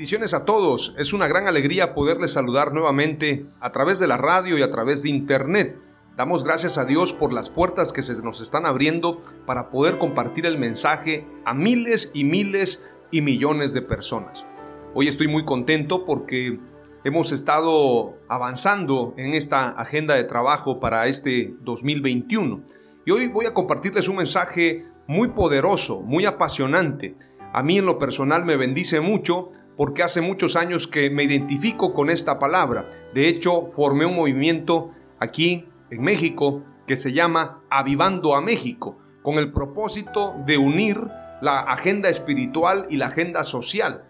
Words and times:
Bendiciones 0.00 0.32
a 0.32 0.46
todos. 0.46 0.94
Es 0.96 1.12
una 1.12 1.28
gran 1.28 1.46
alegría 1.46 1.92
poderles 1.92 2.32
saludar 2.32 2.72
nuevamente 2.72 3.44
a 3.60 3.70
través 3.70 3.98
de 3.98 4.06
la 4.06 4.16
radio 4.16 4.56
y 4.56 4.62
a 4.62 4.70
través 4.70 5.02
de 5.02 5.10
internet. 5.10 5.78
Damos 6.16 6.42
gracias 6.42 6.78
a 6.78 6.86
Dios 6.86 7.12
por 7.12 7.34
las 7.34 7.50
puertas 7.50 7.92
que 7.92 8.00
se 8.00 8.22
nos 8.22 8.40
están 8.40 8.64
abriendo 8.64 9.20
para 9.44 9.68
poder 9.68 9.98
compartir 9.98 10.46
el 10.46 10.56
mensaje 10.56 11.26
a 11.44 11.52
miles 11.52 12.12
y 12.14 12.24
miles 12.24 12.88
y 13.10 13.20
millones 13.20 13.74
de 13.74 13.82
personas. 13.82 14.46
Hoy 14.94 15.06
estoy 15.06 15.28
muy 15.28 15.44
contento 15.44 16.06
porque 16.06 16.58
hemos 17.04 17.30
estado 17.30 18.16
avanzando 18.26 19.12
en 19.18 19.34
esta 19.34 19.68
agenda 19.68 20.14
de 20.14 20.24
trabajo 20.24 20.80
para 20.80 21.08
este 21.08 21.52
2021. 21.60 22.64
Y 23.04 23.10
hoy 23.10 23.28
voy 23.28 23.44
a 23.44 23.52
compartirles 23.52 24.08
un 24.08 24.16
mensaje 24.16 24.82
muy 25.06 25.28
poderoso, 25.28 26.00
muy 26.00 26.24
apasionante. 26.24 27.16
A 27.52 27.62
mí 27.62 27.76
en 27.76 27.84
lo 27.84 27.98
personal 27.98 28.46
me 28.46 28.56
bendice 28.56 29.02
mucho 29.02 29.48
porque 29.80 30.02
hace 30.02 30.20
muchos 30.20 30.56
años 30.56 30.86
que 30.86 31.08
me 31.08 31.24
identifico 31.24 31.94
con 31.94 32.10
esta 32.10 32.38
palabra. 32.38 32.90
De 33.14 33.28
hecho, 33.28 33.64
formé 33.68 34.04
un 34.04 34.14
movimiento 34.14 34.90
aquí 35.18 35.70
en 35.88 36.02
México 36.02 36.62
que 36.86 36.96
se 36.96 37.14
llama 37.14 37.62
Avivando 37.70 38.34
a 38.34 38.42
México, 38.42 38.98
con 39.22 39.36
el 39.36 39.50
propósito 39.50 40.34
de 40.44 40.58
unir 40.58 40.98
la 41.40 41.60
agenda 41.60 42.10
espiritual 42.10 42.88
y 42.90 42.96
la 42.96 43.06
agenda 43.06 43.42
social. 43.42 44.04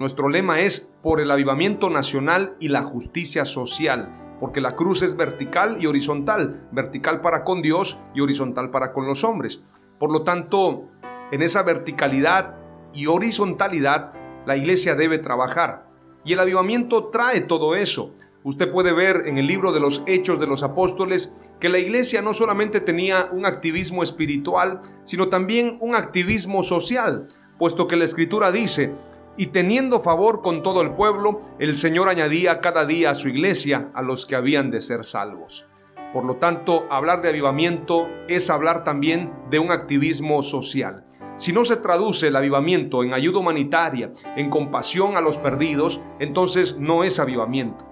Nuestro 0.00 0.28
lema 0.28 0.58
es 0.58 0.98
por 1.04 1.20
el 1.20 1.30
avivamiento 1.30 1.88
nacional 1.88 2.56
y 2.58 2.66
la 2.66 2.82
justicia 2.82 3.44
social, 3.44 4.36
porque 4.40 4.60
la 4.60 4.74
cruz 4.74 5.02
es 5.02 5.16
vertical 5.16 5.76
y 5.80 5.86
horizontal, 5.86 6.68
vertical 6.72 7.20
para 7.20 7.44
con 7.44 7.62
Dios 7.62 8.02
y 8.12 8.22
horizontal 8.22 8.72
para 8.72 8.92
con 8.92 9.06
los 9.06 9.22
hombres. 9.22 9.62
Por 10.00 10.10
lo 10.10 10.24
tanto, 10.24 10.90
en 11.30 11.42
esa 11.42 11.62
verticalidad 11.62 12.56
y 12.92 13.06
horizontalidad 13.06 14.25
la 14.46 14.56
iglesia 14.56 14.94
debe 14.94 15.18
trabajar. 15.18 15.86
Y 16.24 16.32
el 16.32 16.40
avivamiento 16.40 17.06
trae 17.08 17.42
todo 17.42 17.76
eso. 17.76 18.14
Usted 18.42 18.70
puede 18.70 18.92
ver 18.92 19.24
en 19.26 19.38
el 19.38 19.46
libro 19.46 19.72
de 19.72 19.80
los 19.80 20.02
Hechos 20.06 20.38
de 20.38 20.46
los 20.46 20.62
Apóstoles 20.62 21.34
que 21.60 21.68
la 21.68 21.78
iglesia 21.78 22.22
no 22.22 22.32
solamente 22.32 22.80
tenía 22.80 23.28
un 23.32 23.44
activismo 23.44 24.02
espiritual, 24.02 24.80
sino 25.02 25.28
también 25.28 25.78
un 25.80 25.96
activismo 25.96 26.62
social, 26.62 27.26
puesto 27.58 27.88
que 27.88 27.96
la 27.96 28.04
escritura 28.04 28.52
dice, 28.52 28.94
y 29.36 29.48
teniendo 29.48 30.00
favor 30.00 30.42
con 30.42 30.62
todo 30.62 30.80
el 30.80 30.92
pueblo, 30.92 31.42
el 31.58 31.74
Señor 31.74 32.08
añadía 32.08 32.60
cada 32.60 32.86
día 32.86 33.10
a 33.10 33.14
su 33.14 33.28
iglesia 33.28 33.90
a 33.94 34.02
los 34.02 34.26
que 34.26 34.36
habían 34.36 34.70
de 34.70 34.80
ser 34.80 35.04
salvos. 35.04 35.66
Por 36.12 36.24
lo 36.24 36.36
tanto, 36.36 36.86
hablar 36.90 37.22
de 37.22 37.28
avivamiento 37.28 38.08
es 38.28 38.48
hablar 38.48 38.84
también 38.84 39.32
de 39.50 39.58
un 39.58 39.72
activismo 39.72 40.42
social. 40.42 41.05
Si 41.36 41.52
no 41.52 41.64
se 41.66 41.76
traduce 41.76 42.28
el 42.28 42.36
avivamiento 42.36 43.04
en 43.04 43.12
ayuda 43.12 43.40
humanitaria, 43.40 44.10
en 44.36 44.48
compasión 44.48 45.16
a 45.16 45.20
los 45.20 45.36
perdidos, 45.36 46.00
entonces 46.18 46.78
no 46.78 47.04
es 47.04 47.18
avivamiento. 47.18 47.84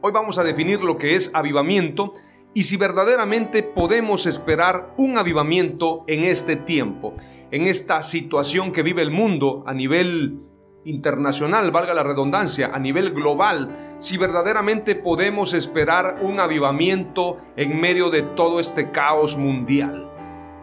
Hoy 0.00 0.10
vamos 0.10 0.38
a 0.38 0.44
definir 0.44 0.82
lo 0.82 0.98
que 0.98 1.14
es 1.14 1.32
avivamiento 1.34 2.12
y 2.52 2.64
si 2.64 2.76
verdaderamente 2.76 3.62
podemos 3.62 4.26
esperar 4.26 4.92
un 4.98 5.16
avivamiento 5.16 6.04
en 6.08 6.24
este 6.24 6.56
tiempo, 6.56 7.14
en 7.52 7.68
esta 7.68 8.02
situación 8.02 8.72
que 8.72 8.82
vive 8.82 9.02
el 9.02 9.12
mundo 9.12 9.62
a 9.66 9.72
nivel 9.72 10.40
internacional, 10.84 11.70
valga 11.70 11.94
la 11.94 12.02
redundancia, 12.02 12.72
a 12.74 12.78
nivel 12.80 13.12
global, 13.12 13.96
si 13.98 14.18
verdaderamente 14.18 14.96
podemos 14.96 15.54
esperar 15.54 16.18
un 16.20 16.40
avivamiento 16.40 17.38
en 17.56 17.80
medio 17.80 18.10
de 18.10 18.22
todo 18.22 18.58
este 18.58 18.90
caos 18.90 19.36
mundial. 19.36 20.10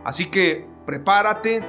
Así 0.03 0.29
que 0.29 0.68
prepárate, 0.89 1.63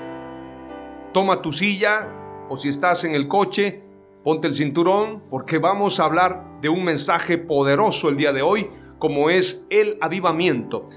toma 1.12 1.42
tu 1.42 1.52
silla 1.52 2.46
o 2.48 2.56
si 2.56 2.70
estás 2.70 3.04
en 3.04 3.14
el 3.14 3.28
coche, 3.28 3.82
ponte 4.24 4.48
el 4.48 4.54
cinturón 4.54 5.24
porque 5.28 5.58
vamos 5.58 6.00
a 6.00 6.06
hablar 6.06 6.58
de 6.62 6.70
un 6.70 6.84
mensaje 6.84 7.36
poderoso 7.36 8.08
el 8.08 8.16
día 8.16 8.32
de 8.32 8.40
hoy 8.40 8.70
como 8.98 9.28
es 9.28 9.66
el 9.68 9.98
avivamiento. 10.00 10.88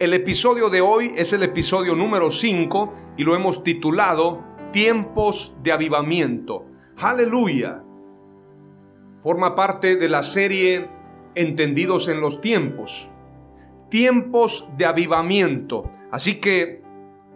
El 0.00 0.14
episodio 0.14 0.68
de 0.68 0.80
hoy 0.80 1.12
es 1.16 1.32
el 1.32 1.44
episodio 1.44 1.94
número 1.94 2.32
5 2.32 2.92
y 3.16 3.22
lo 3.22 3.36
hemos 3.36 3.62
titulado 3.62 4.42
Tiempos 4.72 5.56
de 5.62 5.70
Avivamiento. 5.70 6.66
Aleluya. 6.96 7.84
Forma 9.20 9.54
parte 9.54 9.94
de 9.94 10.08
la 10.08 10.24
serie 10.24 10.90
Entendidos 11.36 12.08
en 12.08 12.20
los 12.20 12.40
tiempos. 12.40 13.12
Tiempos 13.90 14.70
de 14.76 14.86
avivamiento. 14.86 15.88
Así 16.10 16.40
que 16.40 16.80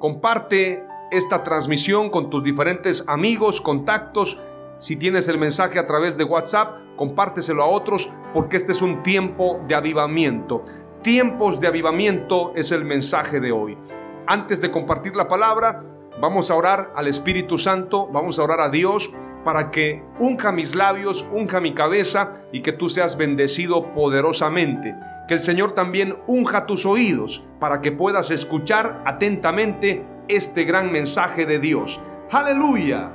Comparte 0.04 0.86
esta 1.10 1.42
transmisión 1.42 2.10
con 2.10 2.28
tus 2.28 2.44
diferentes 2.44 3.04
amigos, 3.08 3.62
contactos. 3.62 4.38
Si 4.76 4.96
tienes 4.96 5.28
el 5.28 5.38
mensaje 5.38 5.78
a 5.78 5.86
través 5.86 6.18
de 6.18 6.24
WhatsApp, 6.24 6.76
compárteselo 6.94 7.62
a 7.62 7.68
otros 7.68 8.12
porque 8.34 8.58
este 8.58 8.72
es 8.72 8.82
un 8.82 9.02
tiempo 9.02 9.62
de 9.66 9.74
avivamiento. 9.74 10.62
Tiempos 11.00 11.58
de 11.58 11.68
avivamiento 11.68 12.52
es 12.54 12.70
el 12.70 12.84
mensaje 12.84 13.40
de 13.40 13.52
hoy. 13.52 13.78
Antes 14.26 14.60
de 14.60 14.70
compartir 14.70 15.16
la 15.16 15.26
palabra, 15.26 15.82
vamos 16.20 16.50
a 16.50 16.54
orar 16.54 16.92
al 16.94 17.08
Espíritu 17.08 17.56
Santo, 17.56 18.06
vamos 18.12 18.38
a 18.38 18.42
orar 18.42 18.60
a 18.60 18.68
Dios 18.68 19.10
para 19.42 19.70
que 19.70 20.04
unja 20.20 20.52
mis 20.52 20.74
labios, 20.74 21.26
unja 21.32 21.60
mi 21.60 21.72
cabeza 21.72 22.44
y 22.52 22.60
que 22.60 22.72
tú 22.72 22.90
seas 22.90 23.16
bendecido 23.16 23.94
poderosamente 23.94 24.94
que 25.28 25.34
el 25.34 25.40
Señor 25.40 25.72
también 25.72 26.16
unja 26.26 26.66
tus 26.66 26.86
oídos 26.86 27.46
para 27.60 27.80
que 27.80 27.92
puedas 27.92 28.30
escuchar 28.30 29.02
atentamente 29.06 30.06
este 30.28 30.64
gran 30.64 30.92
mensaje 30.92 31.46
de 31.46 31.58
Dios. 31.58 32.02
Aleluya. 32.30 33.12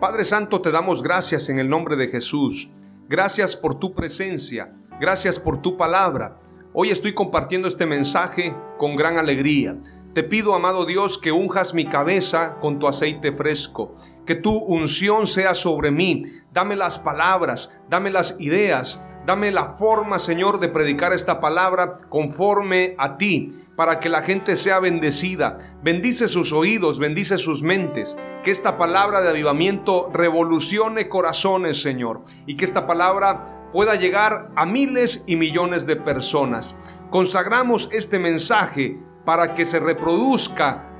Padre 0.00 0.24
Santo, 0.24 0.60
te 0.60 0.70
damos 0.70 1.02
gracias 1.02 1.48
en 1.48 1.58
el 1.58 1.68
nombre 1.68 1.96
de 1.96 2.08
Jesús. 2.08 2.70
Gracias 3.08 3.56
por 3.56 3.78
tu 3.78 3.94
presencia. 3.94 4.72
Gracias 5.00 5.38
por 5.38 5.62
tu 5.62 5.76
palabra. 5.76 6.38
Hoy 6.72 6.90
estoy 6.90 7.14
compartiendo 7.14 7.68
este 7.68 7.86
mensaje 7.86 8.54
con 8.78 8.96
gran 8.96 9.16
alegría. 9.16 9.78
Te 10.12 10.22
pido, 10.22 10.54
amado 10.54 10.86
Dios, 10.86 11.18
que 11.18 11.32
unjas 11.32 11.74
mi 11.74 11.86
cabeza 11.86 12.58
con 12.60 12.78
tu 12.78 12.86
aceite 12.86 13.32
fresco, 13.32 13.94
que 14.26 14.36
tu 14.36 14.56
unción 14.56 15.26
sea 15.26 15.54
sobre 15.54 15.90
mí. 15.90 16.22
Dame 16.52 16.76
las 16.76 17.00
palabras, 17.00 17.76
dame 17.88 18.10
las 18.10 18.40
ideas, 18.40 19.04
Dame 19.26 19.50
la 19.50 19.72
forma, 19.72 20.18
Señor, 20.18 20.60
de 20.60 20.68
predicar 20.68 21.14
esta 21.14 21.40
palabra 21.40 21.96
conforme 22.10 22.94
a 22.98 23.16
ti, 23.16 23.58
para 23.74 23.98
que 23.98 24.10
la 24.10 24.22
gente 24.22 24.54
sea 24.54 24.80
bendecida. 24.80 25.56
Bendice 25.82 26.28
sus 26.28 26.52
oídos, 26.52 26.98
bendice 26.98 27.38
sus 27.38 27.62
mentes. 27.62 28.18
Que 28.44 28.50
esta 28.50 28.76
palabra 28.76 29.22
de 29.22 29.30
avivamiento 29.30 30.10
revolucione 30.12 31.08
corazones, 31.08 31.80
Señor. 31.80 32.22
Y 32.46 32.56
que 32.56 32.66
esta 32.66 32.86
palabra 32.86 33.70
pueda 33.72 33.94
llegar 33.94 34.50
a 34.54 34.66
miles 34.66 35.24
y 35.26 35.36
millones 35.36 35.86
de 35.86 35.96
personas. 35.96 36.76
Consagramos 37.10 37.88
este 37.92 38.18
mensaje 38.18 39.00
para 39.24 39.54
que 39.54 39.64
se 39.64 39.80
reproduzca 39.80 40.90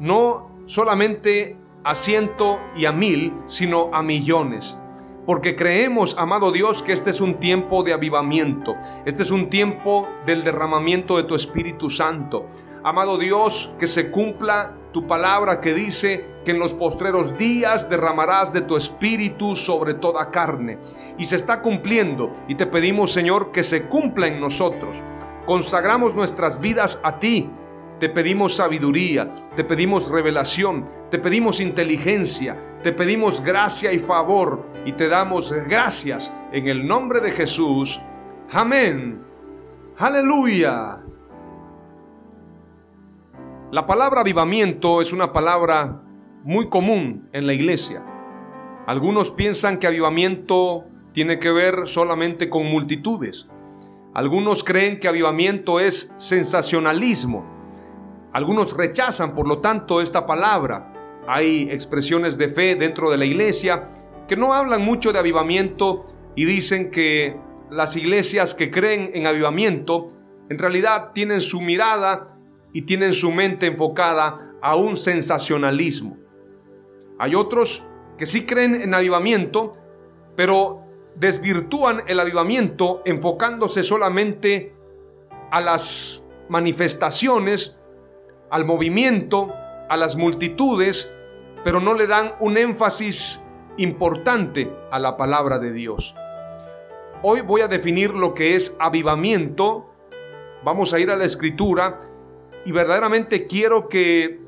no 0.00 0.50
solamente 0.66 1.56
a 1.84 1.94
ciento 1.94 2.60
y 2.76 2.84
a 2.84 2.92
mil, 2.92 3.32
sino 3.46 3.90
a 3.94 4.02
millones 4.02 4.76
porque 5.30 5.54
creemos, 5.54 6.18
amado 6.18 6.50
Dios, 6.50 6.82
que 6.82 6.92
este 6.92 7.10
es 7.10 7.20
un 7.20 7.38
tiempo 7.38 7.84
de 7.84 7.92
avivamiento, 7.92 8.74
este 9.04 9.22
es 9.22 9.30
un 9.30 9.48
tiempo 9.48 10.08
del 10.26 10.42
derramamiento 10.42 11.16
de 11.18 11.22
tu 11.22 11.36
Espíritu 11.36 11.88
Santo. 11.88 12.48
Amado 12.82 13.16
Dios, 13.16 13.72
que 13.78 13.86
se 13.86 14.10
cumpla 14.10 14.72
tu 14.92 15.06
palabra 15.06 15.60
que 15.60 15.72
dice 15.72 16.26
que 16.44 16.50
en 16.50 16.58
los 16.58 16.74
postreros 16.74 17.38
días 17.38 17.88
derramarás 17.88 18.52
de 18.52 18.62
tu 18.62 18.76
espíritu 18.76 19.54
sobre 19.54 19.94
toda 19.94 20.32
carne. 20.32 20.80
Y 21.16 21.26
se 21.26 21.36
está 21.36 21.62
cumpliendo 21.62 22.36
y 22.48 22.56
te 22.56 22.66
pedimos 22.66 23.12
Señor 23.12 23.52
que 23.52 23.62
se 23.62 23.84
cumpla 23.84 24.26
en 24.26 24.40
nosotros. 24.40 25.04
Consagramos 25.46 26.16
nuestras 26.16 26.60
vidas 26.60 26.98
a 27.04 27.20
ti. 27.20 27.52
Te 28.00 28.08
pedimos 28.08 28.56
sabiduría, 28.56 29.30
te 29.54 29.62
pedimos 29.62 30.10
revelación, 30.10 30.90
te 31.10 31.18
pedimos 31.18 31.60
inteligencia, 31.60 32.56
te 32.82 32.92
pedimos 32.92 33.42
gracia 33.42 33.92
y 33.92 33.98
favor 33.98 34.66
y 34.86 34.94
te 34.94 35.06
damos 35.06 35.52
gracias 35.52 36.34
en 36.50 36.66
el 36.66 36.86
nombre 36.86 37.20
de 37.20 37.30
Jesús. 37.30 38.00
Amén. 38.52 39.22
Aleluya. 39.98 41.02
La 43.70 43.84
palabra 43.84 44.22
avivamiento 44.22 45.02
es 45.02 45.12
una 45.12 45.34
palabra 45.34 46.00
muy 46.42 46.70
común 46.70 47.28
en 47.34 47.46
la 47.46 47.52
iglesia. 47.52 48.02
Algunos 48.86 49.30
piensan 49.30 49.78
que 49.78 49.86
avivamiento 49.86 50.86
tiene 51.12 51.38
que 51.38 51.50
ver 51.50 51.86
solamente 51.86 52.48
con 52.48 52.64
multitudes. 52.64 53.50
Algunos 54.14 54.64
creen 54.64 54.98
que 54.98 55.06
avivamiento 55.06 55.80
es 55.80 56.14
sensacionalismo. 56.16 57.59
Algunos 58.32 58.76
rechazan, 58.76 59.34
por 59.34 59.48
lo 59.48 59.58
tanto, 59.58 60.00
esta 60.00 60.26
palabra. 60.26 61.22
Hay 61.26 61.68
expresiones 61.70 62.38
de 62.38 62.48
fe 62.48 62.76
dentro 62.76 63.10
de 63.10 63.16
la 63.16 63.24
iglesia 63.24 63.88
que 64.28 64.36
no 64.36 64.54
hablan 64.54 64.82
mucho 64.82 65.12
de 65.12 65.18
avivamiento 65.18 66.04
y 66.36 66.44
dicen 66.44 66.90
que 66.90 67.36
las 67.70 67.96
iglesias 67.96 68.54
que 68.54 68.70
creen 68.70 69.10
en 69.14 69.26
avivamiento 69.26 70.12
en 70.48 70.58
realidad 70.58 71.12
tienen 71.12 71.40
su 71.40 71.60
mirada 71.60 72.38
y 72.72 72.82
tienen 72.82 73.14
su 73.14 73.32
mente 73.32 73.66
enfocada 73.66 74.54
a 74.62 74.76
un 74.76 74.96
sensacionalismo. 74.96 76.16
Hay 77.18 77.34
otros 77.34 77.88
que 78.16 78.26
sí 78.26 78.46
creen 78.46 78.74
en 78.74 78.94
avivamiento, 78.94 79.72
pero 80.36 80.84
desvirtúan 81.16 82.02
el 82.06 82.20
avivamiento 82.20 83.02
enfocándose 83.04 83.82
solamente 83.82 84.74
a 85.50 85.60
las 85.60 86.30
manifestaciones, 86.48 87.79
al 88.50 88.64
movimiento, 88.64 89.54
a 89.88 89.96
las 89.96 90.16
multitudes, 90.16 91.14
pero 91.64 91.80
no 91.80 91.94
le 91.94 92.06
dan 92.06 92.34
un 92.40 92.56
énfasis 92.56 93.46
importante 93.76 94.70
a 94.90 94.98
la 94.98 95.16
palabra 95.16 95.58
de 95.58 95.72
Dios. 95.72 96.14
Hoy 97.22 97.42
voy 97.42 97.60
a 97.60 97.68
definir 97.68 98.14
lo 98.14 98.34
que 98.34 98.56
es 98.56 98.76
avivamiento. 98.80 99.90
Vamos 100.64 100.92
a 100.92 100.98
ir 100.98 101.10
a 101.10 101.16
la 101.16 101.24
escritura 101.24 102.00
y 102.64 102.72
verdaderamente 102.72 103.46
quiero 103.46 103.88
que 103.88 104.40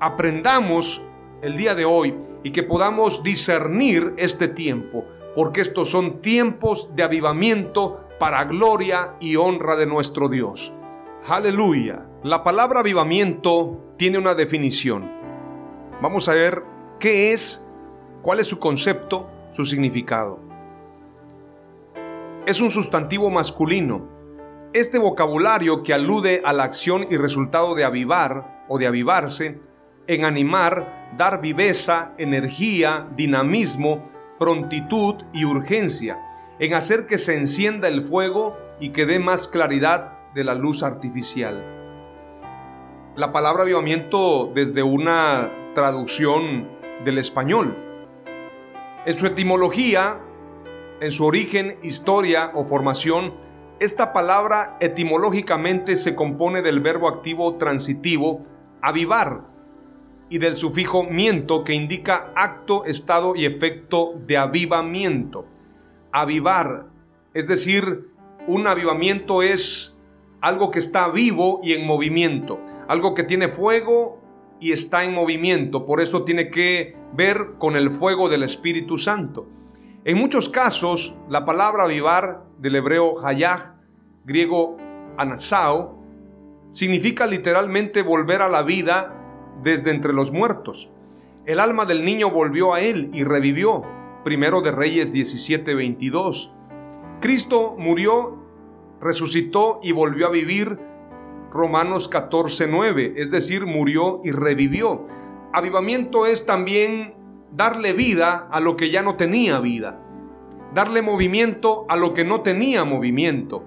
aprendamos 0.00 1.04
el 1.42 1.56
día 1.56 1.74
de 1.74 1.84
hoy 1.84 2.14
y 2.42 2.52
que 2.52 2.62
podamos 2.62 3.22
discernir 3.22 4.14
este 4.16 4.48
tiempo, 4.48 5.04
porque 5.34 5.60
estos 5.60 5.90
son 5.90 6.20
tiempos 6.20 6.94
de 6.94 7.02
avivamiento 7.02 8.08
para 8.18 8.44
gloria 8.44 9.16
y 9.20 9.36
honra 9.36 9.76
de 9.76 9.86
nuestro 9.86 10.28
Dios. 10.28 10.74
Aleluya. 11.26 12.06
La 12.22 12.42
palabra 12.42 12.80
avivamiento 12.80 13.94
tiene 13.96 14.18
una 14.18 14.34
definición. 14.34 15.10
Vamos 16.00 16.28
a 16.28 16.34
ver 16.34 16.62
qué 17.00 17.32
es, 17.32 17.66
cuál 18.22 18.40
es 18.40 18.46
su 18.46 18.58
concepto, 18.58 19.28
su 19.52 19.64
significado. 19.64 20.40
Es 22.46 22.60
un 22.60 22.70
sustantivo 22.70 23.30
masculino 23.30 24.18
este 24.74 24.98
vocabulario 24.98 25.82
que 25.82 25.94
alude 25.94 26.42
a 26.44 26.52
la 26.52 26.64
acción 26.64 27.06
y 27.10 27.16
resultado 27.16 27.74
de 27.74 27.84
avivar 27.84 28.64
o 28.68 28.78
de 28.78 28.86
avivarse, 28.86 29.60
en 30.06 30.24
animar, 30.24 31.14
dar 31.16 31.40
viveza, 31.40 32.14
energía, 32.18 33.08
dinamismo, 33.16 34.10
prontitud 34.38 35.24
y 35.32 35.46
urgencia, 35.46 36.18
en 36.58 36.74
hacer 36.74 37.06
que 37.06 37.16
se 37.16 37.36
encienda 37.36 37.88
el 37.88 38.02
fuego 38.02 38.58
y 38.78 38.90
que 38.90 39.06
dé 39.06 39.18
más 39.18 39.48
claridad 39.48 40.17
de 40.38 40.44
la 40.44 40.54
luz 40.54 40.84
artificial. 40.84 41.64
La 43.16 43.32
palabra 43.32 43.64
avivamiento 43.64 44.52
desde 44.54 44.84
una 44.84 45.50
traducción 45.74 46.68
del 47.04 47.18
español. 47.18 47.76
En 49.04 49.16
su 49.16 49.26
etimología, 49.26 50.20
en 51.00 51.10
su 51.10 51.26
origen, 51.26 51.80
historia 51.82 52.52
o 52.54 52.64
formación, 52.64 53.34
esta 53.80 54.12
palabra 54.12 54.76
etimológicamente 54.78 55.96
se 55.96 56.14
compone 56.14 56.62
del 56.62 56.78
verbo 56.78 57.08
activo 57.08 57.56
transitivo 57.56 58.46
avivar 58.80 59.42
y 60.28 60.38
del 60.38 60.54
sufijo 60.54 61.02
miento 61.02 61.64
que 61.64 61.74
indica 61.74 62.32
acto, 62.36 62.84
estado 62.84 63.34
y 63.34 63.44
efecto 63.44 64.14
de 64.24 64.36
avivamiento. 64.36 65.46
Avivar, 66.12 66.86
es 67.34 67.48
decir, 67.48 68.12
un 68.46 68.68
avivamiento 68.68 69.42
es 69.42 69.97
algo 70.40 70.70
que 70.70 70.78
está 70.78 71.08
vivo 71.08 71.60
y 71.62 71.72
en 71.72 71.86
movimiento, 71.86 72.60
algo 72.86 73.14
que 73.14 73.24
tiene 73.24 73.48
fuego 73.48 74.20
y 74.60 74.72
está 74.72 75.04
en 75.04 75.14
movimiento, 75.14 75.86
por 75.86 76.00
eso 76.00 76.24
tiene 76.24 76.50
que 76.50 76.96
ver 77.12 77.54
con 77.58 77.76
el 77.76 77.90
fuego 77.90 78.28
del 78.28 78.42
Espíritu 78.42 78.98
Santo. 78.98 79.46
En 80.04 80.18
muchos 80.18 80.48
casos, 80.48 81.18
la 81.28 81.44
palabra 81.44 81.84
avivar 81.84 82.44
del 82.58 82.76
hebreo 82.76 83.24
hayah, 83.24 83.76
griego 84.24 84.76
anasao, 85.16 85.98
significa 86.70 87.26
literalmente 87.26 88.02
volver 88.02 88.42
a 88.42 88.48
la 88.48 88.62
vida 88.62 89.14
desde 89.62 89.90
entre 89.90 90.12
los 90.12 90.32
muertos. 90.32 90.90
El 91.46 91.60
alma 91.60 91.86
del 91.86 92.04
niño 92.04 92.30
volvió 92.30 92.74
a 92.74 92.80
él 92.80 93.10
y 93.12 93.24
revivió. 93.24 93.82
Primero 94.24 94.60
de 94.60 94.70
Reyes 94.70 95.12
17:22. 95.14 96.52
Cristo 97.20 97.74
murió, 97.78 98.38
resucitó 99.00 99.80
y 99.82 99.92
volvió 99.92 100.26
a 100.26 100.30
vivir. 100.30 100.78
Romanos 101.50 102.10
14:9, 102.10 103.14
es 103.16 103.30
decir, 103.30 103.66
murió 103.66 104.20
y 104.24 104.30
revivió. 104.32 105.06
Avivamiento 105.52 106.26
es 106.26 106.44
también 106.44 107.14
darle 107.52 107.94
vida 107.94 108.48
a 108.50 108.60
lo 108.60 108.76
que 108.76 108.90
ya 108.90 109.02
no 109.02 109.16
tenía 109.16 109.60
vida 109.60 110.02
darle 110.74 111.02
movimiento 111.02 111.86
a 111.88 111.96
lo 111.96 112.14
que 112.14 112.24
no 112.24 112.40
tenía 112.42 112.84
movimiento, 112.84 113.64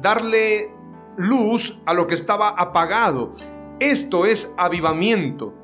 darle 0.00 0.70
luz 1.16 1.82
a 1.86 1.94
lo 1.94 2.06
que 2.06 2.14
estaba 2.14 2.48
apagado. 2.48 3.34
Esto 3.80 4.26
es 4.26 4.54
avivamiento. 4.56 5.54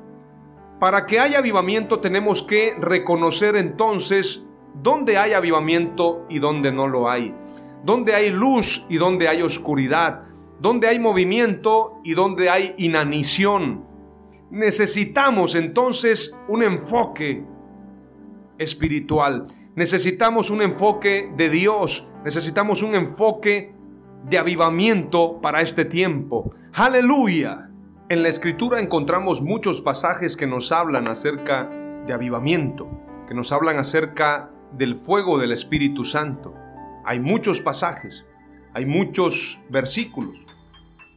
Para 0.79 1.05
que 1.05 1.19
haya 1.19 1.39
avivamiento 1.39 1.99
tenemos 1.99 2.43
que 2.43 2.75
reconocer 2.79 3.55
entonces 3.55 4.47
dónde 4.81 5.17
hay 5.17 5.33
avivamiento 5.33 6.25
y 6.29 6.39
dónde 6.39 6.71
no 6.71 6.87
lo 6.87 7.09
hay, 7.09 7.35
dónde 7.83 8.13
hay 8.13 8.31
luz 8.31 8.85
y 8.89 8.97
dónde 8.97 9.27
hay 9.27 9.41
oscuridad, 9.41 10.23
dónde 10.59 10.87
hay 10.87 10.99
movimiento 10.99 11.99
y 12.03 12.13
dónde 12.13 12.49
hay 12.49 12.73
inanición. 12.77 13.85
Necesitamos 14.51 15.55
entonces 15.55 16.37
un 16.47 16.63
enfoque 16.63 17.45
espiritual. 18.57 19.45
Necesitamos 19.75 20.49
un 20.49 20.61
enfoque 20.61 21.31
de 21.37 21.49
Dios, 21.49 22.11
necesitamos 22.23 22.83
un 22.83 22.95
enfoque 22.95 23.73
de 24.27 24.37
avivamiento 24.37 25.39
para 25.41 25.61
este 25.61 25.85
tiempo. 25.85 26.53
Aleluya. 26.73 27.69
En 28.09 28.23
la 28.23 28.29
escritura 28.29 28.79
encontramos 28.79 29.41
muchos 29.41 29.81
pasajes 29.81 30.35
que 30.35 30.47
nos 30.47 30.71
hablan 30.71 31.07
acerca 31.07 31.69
de 32.05 32.11
avivamiento, 32.11 32.89
que 33.27 33.35
nos 33.35 33.51
hablan 33.51 33.77
acerca 33.77 34.51
del 34.73 34.97
fuego 34.97 35.37
del 35.37 35.51
Espíritu 35.51 36.03
Santo. 36.03 36.53
Hay 37.09 37.19
muchos 37.19 37.59
pasajes, 37.59 38.27
hay 38.71 38.85
muchos 38.85 39.63
versículos. 39.71 40.45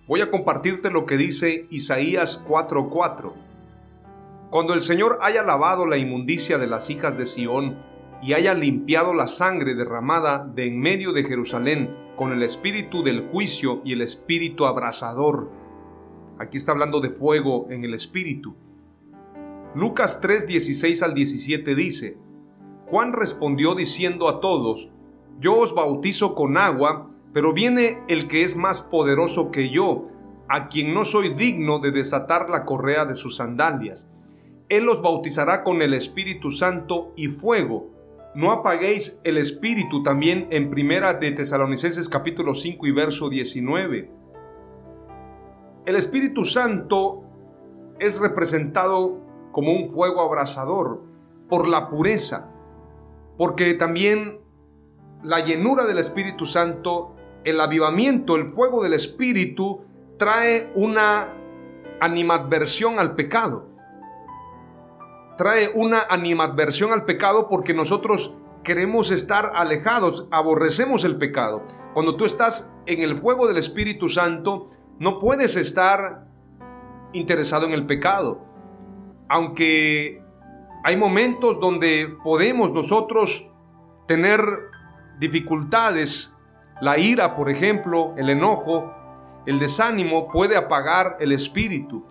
Voy 0.08 0.22
a 0.22 0.30
compartirte 0.30 0.90
lo 0.90 1.04
que 1.04 1.18
dice 1.18 1.66
Isaías 1.68 2.42
4:4. 2.48 3.34
Cuando 4.48 4.72
el 4.72 4.80
Señor 4.80 5.18
haya 5.20 5.42
lavado 5.42 5.84
la 5.84 5.98
inmundicia 5.98 6.56
de 6.56 6.66
las 6.66 6.88
hijas 6.88 7.18
de 7.18 7.26
Sión, 7.26 7.76
y 8.22 8.32
haya 8.32 8.54
limpiado 8.54 9.12
la 9.12 9.28
sangre 9.28 9.74
derramada 9.74 10.38
de 10.38 10.66
en 10.66 10.80
medio 10.80 11.12
de 11.12 11.24
Jerusalén 11.24 11.94
con 12.16 12.32
el 12.32 12.42
espíritu 12.42 13.02
del 13.02 13.28
juicio 13.28 13.82
y 13.84 13.92
el 13.92 14.00
espíritu 14.00 14.64
abrasador. 14.64 15.50
Aquí 16.38 16.56
está 16.56 16.72
hablando 16.72 17.02
de 17.02 17.10
fuego 17.10 17.66
en 17.68 17.84
el 17.84 17.92
espíritu. 17.92 18.56
Lucas 19.74 20.22
3, 20.22 20.46
16 20.46 21.02
al 21.02 21.12
17 21.12 21.74
dice, 21.74 22.16
Juan 22.86 23.12
respondió 23.12 23.74
diciendo 23.74 24.30
a 24.30 24.40
todos, 24.40 24.94
Yo 25.42 25.58
os 25.58 25.74
bautizo 25.74 26.34
con 26.34 26.56
agua, 26.56 27.10
pero 27.34 27.52
viene 27.52 28.02
el 28.08 28.28
que 28.28 28.44
es 28.44 28.56
más 28.56 28.80
poderoso 28.80 29.50
que 29.50 29.68
yo, 29.68 30.08
a 30.48 30.68
quien 30.68 30.94
no 30.94 31.04
soy 31.04 31.34
digno 31.34 31.80
de 31.80 31.90
desatar 31.90 32.48
la 32.48 32.64
correa 32.64 33.04
de 33.04 33.14
sus 33.14 33.36
sandalias. 33.36 34.08
Él 34.70 34.84
los 34.84 35.02
bautizará 35.02 35.64
con 35.64 35.82
el 35.82 35.92
Espíritu 35.92 36.50
Santo 36.50 37.12
y 37.16 37.28
fuego 37.28 37.92
no 38.34 38.50
apaguéis 38.50 39.20
el 39.24 39.36
espíritu 39.36 40.02
también 40.02 40.46
en 40.50 40.70
Primera 40.70 41.12
de 41.12 41.32
Tesalonicenses 41.32 42.08
capítulo 42.08 42.54
5 42.54 42.86
y 42.86 42.90
verso 42.90 43.28
19. 43.28 44.10
El 45.84 45.96
Espíritu 45.96 46.46
Santo 46.46 47.24
es 47.98 48.18
representado 48.18 49.20
como 49.52 49.72
un 49.72 49.84
fuego 49.84 50.22
abrasador 50.22 51.02
por 51.50 51.68
la 51.68 51.90
pureza, 51.90 52.50
porque 53.36 53.74
también 53.74 54.40
la 55.22 55.40
llenura 55.40 55.86
del 55.86 55.98
Espíritu 55.98 56.44
Santo, 56.46 57.14
el 57.44 57.60
avivamiento, 57.60 58.36
el 58.36 58.48
fuego 58.48 58.82
del 58.82 58.94
Espíritu 58.94 59.84
trae 60.16 60.70
una 60.74 61.34
animadversión 62.00 62.98
al 62.98 63.14
pecado 63.14 63.72
trae 65.36 65.70
una 65.74 66.02
animadversión 66.08 66.92
al 66.92 67.04
pecado 67.04 67.48
porque 67.48 67.74
nosotros 67.74 68.36
queremos 68.62 69.10
estar 69.10 69.52
alejados, 69.54 70.28
aborrecemos 70.30 71.04
el 71.04 71.16
pecado. 71.16 71.62
Cuando 71.94 72.16
tú 72.16 72.24
estás 72.24 72.72
en 72.86 73.02
el 73.02 73.16
fuego 73.16 73.48
del 73.48 73.56
Espíritu 73.56 74.08
Santo, 74.08 74.70
no 74.98 75.18
puedes 75.18 75.56
estar 75.56 76.28
interesado 77.12 77.66
en 77.66 77.72
el 77.72 77.86
pecado. 77.86 78.40
Aunque 79.28 80.22
hay 80.84 80.96
momentos 80.96 81.58
donde 81.58 82.14
podemos 82.22 82.72
nosotros 82.72 83.50
tener 84.06 84.40
dificultades, 85.18 86.34
la 86.80 86.98
ira, 86.98 87.34
por 87.34 87.50
ejemplo, 87.50 88.14
el 88.16 88.28
enojo, 88.30 88.92
el 89.46 89.58
desánimo 89.58 90.28
puede 90.28 90.56
apagar 90.56 91.16
el 91.20 91.32
espíritu. 91.32 92.04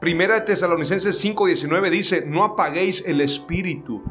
Primera 0.00 0.44
Tesalonicenses 0.44 1.22
5:19 1.24 1.90
dice, 1.90 2.24
no 2.26 2.44
apaguéis 2.44 3.06
el 3.06 3.20
espíritu. 3.20 4.02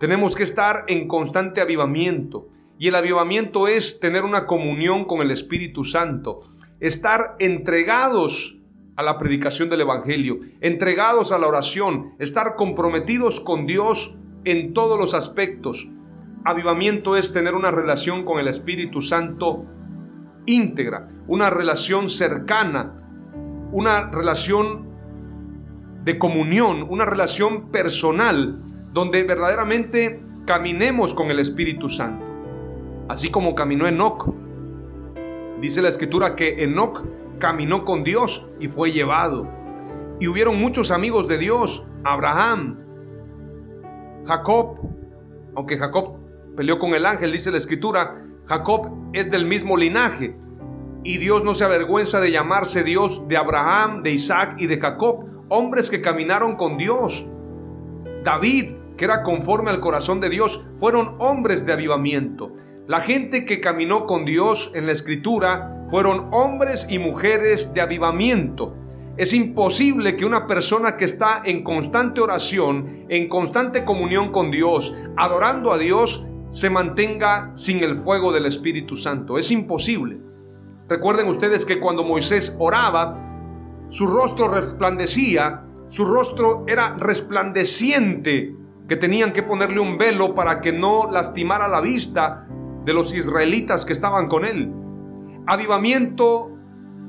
Tenemos 0.00 0.34
que 0.34 0.42
estar 0.42 0.84
en 0.88 1.06
constante 1.06 1.60
avivamiento. 1.60 2.48
Y 2.78 2.88
el 2.88 2.96
avivamiento 2.96 3.68
es 3.68 4.00
tener 4.00 4.24
una 4.24 4.46
comunión 4.46 5.04
con 5.04 5.20
el 5.20 5.30
Espíritu 5.30 5.84
Santo, 5.84 6.40
estar 6.80 7.36
entregados 7.38 8.58
a 8.96 9.04
la 9.04 9.18
predicación 9.18 9.70
del 9.70 9.82
Evangelio, 9.82 10.38
entregados 10.60 11.30
a 11.30 11.38
la 11.38 11.46
oración, 11.46 12.14
estar 12.18 12.56
comprometidos 12.56 13.38
con 13.38 13.66
Dios 13.66 14.18
en 14.44 14.74
todos 14.74 14.98
los 14.98 15.14
aspectos. 15.14 15.92
Avivamiento 16.44 17.16
es 17.16 17.32
tener 17.32 17.54
una 17.54 17.70
relación 17.70 18.24
con 18.24 18.40
el 18.40 18.48
Espíritu 18.48 19.00
Santo 19.00 19.64
íntegra, 20.44 21.06
una 21.28 21.50
relación 21.50 22.08
cercana, 22.08 22.94
una 23.70 24.10
relación 24.10 24.88
de 26.04 26.18
comunión, 26.18 26.84
una 26.90 27.04
relación 27.04 27.70
personal, 27.70 28.60
donde 28.92 29.22
verdaderamente 29.22 30.24
caminemos 30.44 31.14
con 31.14 31.30
el 31.30 31.38
Espíritu 31.38 31.88
Santo. 31.88 32.26
Así 33.08 33.30
como 33.30 33.54
caminó 33.54 33.86
Enoch. 33.86 34.34
Dice 35.60 35.80
la 35.80 35.90
escritura 35.90 36.34
que 36.34 36.64
Enoch 36.64 37.04
caminó 37.38 37.84
con 37.84 38.02
Dios 38.02 38.50
y 38.58 38.66
fue 38.66 38.90
llevado. 38.90 39.48
Y 40.18 40.26
hubieron 40.26 40.58
muchos 40.58 40.90
amigos 40.90 41.28
de 41.28 41.38
Dios, 41.38 41.86
Abraham, 42.02 42.80
Jacob, 44.24 44.78
aunque 45.54 45.78
Jacob 45.78 46.21
peleó 46.56 46.78
con 46.78 46.94
el 46.94 47.06
ángel, 47.06 47.32
dice 47.32 47.50
la 47.50 47.58
escritura, 47.58 48.24
Jacob 48.46 49.10
es 49.12 49.30
del 49.30 49.46
mismo 49.46 49.76
linaje. 49.76 50.36
Y 51.04 51.18
Dios 51.18 51.44
no 51.44 51.54
se 51.54 51.64
avergüenza 51.64 52.20
de 52.20 52.30
llamarse 52.30 52.84
Dios 52.84 53.26
de 53.28 53.36
Abraham, 53.36 54.02
de 54.02 54.12
Isaac 54.12 54.56
y 54.58 54.66
de 54.66 54.78
Jacob, 54.78 55.26
hombres 55.48 55.90
que 55.90 56.00
caminaron 56.00 56.56
con 56.56 56.78
Dios. 56.78 57.28
David, 58.22 58.76
que 58.96 59.04
era 59.04 59.22
conforme 59.22 59.70
al 59.70 59.80
corazón 59.80 60.20
de 60.20 60.28
Dios, 60.28 60.68
fueron 60.76 61.16
hombres 61.18 61.66
de 61.66 61.72
avivamiento. 61.72 62.52
La 62.86 63.00
gente 63.00 63.44
que 63.44 63.60
caminó 63.60 64.06
con 64.06 64.24
Dios 64.24 64.72
en 64.74 64.86
la 64.86 64.92
escritura 64.92 65.86
fueron 65.88 66.28
hombres 66.32 66.86
y 66.88 66.98
mujeres 66.98 67.74
de 67.74 67.80
avivamiento. 67.80 68.76
Es 69.16 69.34
imposible 69.34 70.16
que 70.16 70.24
una 70.24 70.46
persona 70.46 70.96
que 70.96 71.04
está 71.04 71.42
en 71.44 71.62
constante 71.62 72.20
oración, 72.20 73.04
en 73.08 73.28
constante 73.28 73.84
comunión 73.84 74.32
con 74.32 74.50
Dios, 74.50 74.96
adorando 75.16 75.72
a 75.72 75.78
Dios, 75.78 76.26
se 76.52 76.68
mantenga 76.68 77.50
sin 77.54 77.82
el 77.82 77.96
fuego 77.96 78.30
del 78.30 78.44
Espíritu 78.44 78.94
Santo. 78.94 79.38
Es 79.38 79.50
imposible. 79.50 80.20
Recuerden 80.86 81.26
ustedes 81.28 81.64
que 81.64 81.80
cuando 81.80 82.04
Moisés 82.04 82.56
oraba, 82.58 83.86
su 83.88 84.06
rostro 84.06 84.48
resplandecía, 84.48 85.64
su 85.88 86.04
rostro 86.04 86.66
era 86.68 86.94
resplandeciente, 86.98 88.54
que 88.86 88.96
tenían 88.96 89.32
que 89.32 89.42
ponerle 89.42 89.80
un 89.80 89.96
velo 89.96 90.34
para 90.34 90.60
que 90.60 90.72
no 90.72 91.10
lastimara 91.10 91.68
la 91.68 91.80
vista 91.80 92.46
de 92.84 92.92
los 92.92 93.14
israelitas 93.14 93.86
que 93.86 93.94
estaban 93.94 94.28
con 94.28 94.44
él. 94.44 94.70
Avivamiento 95.46 96.54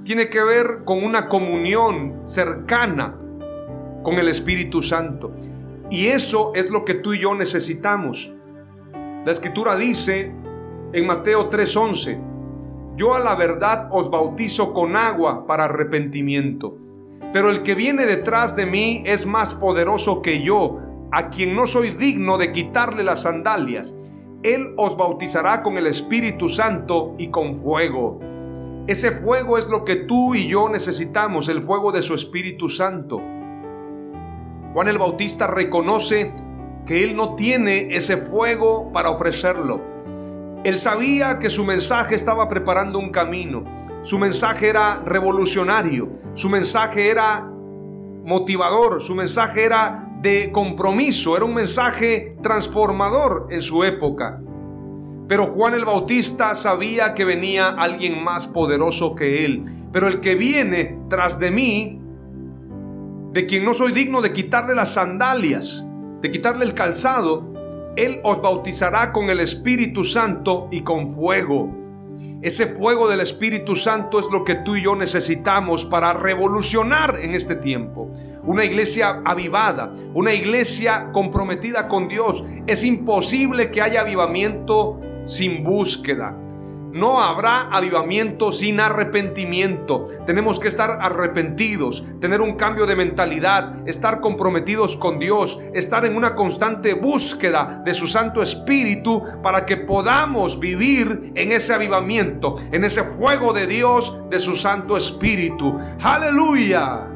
tiene 0.06 0.30
que 0.30 0.42
ver 0.42 0.86
con 0.86 1.04
una 1.04 1.28
comunión 1.28 2.22
cercana 2.24 3.20
con 4.04 4.16
el 4.16 4.30
Espíritu 4.30 4.82
Santo. 4.82 5.34
Y 5.90 6.08
eso 6.08 6.54
es 6.56 6.70
lo 6.70 6.86
que 6.86 6.94
tú 6.94 7.14
y 7.14 7.20
yo 7.20 7.36
necesitamos. 7.36 8.38
La 9.26 9.32
escritura 9.32 9.78
dice 9.78 10.34
en 10.92 11.08
Mateo 11.08 11.50
3:11, 11.50 12.22
yo 12.98 13.16
a 13.16 13.22
la 13.22 13.36
verdad 13.36 13.88
os 13.92 14.12
bautizo 14.12 14.74
con 14.74 14.98
agua 14.98 15.48
para 15.48 15.66
arrepentimiento, 15.66 16.78
pero 17.32 17.50
el 17.50 17.64
que 17.64 17.74
viene 17.74 18.06
detrás 18.06 18.58
de 18.58 18.66
mí 18.66 19.02
es 19.06 19.26
más 19.26 19.56
poderoso 19.56 20.22
que 20.22 20.42
yo, 20.42 20.80
a 21.12 21.30
quien 21.30 21.56
no 21.56 21.68
soy 21.68 21.92
digno 21.92 22.38
de 22.38 22.52
quitarle 22.52 23.02
las 23.02 23.22
sandalias. 23.22 23.98
Él 24.44 24.74
os 24.76 24.98
bautizará 24.98 25.64
con 25.64 25.78
el 25.78 25.88
Espíritu 25.88 26.50
Santo 26.50 27.16
y 27.18 27.30
con 27.30 27.56
fuego. 27.56 28.20
Ese 28.88 29.12
fuego 29.12 29.58
es 29.58 29.70
lo 29.70 29.86
que 29.86 29.96
tú 29.96 30.36
y 30.36 30.50
yo 30.50 30.68
necesitamos, 30.68 31.48
el 31.48 31.64
fuego 31.64 31.94
de 31.94 32.02
su 32.02 32.14
Espíritu 32.14 32.68
Santo. 32.68 33.22
Juan 34.74 34.90
el 34.90 34.98
Bautista 34.98 35.48
reconoce 35.48 36.34
que 36.86 37.04
él 37.04 37.16
no 37.16 37.36
tiene 37.36 37.96
ese 37.96 38.18
fuego 38.18 38.92
para 38.92 39.10
ofrecerlo. 39.10 39.82
Él 40.64 40.78
sabía 40.78 41.40
que 41.40 41.50
su 41.50 41.66
mensaje 41.66 42.16
estaba 42.16 42.48
preparando 42.48 43.00
un 43.00 43.10
camino. 43.10 43.64
Su 44.02 44.18
mensaje 44.20 44.70
era 44.70 45.02
revolucionario. 45.06 46.10
Su 46.34 46.50
mensaje 46.50 47.10
era 47.10 47.50
motivador. 48.24 49.02
Su 49.02 49.16
mensaje 49.16 49.66
era 49.66 50.10
de 50.22 50.52
compromiso. 50.52 51.36
Era 51.36 51.46
un 51.46 51.54
mensaje 51.54 52.38
transformador 52.42 53.48
en 53.50 53.62
su 53.62 53.84
época. 53.84 54.42
Pero 55.28 55.46
Juan 55.48 55.74
el 55.74 55.86
Bautista 55.86 56.54
sabía 56.56 57.14
que 57.14 57.26
venía 57.26 57.70
alguien 57.70 58.24
más 58.24 58.48
poderoso 58.48 59.16
que 59.16 59.46
él. 59.46 59.66
Pero 59.92 60.08
el 60.08 60.22
que 60.22 60.36
viene 60.36 61.00
tras 61.10 61.40
de 61.40 61.52
mí, 61.52 62.02
de 63.32 63.46
quien 63.46 63.66
no 63.66 63.74
soy 63.74 63.92
digno 63.92 64.22
de 64.22 64.32
quitarle 64.32 64.76
las 64.76 64.94
sandalias, 64.94 65.90
de 66.24 66.32
quitarle 66.32 66.64
el 66.64 66.74
calzado, 66.74 67.44
él 67.98 68.22
os 68.24 68.42
bautizará 68.42 69.12
con 69.12 69.30
el 69.30 69.42
Espíritu 69.42 70.06
Santo 70.06 70.70
y 70.72 70.82
con 70.82 71.10
fuego. 71.10 71.70
Ese 72.42 72.66
fuego 72.66 73.10
del 73.10 73.20
Espíritu 73.20 73.76
Santo 73.76 74.20
es 74.20 74.28
lo 74.32 74.46
que 74.46 74.56
tú 74.56 74.78
y 74.78 74.84
yo 74.84 74.96
necesitamos 74.96 75.84
para 75.84 76.14
revolucionar 76.14 77.20
en 77.22 77.36
este 77.36 77.58
tiempo. 77.58 78.10
Una 78.44 78.64
iglesia 78.64 79.22
avivada, 79.26 79.94
una 80.14 80.34
iglesia 80.34 81.10
comprometida 81.12 81.90
con 81.90 82.08
Dios. 82.08 82.46
Es 82.68 82.86
imposible 82.86 83.70
que 83.70 83.82
haya 83.82 84.02
avivamiento 84.02 85.02
sin 85.26 85.62
búsqueda. 85.62 86.38
No 86.94 87.20
habrá 87.20 87.70
avivamiento 87.72 88.52
sin 88.52 88.80
arrepentimiento. 88.80 90.06
Tenemos 90.28 90.60
que 90.60 90.68
estar 90.68 91.00
arrepentidos, 91.02 92.06
tener 92.22 92.40
un 92.40 92.56
cambio 92.56 92.86
de 92.86 92.96
mentalidad, 92.96 93.88
estar 93.88 94.22
comprometidos 94.22 94.96
con 94.96 95.18
Dios, 95.18 95.60
estar 95.74 96.06
en 96.06 96.16
una 96.16 96.36
constante 96.36 96.94
búsqueda 96.94 97.82
de 97.84 97.96
su 97.96 98.06
Santo 98.06 98.44
Espíritu 98.44 99.24
para 99.42 99.66
que 99.66 99.78
podamos 99.78 100.60
vivir 100.60 101.32
en 101.34 101.52
ese 101.52 101.74
avivamiento, 101.74 102.58
en 102.72 102.84
ese 102.84 103.04
fuego 103.04 103.54
de 103.54 103.66
Dios, 103.66 104.30
de 104.30 104.38
su 104.38 104.56
Santo 104.56 104.96
Espíritu. 104.96 105.76
Aleluya. 106.04 107.08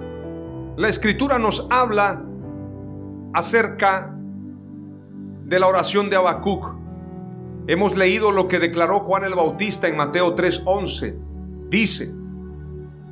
La 0.75 0.89
escritura 0.89 1.37
nos 1.37 1.67
habla 1.69 2.23
acerca 3.33 4.11
de 5.43 5.59
la 5.59 5.67
oración 5.67 6.09
de 6.09 6.15
Habacuc. 6.15 6.76
Hemos 7.69 7.97
leído 7.97 8.31
lo 8.31 8.47
que 8.47 8.59
declaró 8.59 9.01
Juan 9.01 9.25
el 9.25 9.35
Bautista 9.35 9.89
en 9.89 9.97
Mateo 9.97 10.35
3:11. 10.35 11.17
Dice, 11.69 12.13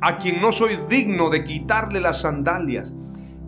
a 0.00 0.16
quien 0.16 0.40
no 0.40 0.50
soy 0.50 0.78
digno 0.88 1.28
de 1.28 1.44
quitarle 1.44 2.00
las 2.00 2.22
sandalias, 2.22 2.96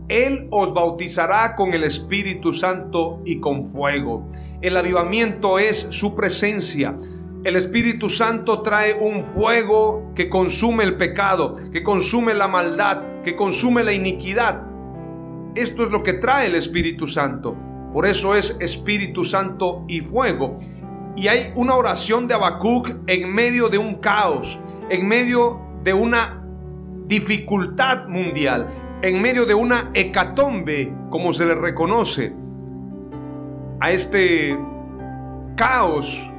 Él 0.08 0.48
os 0.50 0.74
bautizará 0.74 1.56
con 1.56 1.72
el 1.72 1.84
Espíritu 1.84 2.52
Santo 2.52 3.22
y 3.24 3.40
con 3.40 3.66
fuego. 3.66 4.28
El 4.60 4.76
avivamiento 4.76 5.58
es 5.58 5.78
su 5.78 6.14
presencia. 6.14 6.94
El 7.42 7.56
Espíritu 7.56 8.10
Santo 8.10 8.60
trae 8.60 8.94
un 9.00 9.22
fuego 9.22 10.12
que 10.14 10.28
consume 10.28 10.84
el 10.84 10.98
pecado, 10.98 11.54
que 11.72 11.82
consume 11.82 12.34
la 12.34 12.48
maldad, 12.48 13.22
que 13.22 13.34
consume 13.34 13.82
la 13.82 13.94
iniquidad. 13.94 14.66
Esto 15.54 15.84
es 15.84 15.90
lo 15.90 16.02
que 16.02 16.14
trae 16.14 16.48
el 16.48 16.54
Espíritu 16.54 17.06
Santo. 17.06 17.56
Por 17.94 18.06
eso 18.06 18.34
es 18.34 18.58
Espíritu 18.60 19.24
Santo 19.24 19.84
y 19.88 20.02
fuego. 20.02 20.58
Y 21.18 21.26
hay 21.26 21.52
una 21.56 21.74
oración 21.74 22.28
de 22.28 22.34
Habacuc 22.34 22.90
en 23.08 23.34
medio 23.34 23.68
de 23.68 23.76
un 23.76 23.96
caos, 23.96 24.60
en 24.88 25.08
medio 25.08 25.60
de 25.82 25.92
una 25.92 26.44
dificultad 27.08 28.06
mundial, 28.06 28.68
en 29.02 29.20
medio 29.20 29.44
de 29.44 29.52
una 29.52 29.90
hecatombe, 29.94 30.94
como 31.10 31.32
se 31.32 31.44
le 31.44 31.56
reconoce, 31.56 32.32
a 33.80 33.90
este 33.90 34.56
caos, 35.56 36.32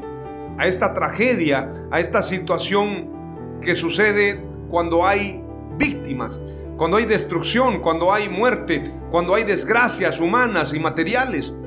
a 0.58 0.66
esta 0.66 0.94
tragedia, 0.94 1.70
a 1.92 2.00
esta 2.00 2.22
situación 2.22 3.60
que 3.62 3.76
sucede 3.76 4.42
cuando 4.70 5.06
hay 5.06 5.44
víctimas, 5.78 6.42
cuando 6.78 6.96
hay 6.96 7.06
destrucción, 7.06 7.82
cuando 7.82 8.14
hay 8.14 8.30
muerte, 8.30 8.84
cuando 9.12 9.36
hay 9.36 9.44
desgracias 9.44 10.22
humanas 10.22 10.74
y 10.74 10.80
materiales. 10.80 11.60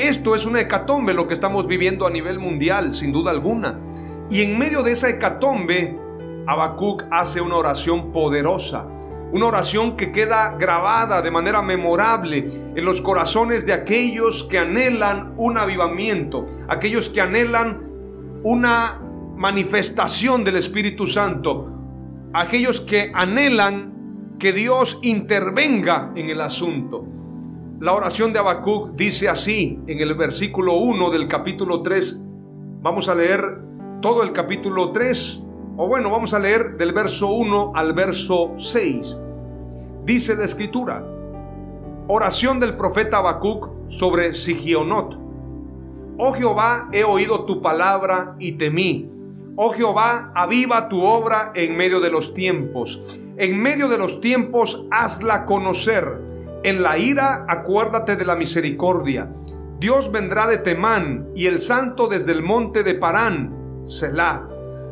Esto 0.00 0.34
es 0.34 0.46
una 0.46 0.62
hecatombe 0.62 1.12
lo 1.12 1.28
que 1.28 1.34
estamos 1.34 1.66
viviendo 1.66 2.06
a 2.06 2.10
nivel 2.10 2.38
mundial, 2.38 2.94
sin 2.94 3.12
duda 3.12 3.30
alguna. 3.30 3.78
Y 4.30 4.40
en 4.40 4.58
medio 4.58 4.82
de 4.82 4.92
esa 4.92 5.10
hecatombe, 5.10 5.94
Habacuc 6.46 7.04
hace 7.10 7.42
una 7.42 7.56
oración 7.56 8.10
poderosa 8.10 8.86
una 9.32 9.46
oración 9.46 9.96
que 9.96 10.10
queda 10.10 10.56
grabada 10.58 11.22
de 11.22 11.30
manera 11.30 11.62
memorable 11.62 12.50
en 12.74 12.84
los 12.84 13.00
corazones 13.00 13.64
de 13.64 13.72
aquellos 13.72 14.42
que 14.42 14.58
anhelan 14.58 15.34
un 15.36 15.56
avivamiento, 15.56 16.46
aquellos 16.68 17.08
que 17.08 17.20
anhelan 17.20 17.88
una 18.42 19.00
manifestación 19.36 20.42
del 20.42 20.56
Espíritu 20.56 21.06
Santo, 21.06 21.78
aquellos 22.32 22.80
que 22.80 23.12
anhelan 23.14 24.34
que 24.40 24.52
Dios 24.52 24.98
intervenga 25.02 26.10
en 26.16 26.30
el 26.30 26.40
asunto. 26.40 27.19
La 27.80 27.94
oración 27.94 28.34
de 28.34 28.38
Habacuc 28.38 28.90
dice 28.90 29.30
así 29.30 29.80
en 29.86 30.00
el 30.00 30.14
versículo 30.14 30.74
1 30.74 31.08
del 31.08 31.26
capítulo 31.26 31.80
3. 31.80 32.26
Vamos 32.82 33.08
a 33.08 33.14
leer 33.14 33.40
todo 34.02 34.22
el 34.22 34.32
capítulo 34.32 34.92
3 34.92 35.46
o 35.78 35.88
bueno, 35.88 36.10
vamos 36.10 36.34
a 36.34 36.38
leer 36.38 36.76
del 36.76 36.92
verso 36.92 37.28
1 37.28 37.72
al 37.74 37.94
verso 37.94 38.52
6. 38.58 39.18
Dice 40.04 40.36
la 40.36 40.44
escritura, 40.44 41.02
oración 42.06 42.60
del 42.60 42.76
profeta 42.76 43.16
Habacuc 43.16 43.70
sobre 43.88 44.34
Sigionot. 44.34 45.18
Oh 46.18 46.34
Jehová, 46.34 46.90
he 46.92 47.02
oído 47.02 47.46
tu 47.46 47.62
palabra 47.62 48.36
y 48.38 48.52
temí. 48.52 49.10
Oh 49.56 49.70
Jehová, 49.70 50.32
aviva 50.34 50.90
tu 50.90 51.02
obra 51.02 51.52
en 51.54 51.78
medio 51.78 52.00
de 52.00 52.10
los 52.10 52.34
tiempos. 52.34 53.18
En 53.38 53.58
medio 53.58 53.88
de 53.88 53.96
los 53.96 54.20
tiempos, 54.20 54.86
hazla 54.90 55.46
conocer. 55.46 56.29
En 56.62 56.82
la 56.82 56.98
ira, 56.98 57.46
acuérdate 57.48 58.16
de 58.16 58.26
la 58.26 58.36
misericordia. 58.36 59.32
Dios 59.78 60.12
vendrá 60.12 60.46
de 60.46 60.58
Temán 60.58 61.30
y 61.34 61.46
el 61.46 61.58
santo 61.58 62.06
desde 62.06 62.32
el 62.32 62.42
monte 62.42 62.82
de 62.82 62.94
Parán. 62.94 63.82
Selah. 63.86 64.46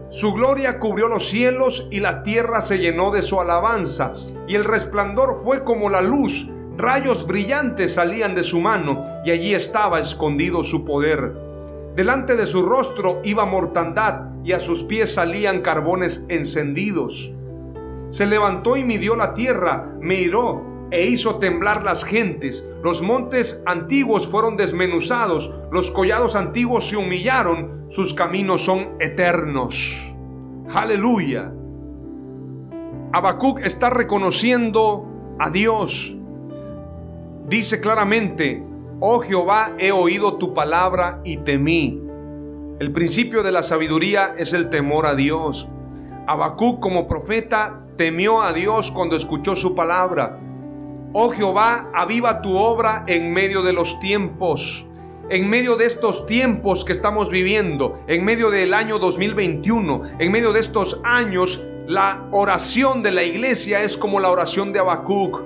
Su 0.09 0.33
gloria 0.33 0.79
cubrió 0.79 1.09
los 1.09 1.29
cielos 1.29 1.89
y 1.91 2.01
la 2.01 2.23
tierra 2.23 2.63
se 2.63 2.79
llenó 2.79 3.11
de 3.11 3.21
su 3.21 3.39
alabanza, 3.39 4.15
y 4.47 4.55
el 4.55 4.65
resplandor 4.65 5.37
fue 5.45 5.63
como 5.63 5.91
la 5.91 6.01
luz, 6.01 6.51
rayos 6.79 7.27
brillantes 7.27 7.93
salían 7.93 8.35
de 8.35 8.45
su 8.45 8.61
mano, 8.61 9.05
y 9.27 9.31
allí 9.31 9.55
estaba 9.55 10.01
escondido 10.01 10.65
su 10.65 10.87
poder. 10.87 11.35
Delante 11.95 12.35
de 12.35 12.47
su 12.47 12.63
rostro 12.63 13.21
iba 13.25 13.45
mortandad, 13.45 14.31
y 14.43 14.53
a 14.53 14.61
sus 14.61 14.85
pies 14.85 15.13
salían 15.13 15.61
carbones 15.61 16.25
encendidos. 16.31 17.31
Se 18.09 18.25
levantó 18.25 18.79
y 18.79 18.85
midió 18.85 19.17
la 19.17 19.35
tierra, 19.35 19.93
me 20.01 20.15
hiró 20.15 20.68
e 20.91 21.07
hizo 21.07 21.37
temblar 21.37 21.83
las 21.83 22.05
gentes. 22.05 22.69
Los 22.83 23.03
montes 23.03 23.63
antiguos 23.67 24.27
fueron 24.27 24.57
desmenuzados, 24.57 25.55
los 25.71 25.91
collados 25.91 26.37
antiguos 26.37 26.89
se 26.89 26.97
humillaron, 26.97 27.87
sus 27.89 28.15
caminos 28.15 28.63
son 28.63 28.97
eternos. 29.01 30.17
Aleluya. 30.75 31.53
Habacuc 33.13 33.61
está 33.61 33.91
reconociendo 33.91 35.07
a 35.39 35.51
Dios. 35.51 36.15
Dice 37.49 37.81
claramente, 37.81 38.63
oh 39.01 39.21
Jehová, 39.21 39.73
he 39.79 39.93
oído 39.93 40.37
tu 40.37 40.53
palabra 40.53 41.21
y 41.25 41.39
temí. 41.39 42.03
El 42.79 42.93
principio 42.93 43.43
de 43.43 43.51
la 43.51 43.63
sabiduría 43.63 44.35
es 44.37 44.53
el 44.53 44.69
temor 44.69 45.07
a 45.07 45.15
Dios. 45.15 45.69
Habacuc 46.27 46.81
como 46.81 47.09
profeta 47.09 47.87
temió 47.97 48.43
a 48.43 48.53
Dios 48.53 48.91
cuando 48.91 49.17
escuchó 49.17 49.57
su 49.57 49.75
palabra. 49.75 50.39
Oh 51.13 51.31
Jehová, 51.31 51.91
aviva 51.95 52.43
tu 52.43 52.57
obra 52.57 53.05
en 53.07 53.33
medio 53.33 53.63
de 53.63 53.73
los 53.73 53.99
tiempos 54.01 54.89
en 55.31 55.49
medio 55.49 55.77
de 55.77 55.85
estos 55.85 56.27
tiempos 56.27 56.85
que 56.85 56.93
estamos 56.93 57.29
viviendo, 57.29 58.03
en 58.07 58.25
medio 58.25 58.51
del 58.51 58.73
año 58.73 58.99
2021, 58.99 60.03
en 60.19 60.33
medio 60.33 60.53
de 60.53 60.61
estos 60.61 61.01
años, 61.05 61.65
la 61.87 62.29
oración 62.33 63.03
de 63.03 63.13
la 63.13 63.23
iglesia 63.25 63.83
es 63.83 63.97
como 63.97 64.21
la 64.21 64.31
oración 64.31 64.73
de 64.73 64.81
Habacuc. 64.81 65.45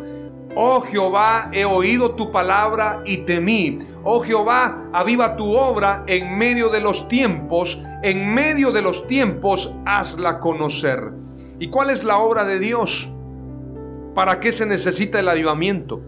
Oh 0.55 0.83
Jehová, 0.83 1.51
he 1.53 1.64
oído 1.64 2.12
tu 2.12 2.31
palabra 2.31 3.03
y 3.07 3.18
temí. 3.18 3.79
Oh 4.05 4.22
Jehová, 4.22 4.88
aviva 4.92 5.37
tu 5.37 5.57
obra 5.57 6.05
en 6.07 6.37
medio 6.37 6.68
de 6.68 6.81
los 6.81 7.09
tiempos, 7.09 7.83
en 8.03 8.35
medio 8.35 8.70
de 8.70 8.83
los 8.83 9.07
tiempos, 9.07 9.75
hazla 9.87 10.40
conocer. 10.40 11.12
¿Y 11.59 11.70
cuál 11.70 11.90
es 11.90 12.05
la 12.05 12.18
obra 12.18 12.44
de 12.44 12.59
Dios? 12.59 13.11
¿Para 14.14 14.40
qué 14.40 14.53
se 14.53 14.66
necesita 14.66 15.20
el 15.20 15.29
avivamiento? 15.29 16.01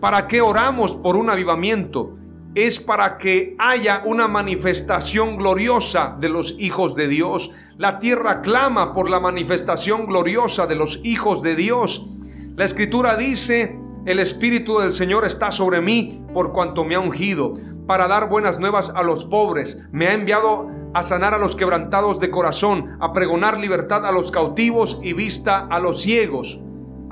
¿Para 0.00 0.26
qué 0.26 0.40
oramos 0.40 0.92
por 0.92 1.16
un 1.16 1.30
avivamiento? 1.30 2.16
es 2.54 2.80
para 2.80 3.16
que 3.16 3.56
haya 3.58 4.02
una 4.04 4.28
manifestación 4.28 5.36
gloriosa 5.36 6.16
de 6.20 6.28
los 6.28 6.56
hijos 6.58 6.94
de 6.94 7.08
Dios. 7.08 7.52
La 7.78 7.98
tierra 7.98 8.42
clama 8.42 8.92
por 8.92 9.08
la 9.08 9.20
manifestación 9.20 10.06
gloriosa 10.06 10.66
de 10.66 10.74
los 10.74 11.00
hijos 11.02 11.42
de 11.42 11.56
Dios. 11.56 12.10
La 12.56 12.64
escritura 12.64 13.16
dice, 13.16 13.78
el 14.04 14.18
Espíritu 14.18 14.78
del 14.78 14.92
Señor 14.92 15.24
está 15.24 15.50
sobre 15.50 15.80
mí 15.80 16.22
por 16.34 16.52
cuanto 16.52 16.84
me 16.84 16.94
ha 16.94 17.00
ungido, 17.00 17.54
para 17.86 18.06
dar 18.06 18.28
buenas 18.28 18.60
nuevas 18.60 18.90
a 18.94 19.02
los 19.02 19.24
pobres. 19.24 19.84
Me 19.90 20.08
ha 20.08 20.12
enviado 20.12 20.70
a 20.92 21.02
sanar 21.02 21.32
a 21.32 21.38
los 21.38 21.56
quebrantados 21.56 22.20
de 22.20 22.30
corazón, 22.30 22.98
a 23.00 23.14
pregonar 23.14 23.58
libertad 23.58 24.04
a 24.04 24.12
los 24.12 24.30
cautivos 24.30 25.00
y 25.02 25.14
vista 25.14 25.66
a 25.70 25.78
los 25.78 26.02
ciegos, 26.02 26.60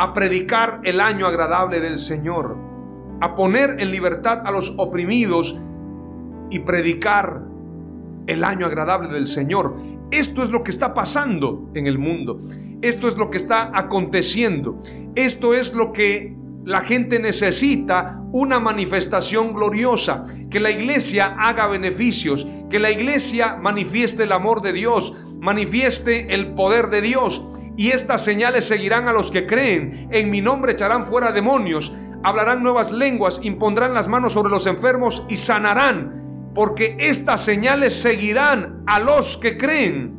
a 0.00 0.14
predicar 0.14 0.80
el 0.84 0.98
año 0.98 1.26
agradable 1.26 1.78
del 1.78 1.98
Señor 1.98 2.56
a 3.20 3.34
poner 3.34 3.76
en 3.80 3.90
libertad 3.90 4.46
a 4.46 4.50
los 4.50 4.72
oprimidos 4.78 5.60
y 6.48 6.60
predicar 6.60 7.42
el 8.26 8.42
año 8.42 8.64
agradable 8.64 9.08
del 9.08 9.26
Señor. 9.26 9.76
Esto 10.10 10.42
es 10.42 10.48
lo 10.48 10.64
que 10.64 10.70
está 10.70 10.94
pasando 10.94 11.70
en 11.74 11.86
el 11.86 11.98
mundo. 11.98 12.38
Esto 12.80 13.08
es 13.08 13.18
lo 13.18 13.30
que 13.30 13.36
está 13.36 13.72
aconteciendo. 13.74 14.80
Esto 15.16 15.52
es 15.52 15.74
lo 15.74 15.92
que 15.92 16.34
la 16.64 16.80
gente 16.80 17.18
necesita, 17.18 18.22
una 18.32 18.58
manifestación 18.58 19.52
gloriosa. 19.52 20.24
Que 20.48 20.60
la 20.60 20.70
iglesia 20.70 21.36
haga 21.38 21.66
beneficios. 21.66 22.48
Que 22.70 22.78
la 22.78 22.90
iglesia 22.90 23.58
manifieste 23.60 24.22
el 24.22 24.32
amor 24.32 24.62
de 24.62 24.72
Dios. 24.72 25.26
Manifieste 25.40 26.32
el 26.34 26.54
poder 26.54 26.88
de 26.88 27.02
Dios. 27.02 27.59
Y 27.76 27.90
estas 27.90 28.24
señales 28.24 28.66
seguirán 28.66 29.08
a 29.08 29.12
los 29.12 29.30
que 29.30 29.46
creen. 29.46 30.08
En 30.10 30.30
mi 30.30 30.40
nombre 30.40 30.72
echarán 30.72 31.04
fuera 31.04 31.32
demonios 31.32 31.92
hablarán 32.22 32.62
nuevas 32.62 32.92
lenguas, 32.92 33.40
impondrán 33.42 33.94
las 33.94 34.08
manos 34.08 34.32
sobre 34.32 34.50
los 34.50 34.66
enfermos 34.66 35.26
y 35.28 35.36
sanarán, 35.36 36.50
porque 36.54 36.96
estas 36.98 37.44
señales 37.44 37.94
seguirán 37.94 38.82
a 38.86 39.00
los 39.00 39.36
que 39.36 39.56
creen. 39.56 40.18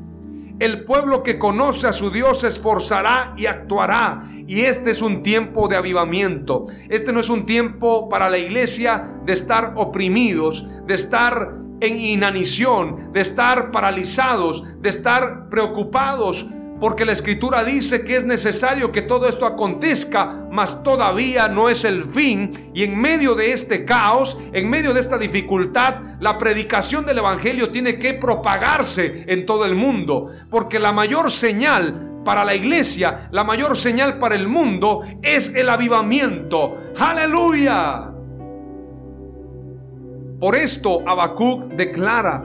El 0.60 0.84
pueblo 0.84 1.24
que 1.24 1.40
conoce 1.40 1.88
a 1.88 1.94
su 1.94 2.12
Dios 2.12 2.42
se 2.42 2.48
esforzará 2.48 3.34
y 3.36 3.48
actuará. 3.48 4.30
Y 4.46 4.62
este 4.62 4.92
es 4.92 5.02
un 5.02 5.24
tiempo 5.24 5.68
de 5.68 5.76
avivamiento. 5.76 6.68
Este 6.88 7.12
no 7.12 7.20
es 7.20 7.30
un 7.30 7.48
tiempo 7.48 8.08
para 8.10 8.30
la 8.30 8.38
iglesia 8.38 9.12
de 9.26 9.34
estar 9.34 9.74
oprimidos, 9.76 10.70
de 10.86 10.94
estar 10.94 11.56
en 11.80 11.98
inanición, 11.98 13.12
de 13.12 13.22
estar 13.22 13.72
paralizados, 13.72 14.80
de 14.80 14.90
estar 14.90 15.50
preocupados 15.50 16.52
porque 16.82 17.06
la 17.06 17.12
escritura 17.12 17.64
dice 17.64 18.04
que 18.04 18.18
es 18.18 18.26
necesario 18.26 18.92
que 18.92 19.04
todo 19.04 19.30
esto 19.30 19.46
acontezca, 19.46 20.48
mas 20.50 20.82
todavía 20.82 21.48
no 21.48 21.70
es 21.70 21.86
el 21.86 22.04
fin. 22.04 22.72
Y 22.74 22.84
en 22.84 22.98
medio 22.98 23.36
de 23.36 23.52
este 23.52 23.86
caos, 23.86 24.40
en 24.52 24.68
medio 24.68 24.92
de 24.92 25.00
esta 25.00 25.20
dificultad, 25.20 26.18
la 26.20 26.40
predicación 26.40 27.06
del 27.06 27.20
Evangelio 27.20 27.70
tiene 27.70 28.00
que 28.00 28.16
propagarse 28.16 29.26
en 29.28 29.46
todo 29.46 29.64
el 29.66 29.76
mundo, 29.76 30.30
porque 30.50 30.80
la 30.80 30.92
mayor 30.92 31.30
señal 31.30 32.20
para 32.26 32.44
la 32.44 32.56
iglesia, 32.56 33.30
la 33.32 33.44
mayor 33.44 33.78
señal 33.78 34.18
para 34.18 34.34
el 34.34 34.48
mundo 34.48 35.04
es 35.22 35.54
el 35.54 35.70
avivamiento. 35.70 36.74
Aleluya. 37.00 38.12
Por 40.40 40.56
esto 40.56 41.04
Habacuc 41.06 41.74
declara 41.76 42.44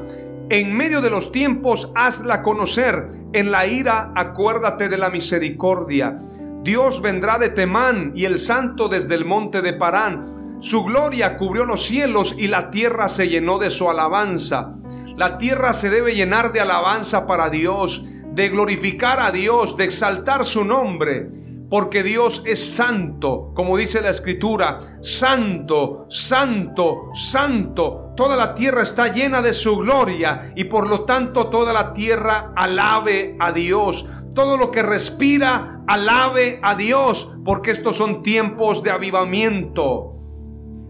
en 0.48 0.76
medio 0.76 1.00
de 1.00 1.10
los 1.10 1.32
tiempos, 1.32 1.90
hazla 1.94 2.42
conocer. 2.42 3.08
En 3.32 3.50
la 3.50 3.66
ira, 3.66 4.12
acuérdate 4.14 4.88
de 4.88 4.98
la 4.98 5.10
misericordia. 5.10 6.18
Dios 6.62 7.02
vendrá 7.02 7.38
de 7.38 7.50
Temán 7.50 8.12
y 8.14 8.24
el 8.24 8.38
santo 8.38 8.88
desde 8.88 9.14
el 9.14 9.24
monte 9.24 9.62
de 9.62 9.72
Parán. 9.72 10.58
Su 10.60 10.84
gloria 10.84 11.36
cubrió 11.36 11.64
los 11.64 11.82
cielos 11.82 12.34
y 12.38 12.48
la 12.48 12.70
tierra 12.70 13.08
se 13.08 13.28
llenó 13.28 13.58
de 13.58 13.70
su 13.70 13.90
alabanza. 13.90 14.74
La 15.16 15.38
tierra 15.38 15.72
se 15.72 15.90
debe 15.90 16.14
llenar 16.14 16.52
de 16.52 16.60
alabanza 16.60 17.26
para 17.26 17.50
Dios, 17.50 18.04
de 18.32 18.48
glorificar 18.48 19.20
a 19.20 19.32
Dios, 19.32 19.76
de 19.76 19.84
exaltar 19.84 20.44
su 20.44 20.64
nombre 20.64 21.30
porque 21.68 22.02
Dios 22.02 22.42
es 22.46 22.74
santo, 22.74 23.52
como 23.54 23.76
dice 23.76 24.00
la 24.00 24.10
escritura, 24.10 24.78
santo, 25.00 26.06
santo, 26.08 27.10
santo. 27.12 28.05
Toda 28.16 28.36
la 28.36 28.54
tierra 28.54 28.82
está 28.82 29.12
llena 29.12 29.42
de 29.42 29.52
su 29.52 29.76
gloria 29.76 30.52
y 30.56 30.64
por 30.64 30.88
lo 30.88 31.04
tanto 31.04 31.48
toda 31.48 31.72
la 31.72 31.92
tierra 31.92 32.52
alabe 32.56 33.36
a 33.38 33.52
Dios. 33.52 34.24
Todo 34.34 34.56
lo 34.56 34.70
que 34.70 34.82
respira, 34.82 35.82
alabe 35.86 36.58
a 36.62 36.74
Dios, 36.74 37.38
porque 37.44 37.70
estos 37.70 37.96
son 37.96 38.22
tiempos 38.22 38.82
de 38.82 38.90
avivamiento. 38.90 40.14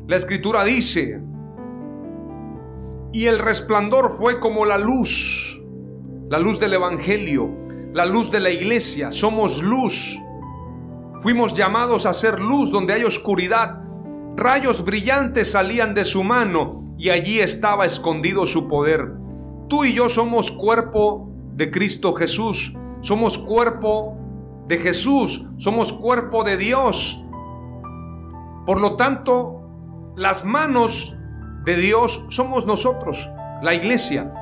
La 0.06 0.16
escritura 0.16 0.64
dice, 0.64 1.20
y 3.12 3.26
el 3.26 3.38
resplandor 3.38 4.16
fue 4.16 4.38
como 4.38 4.64
la 4.64 4.78
luz, 4.78 5.60
la 6.28 6.38
luz 6.38 6.60
del 6.60 6.74
Evangelio, 6.74 7.50
la 7.92 8.06
luz 8.06 8.30
de 8.30 8.40
la 8.40 8.50
iglesia. 8.50 9.10
Somos 9.10 9.62
luz 9.62 10.18
Fuimos 11.20 11.54
llamados 11.54 12.06
a 12.06 12.14
ser 12.14 12.40
luz 12.40 12.70
donde 12.70 12.92
hay 12.92 13.04
oscuridad. 13.04 13.82
Rayos 14.36 14.84
brillantes 14.84 15.50
salían 15.50 15.94
de 15.94 16.04
su 16.04 16.22
mano 16.22 16.85
y 16.98 17.10
allí 17.10 17.40
estaba 17.40 17.84
escondido 17.84 18.46
su 18.46 18.68
poder. 18.68 19.12
Tú 19.68 19.84
y 19.84 19.92
yo 19.92 20.08
somos 20.08 20.50
cuerpo 20.50 21.28
de 21.54 21.70
Cristo 21.70 22.12
Jesús. 22.12 22.76
Somos 23.00 23.38
cuerpo 23.38 24.16
de 24.68 24.78
Jesús. 24.78 25.46
Somos 25.56 25.92
cuerpo 25.92 26.44
de 26.44 26.56
Dios. 26.56 27.22
Por 28.64 28.80
lo 28.80 28.96
tanto, 28.96 29.62
las 30.16 30.44
manos 30.44 31.16
de 31.64 31.76
Dios 31.76 32.26
somos 32.30 32.66
nosotros, 32.66 33.28
la 33.62 33.74
iglesia. 33.74 34.32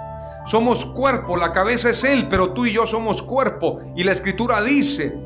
Somos 0.47 0.85
cuerpo, 0.85 1.37
la 1.37 1.53
cabeza 1.53 1.91
es 1.91 2.05
Él, 2.05 2.29
pero 2.29 2.53
tú 2.53 2.67
y 2.67 2.73
yo 2.73 2.87
somos 2.87 3.23
cuerpo. 3.23 3.81
Y 3.97 4.05
la 4.05 4.13
escritura 4.13 4.63
dice, 4.63 5.19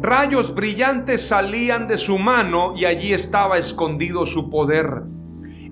Rayos 0.00 0.54
brillantes 0.54 1.26
salían 1.26 1.88
de 1.88 1.98
su 1.98 2.18
mano 2.18 2.72
y 2.76 2.84
allí 2.84 3.12
estaba 3.12 3.58
escondido 3.58 4.26
su 4.26 4.48
poder. 4.48 5.02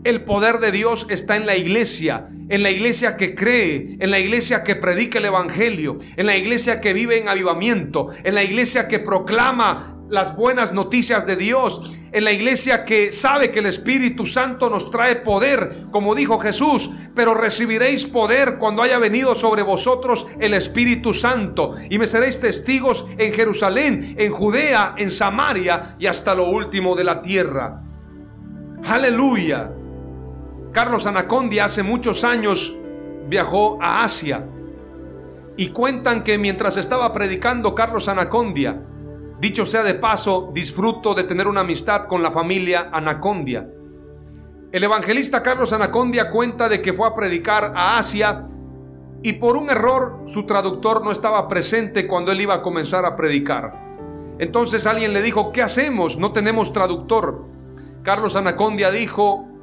El 0.06 0.22
poder 0.22 0.58
de 0.60 0.70
Dios 0.70 1.08
está 1.10 1.34
en 1.34 1.46
la 1.46 1.56
iglesia, 1.56 2.28
en 2.48 2.62
la 2.62 2.70
iglesia 2.70 3.16
que 3.16 3.34
cree, 3.34 3.96
en 3.98 4.12
la 4.12 4.20
iglesia 4.20 4.62
que 4.62 4.76
predica 4.76 5.18
el 5.18 5.24
Evangelio, 5.24 5.98
en 6.16 6.26
la 6.26 6.36
iglesia 6.36 6.80
que 6.80 6.92
vive 6.92 7.18
en 7.18 7.28
avivamiento, 7.28 8.10
en 8.22 8.36
la 8.36 8.44
iglesia 8.44 8.86
que 8.86 9.00
proclama 9.00 9.96
las 10.08 10.36
buenas 10.36 10.72
noticias 10.72 11.26
de 11.26 11.34
Dios, 11.34 11.96
en 12.12 12.22
la 12.22 12.30
iglesia 12.30 12.84
que 12.84 13.10
sabe 13.10 13.50
que 13.50 13.58
el 13.58 13.66
Espíritu 13.66 14.26
Santo 14.26 14.70
nos 14.70 14.92
trae 14.92 15.16
poder, 15.16 15.86
como 15.90 16.14
dijo 16.14 16.38
Jesús, 16.38 16.88
pero 17.16 17.34
recibiréis 17.34 18.06
poder 18.06 18.58
cuando 18.58 18.84
haya 18.84 18.98
venido 18.98 19.34
sobre 19.34 19.62
vosotros 19.62 20.28
el 20.38 20.54
Espíritu 20.54 21.14
Santo 21.14 21.74
y 21.90 21.98
me 21.98 22.06
seréis 22.06 22.38
testigos 22.38 23.08
en 23.18 23.34
Jerusalén, 23.34 24.14
en 24.16 24.30
Judea, 24.30 24.94
en 24.98 25.10
Samaria 25.10 25.96
y 25.98 26.06
hasta 26.06 26.32
lo 26.36 26.48
último 26.48 26.94
de 26.94 27.02
la 27.02 27.20
tierra. 27.20 27.82
Aleluya. 28.84 29.72
Carlos 30.76 31.06
Anacondia 31.06 31.64
hace 31.64 31.82
muchos 31.82 32.22
años 32.22 32.76
viajó 33.30 33.78
a 33.80 34.04
Asia 34.04 34.46
y 35.56 35.68
cuentan 35.68 36.22
que 36.22 36.36
mientras 36.36 36.76
estaba 36.76 37.14
predicando 37.14 37.74
Carlos 37.74 38.10
Anacondia, 38.10 38.82
Dicho 39.40 39.64
sea 39.64 39.82
de 39.82 39.94
paso, 39.94 40.50
disfruto 40.52 41.14
de 41.14 41.24
tener 41.24 41.48
una 41.48 41.62
amistad 41.62 42.04
con 42.04 42.22
la 42.22 42.30
familia 42.30 42.90
Anacondia. 42.92 43.66
El 44.70 44.84
evangelista 44.84 45.42
Carlos 45.42 45.72
Anacondia 45.72 46.28
cuenta 46.28 46.68
de 46.68 46.82
que 46.82 46.92
fue 46.92 47.08
a 47.08 47.14
predicar 47.14 47.72
a 47.74 47.96
Asia 47.96 48.44
y 49.22 49.32
por 49.32 49.56
un 49.56 49.70
error 49.70 50.24
su 50.26 50.44
traductor 50.44 51.02
no 51.02 51.10
estaba 51.10 51.48
presente 51.48 52.06
cuando 52.06 52.32
él 52.32 52.42
iba 52.42 52.52
a 52.52 52.60
comenzar 52.60 53.06
a 53.06 53.16
predicar. 53.16 54.36
Entonces 54.38 54.86
alguien 54.86 55.14
le 55.14 55.22
dijo, 55.22 55.52
¿qué 55.52 55.62
hacemos? 55.62 56.18
No 56.18 56.32
tenemos 56.32 56.74
traductor. 56.74 57.46
Carlos 58.02 58.36
Anacondia 58.36 58.90
dijo, 58.90 59.55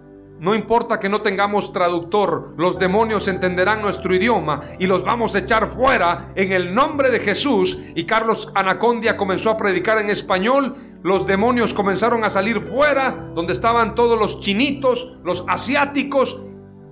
no 0.44 0.54
importa 0.54 1.00
que 1.00 1.08
no 1.08 1.22
tengamos 1.22 1.72
traductor, 1.72 2.54
los 2.58 2.78
demonios 2.78 3.30
entenderán 3.30 3.82
nuestro 3.82 4.14
idioma 4.14 4.60
y 4.78 4.88
los 4.88 5.06
vamos 5.06 5.36
a 5.36 5.40
echar 5.40 5.70
fuera 5.70 6.34
en 6.36 6.52
el 6.52 6.76
nombre 6.76 7.12
de 7.12 7.22
Jesús. 7.22 7.80
Y 7.96 8.04
Carlos 8.04 8.52
Anacondia 8.54 9.16
comenzó 9.16 9.52
a 9.52 9.56
predicar 9.56 10.00
en 10.00 10.10
español. 10.10 10.76
Los 11.02 11.28
demonios 11.28 11.74
comenzaron 11.74 12.26
a 12.26 12.30
salir 12.30 12.60
fuera, 12.60 13.30
donde 13.34 13.54
estaban 13.54 13.96
todos 13.96 14.20
los 14.20 14.42
chinitos, 14.42 15.18
los 15.24 15.46
asiáticos, 15.48 16.42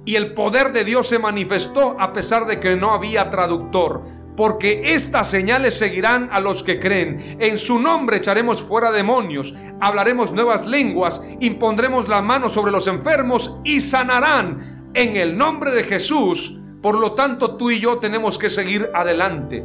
y 0.06 0.16
el 0.16 0.34
poder 0.34 0.72
de 0.72 0.86
Dios 0.86 1.08
se 1.08 1.20
manifestó 1.20 1.98
a 2.00 2.14
pesar 2.14 2.46
de 2.46 2.62
que 2.62 2.78
no 2.78 2.92
había 2.92 3.32
traductor 3.32 4.06
porque 4.42 4.96
estas 4.96 5.30
señales 5.30 5.78
seguirán 5.78 6.30
a 6.32 6.40
los 6.40 6.64
que 6.64 6.80
creen. 6.80 7.38
En 7.40 7.60
su 7.60 7.78
nombre 7.78 8.18
echaremos 8.18 8.60
fuera 8.60 8.92
demonios, 8.92 9.54
hablaremos 9.80 10.34
nuevas 10.34 10.66
lenguas, 10.66 11.24
impondremos 11.40 12.08
la 12.08 12.24
mano 12.24 12.50
sobre 12.50 12.72
los 12.72 12.88
enfermos 12.88 13.60
y 13.64 13.82
sanarán 13.82 14.90
en 14.96 15.16
el 15.16 15.38
nombre 15.38 15.70
de 15.70 15.84
Jesús. 15.84 16.60
Por 16.82 16.98
lo 16.98 17.12
tanto, 17.12 17.56
tú 17.56 17.70
y 17.70 17.80
yo 17.80 18.00
tenemos 18.00 18.40
que 18.40 18.50
seguir 18.50 18.90
adelante. 18.96 19.64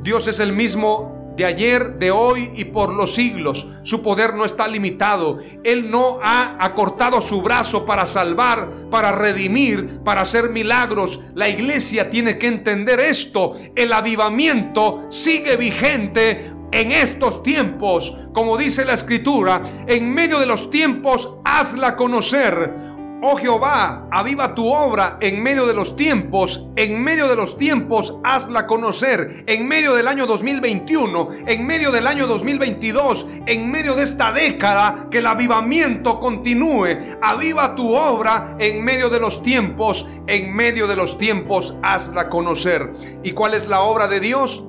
Dios 0.00 0.28
es 0.28 0.40
el 0.40 0.54
mismo 0.54 1.15
de 1.36 1.44
ayer, 1.44 1.98
de 1.98 2.10
hoy 2.10 2.50
y 2.54 2.64
por 2.64 2.92
los 2.94 3.14
siglos. 3.14 3.68
Su 3.82 4.02
poder 4.02 4.34
no 4.34 4.44
está 4.44 4.66
limitado. 4.66 5.38
Él 5.64 5.90
no 5.90 6.18
ha 6.22 6.56
acortado 6.64 7.20
su 7.20 7.42
brazo 7.42 7.84
para 7.84 8.06
salvar, 8.06 8.70
para 8.90 9.12
redimir, 9.12 10.00
para 10.02 10.22
hacer 10.22 10.50
milagros. 10.50 11.20
La 11.34 11.48
iglesia 11.48 12.08
tiene 12.08 12.38
que 12.38 12.48
entender 12.48 13.00
esto. 13.00 13.52
El 13.74 13.92
avivamiento 13.92 15.06
sigue 15.10 15.56
vigente 15.56 16.52
en 16.72 16.90
estos 16.90 17.42
tiempos. 17.42 18.28
Como 18.32 18.56
dice 18.56 18.84
la 18.84 18.94
escritura, 18.94 19.62
en 19.86 20.12
medio 20.12 20.38
de 20.38 20.46
los 20.46 20.70
tiempos 20.70 21.38
hazla 21.44 21.96
conocer. 21.96 22.95
Oh 23.28 23.34
Jehová, 23.34 24.06
aviva 24.12 24.54
tu 24.54 24.68
obra 24.68 25.18
en 25.20 25.42
medio 25.42 25.66
de 25.66 25.74
los 25.74 25.96
tiempos, 25.96 26.68
en 26.76 27.02
medio 27.02 27.26
de 27.26 27.34
los 27.34 27.58
tiempos 27.58 28.20
hazla 28.22 28.68
conocer, 28.68 29.42
en 29.48 29.66
medio 29.66 29.94
del 29.94 30.06
año 30.06 30.26
2021, 30.26 31.30
en 31.48 31.66
medio 31.66 31.90
del 31.90 32.06
año 32.06 32.28
2022, 32.28 33.26
en 33.46 33.68
medio 33.72 33.96
de 33.96 34.04
esta 34.04 34.32
década, 34.32 35.08
que 35.10 35.18
el 35.18 35.26
avivamiento 35.26 36.20
continúe. 36.20 37.16
Aviva 37.20 37.74
tu 37.74 37.96
obra 37.96 38.54
en 38.60 38.84
medio 38.84 39.10
de 39.10 39.18
los 39.18 39.42
tiempos, 39.42 40.06
en 40.28 40.54
medio 40.54 40.86
de 40.86 40.94
los 40.94 41.18
tiempos 41.18 41.74
hazla 41.82 42.28
conocer. 42.28 42.92
¿Y 43.24 43.32
cuál 43.32 43.54
es 43.54 43.66
la 43.66 43.80
obra 43.80 44.06
de 44.06 44.20
Dios? 44.20 44.68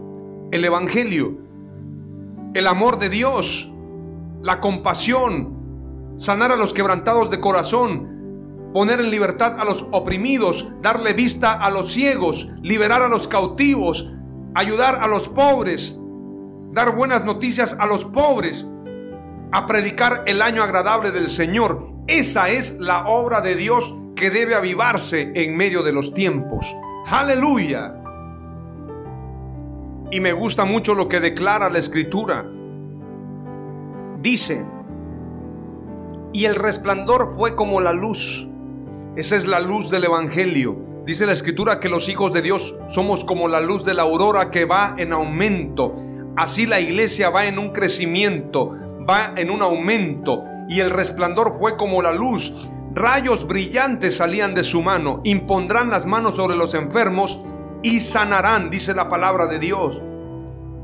El 0.52 0.66
Evangelio, 0.66 1.38
el 2.56 2.66
amor 2.66 2.98
de 2.98 3.10
Dios, 3.10 3.72
la 4.42 4.60
compasión, 4.62 6.16
sanar 6.18 6.52
a 6.52 6.56
los 6.56 6.74
quebrantados 6.74 7.30
de 7.30 7.40
corazón, 7.40 8.17
poner 8.74 9.00
en 9.00 9.10
libertad 9.10 9.60
a 9.60 9.66
los 9.66 9.88
oprimidos, 9.92 10.74
darle 10.82 11.14
vista 11.14 11.54
a 11.54 11.70
los 11.70 11.92
ciegos, 11.92 12.50
liberar 12.62 13.02
a 13.02 13.08
los 13.08 13.28
cautivos, 13.28 14.14
ayudar 14.54 15.00
a 15.02 15.08
los 15.08 15.30
pobres, 15.30 16.00
dar 16.72 16.96
buenas 16.96 17.26
noticias 17.26 17.78
a 17.80 17.86
los 17.86 18.06
pobres, 18.06 18.68
a 19.52 19.66
predicar 19.66 20.24
el 20.28 20.42
año 20.42 20.62
agradable 20.64 21.12
del 21.12 21.30
Señor. 21.30 21.92
Esa 22.08 22.50
es 22.50 22.80
la 22.80 23.08
obra 23.08 23.42
de 23.42 23.56
Dios 23.56 23.96
que 24.16 24.30
debe 24.30 24.56
avivarse 24.56 25.32
en 25.36 25.56
medio 25.56 25.84
de 25.84 25.94
los 25.94 26.14
tiempos. 26.14 26.76
Aleluya. 27.08 27.94
Y 30.12 30.20
me 30.20 30.34
gusta 30.34 30.66
mucho 30.66 30.96
lo 30.96 31.08
que 31.08 31.20
declara 31.20 31.70
la 31.70 31.80
escritura. 31.80 32.46
Dice, 34.22 34.66
y 36.34 36.46
el 36.46 36.56
resplandor 36.56 37.36
fue 37.36 37.56
como 37.56 37.82
la 37.82 37.94
luz 37.94 38.48
esa 39.18 39.36
es 39.36 39.48
la 39.48 39.60
luz 39.60 39.90
del 39.90 40.04
Evangelio. 40.04 40.78
Dice 41.04 41.26
la 41.26 41.34
escritura 41.34 41.80
que 41.80 41.90
los 41.90 42.08
hijos 42.08 42.34
de 42.34 42.44
Dios 42.44 42.76
somos 42.88 43.26
como 43.26 43.48
la 43.48 43.60
luz 43.60 43.84
de 43.84 43.96
la 43.96 44.04
aurora 44.04 44.52
que 44.52 44.66
va 44.66 44.94
en 45.00 45.12
aumento. 45.12 45.96
Así 46.36 46.68
la 46.68 46.80
iglesia 46.80 47.32
va 47.32 47.48
en 47.48 47.58
un 47.58 47.70
crecimiento, 47.70 48.74
va 49.10 49.34
en 49.36 49.50
un 49.50 49.64
aumento. 49.64 50.44
Y 50.70 50.82
el 50.82 50.92
resplandor 50.92 51.58
fue 51.58 51.78
como 51.78 52.04
la 52.04 52.14
luz. 52.14 52.70
Rayos 52.94 53.48
brillantes 53.48 54.18
salían 54.18 54.54
de 54.54 54.64
su 54.64 54.84
mano. 54.84 55.22
Impondrán 55.24 55.90
las 55.90 56.06
manos 56.06 56.36
sobre 56.36 56.56
los 56.56 56.76
enfermos 56.76 57.42
y 57.82 58.02
sanarán, 58.02 58.70
dice 58.70 58.94
la 58.94 59.10
palabra 59.10 59.48
de 59.48 59.58
Dios. 59.58 60.00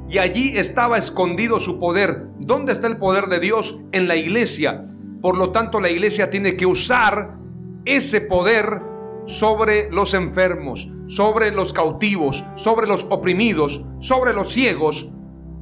Y 0.10 0.18
allí 0.18 0.58
estaba 0.58 0.98
escondido 0.98 1.60
su 1.60 1.80
poder. 1.80 2.30
¿Dónde 2.40 2.74
está 2.74 2.88
el 2.88 2.98
poder 2.98 3.28
de 3.28 3.40
Dios? 3.40 3.82
En 3.92 4.08
la 4.08 4.16
iglesia. 4.16 4.82
Por 5.22 5.38
lo 5.38 5.52
tanto, 5.52 5.80
la 5.80 5.92
iglesia 5.92 6.32
tiene 6.32 6.58
que 6.58 6.66
usar 6.66 7.43
ese 7.86 8.22
poder 8.22 8.82
sobre 9.26 9.90
los 9.92 10.14
enfermos, 10.14 10.90
sobre 11.06 11.52
los 11.52 11.74
cautivos, 11.74 12.46
sobre 12.56 12.88
los 12.88 13.08
oprimidos, 13.10 13.86
sobre 14.00 14.34
los 14.34 14.50
ciegos, 14.50 15.12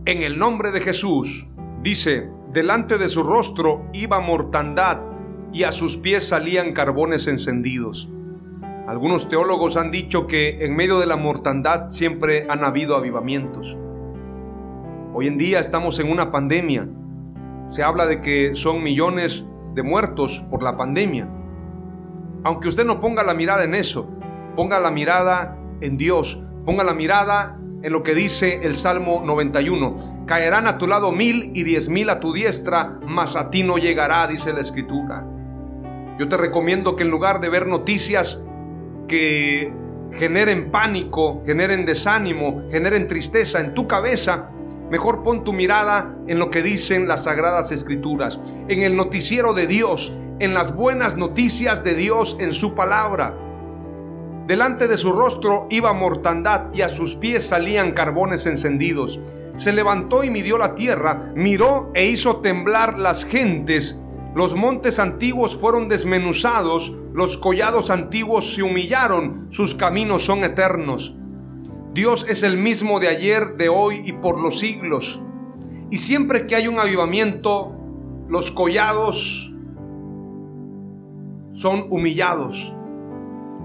en 0.06 0.24
el 0.24 0.38
nombre 0.38 0.72
de 0.72 0.82
Jesús. 0.82 1.48
Dice, 1.84 2.30
delante 2.54 2.98
de 2.98 3.10
su 3.10 3.24
rostro 3.24 3.88
iba 3.94 4.20
mortandad 4.20 5.02
y 5.54 5.64
a 5.64 5.72
sus 5.72 5.98
pies 5.98 6.28
salían 6.28 6.74
carbones 6.74 7.28
encendidos. 7.28 8.10
Algunos 8.88 9.30
teólogos 9.30 9.78
han 9.78 9.92
dicho 9.92 10.28
que 10.28 10.66
en 10.66 10.76
medio 10.76 11.00
de 11.00 11.06
la 11.06 11.18
mortandad 11.18 11.90
siempre 11.90 12.48
han 12.50 12.64
habido 12.64 12.96
avivamientos. 12.96 13.78
Hoy 15.14 15.28
en 15.28 15.38
día 15.38 15.60
estamos 15.60 16.00
en 16.00 16.12
una 16.12 16.32
pandemia. 16.32 16.88
Se 17.68 17.84
habla 17.84 18.06
de 18.06 18.22
que 18.22 18.56
son 18.56 18.82
millones 18.82 19.54
de 19.76 19.84
muertos 19.84 20.40
por 20.50 20.64
la 20.64 20.78
pandemia. 20.78 21.30
Aunque 22.43 22.67
usted 22.67 22.86
no 22.86 22.99
ponga 22.99 23.23
la 23.23 23.34
mirada 23.34 23.63
en 23.63 23.75
eso, 23.75 24.10
ponga 24.56 24.80
la 24.80 24.91
mirada 24.91 25.58
en 25.80 25.97
Dios, 25.97 26.41
ponga 26.65 26.84
la 26.84 26.93
mirada 26.93 27.60
en 27.84 27.93
lo 27.93 28.04
que 28.04 28.13
dice 28.13 28.62
el 28.63 28.75
Salmo 28.75 29.21
91. 29.25 30.25
Caerán 30.27 30.67
a 30.67 30.77
tu 30.77 30.88
lado 30.88 31.12
mil 31.12 31.51
y 31.54 31.63
diez 31.63 31.89
mil 31.89 32.10
a 32.10 32.19
tu 32.19 32.34
diestra, 32.34 32.99
mas 33.06 33.36
a 33.36 33.49
ti 33.49 33.63
no 33.63 33.77
llegará, 33.77 34.27
dice 34.27 34.54
la 34.54 34.62
Escritura. 34.62 35.25
Yo 36.19 36.27
te 36.27 36.38
recomiendo 36.38 36.95
que 36.95 37.04
en 37.04 37.10
lugar 37.10 37.41
de 37.41 37.49
ver 37.49 37.67
noticias 37.67 38.45
que 39.08 39.73
generen 40.13 40.71
pánico, 40.71 41.41
generen 41.45 41.86
desánimo, 41.86 42.63
generen 42.71 43.08
tristeza 43.08 43.60
en 43.60 43.73
tu 43.73 43.88
cabeza, 43.88 44.51
mejor 44.89 45.23
pon 45.23 45.43
tu 45.43 45.54
mirada 45.54 46.15
en 46.27 46.38
lo 46.38 46.49
que 46.49 46.62
dicen 46.62 47.08
las 47.08 47.23
sagradas 47.23 47.71
escrituras, 47.71 48.41
en 48.67 48.84
el 48.84 48.95
noticiero 48.95 49.54
de 49.54 49.67
Dios, 49.67 50.13
en 50.41 50.56
las 50.56 50.75
buenas 50.75 51.17
noticias 51.17 51.84
de 51.84 51.93
Dios 51.93 52.38
en 52.39 52.51
su 52.51 52.73
palabra. 52.73 53.38
Delante 54.47 54.88
de 54.88 54.97
su 54.97 55.13
rostro 55.13 55.67
iba 55.69 55.93
mortandad 55.93 56.73
y 56.73 56.82
a 56.82 56.89
sus 56.89 57.13
pies 57.13 57.47
salían 57.47 57.91
carbones 57.91 58.47
encendidos. 58.47 59.19
Se 59.54 59.71
levantó 59.71 60.23
y 60.23 60.32
midió 60.32 60.58
la 60.58 60.73
tierra, 60.73 61.32
miró 61.36 61.91
e 61.93 62.08
hizo 62.08 62.38
temblar 62.38 62.97
las 62.97 63.23
gentes. 63.23 64.01
Los 64.34 64.56
montes 64.56 64.97
antiguos 64.97 65.56
fueron 65.56 65.89
desmenuzados, 65.89 66.91
los 67.13 67.38
collados 67.38 67.91
antiguos 67.91 68.56
se 68.56 68.63
humillaron, 68.63 69.45
sus 69.51 69.75
caminos 69.75 70.23
son 70.23 70.43
eternos. 70.43 71.15
Dios 71.93 72.25
es 72.27 72.41
el 72.41 72.58
mismo 72.58 72.99
de 72.99 73.10
ayer, 73.10 73.58
de 73.58 73.69
hoy 73.69 74.01
y 74.06 74.13
por 74.13 74.39
los 74.39 74.58
siglos. 74.58 75.21
Y 75.91 75.97
siempre 75.97 76.47
que 76.47 76.56
hay 76.56 76.67
un 76.67 76.80
avivamiento, 76.80 77.77
los 78.27 78.51
collados 78.51 79.51
son 81.52 81.86
humillados. 81.90 82.76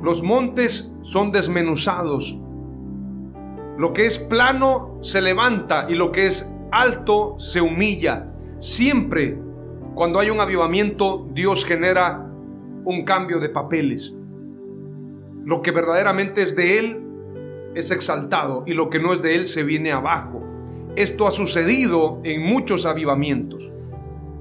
Los 0.03 0.23
montes 0.23 0.97
son 1.03 1.33
desmenuzados. 1.33 2.39
Lo 3.79 3.93
que 3.93 4.07
es 4.07 4.19
plano 4.19 4.99
se 5.01 5.21
levanta 5.21 5.87
y 5.89 5.95
lo 5.95 6.13
que 6.13 6.27
es 6.27 6.57
alto 6.71 7.35
se 7.39 7.61
humilla. 7.61 8.33
Siempre 8.59 9.39
cuando 9.97 10.21
hay 10.21 10.29
un 10.29 10.41
avivamiento, 10.41 11.27
Dios 11.33 11.65
genera 11.65 12.31
un 12.85 13.03
cambio 13.05 13.41
de 13.41 13.49
papeles. 13.49 14.15
Lo 15.43 15.63
que 15.63 15.71
verdaderamente 15.71 16.43
es 16.43 16.55
de 16.55 16.79
Él 16.79 17.03
es 17.75 17.91
exaltado 17.91 18.63
y 18.67 18.75
lo 18.75 18.91
que 18.91 19.01
no 19.01 19.15
es 19.15 19.23
de 19.23 19.35
Él 19.35 19.47
se 19.47 19.63
viene 19.63 19.93
abajo. 19.93 20.45
Esto 20.97 21.27
ha 21.27 21.31
sucedido 21.31 22.21
en 22.25 22.43
muchos 22.43 22.85
avivamientos. 22.85 23.73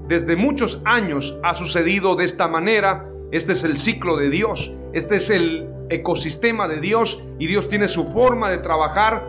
Desde 0.06 0.36
muchos 0.36 0.82
años 0.84 1.40
ha 1.42 1.54
sucedido 1.54 2.16
de 2.16 2.26
esta 2.26 2.48
manera 2.48 3.10
este 3.32 3.52
es 3.52 3.64
el 3.64 3.76
ciclo 3.76 4.16
de 4.16 4.30
Dios, 4.30 4.76
este 4.92 5.16
es 5.16 5.30
el 5.30 5.68
ecosistema 5.90 6.68
de 6.68 6.80
Dios 6.80 7.24
y 7.38 7.46
Dios 7.46 7.68
tiene 7.68 7.88
su 7.88 8.04
forma 8.04 8.50
de 8.50 8.58
trabajar 8.58 9.26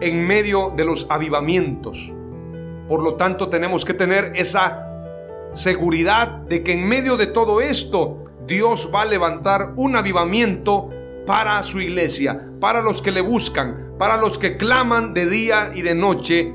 en 0.00 0.26
medio 0.26 0.72
de 0.76 0.84
los 0.84 1.06
avivamientos. 1.10 2.12
Por 2.88 3.02
lo 3.02 3.14
tanto, 3.14 3.48
tenemos 3.48 3.84
que 3.84 3.94
tener 3.94 4.32
esa 4.34 4.88
seguridad 5.52 6.28
de 6.28 6.62
que 6.62 6.72
en 6.72 6.86
medio 6.86 7.16
de 7.16 7.26
todo 7.26 7.60
esto 7.60 8.22
Dios 8.46 8.90
va 8.94 9.02
a 9.02 9.06
levantar 9.06 9.74
un 9.76 9.96
avivamiento 9.96 10.90
para 11.26 11.62
su 11.62 11.80
iglesia, 11.80 12.50
para 12.60 12.82
los 12.82 13.00
que 13.00 13.12
le 13.12 13.20
buscan, 13.20 13.94
para 13.98 14.16
los 14.16 14.38
que 14.38 14.56
claman 14.56 15.14
de 15.14 15.26
día 15.26 15.70
y 15.74 15.82
de 15.82 15.94
noche, 15.94 16.52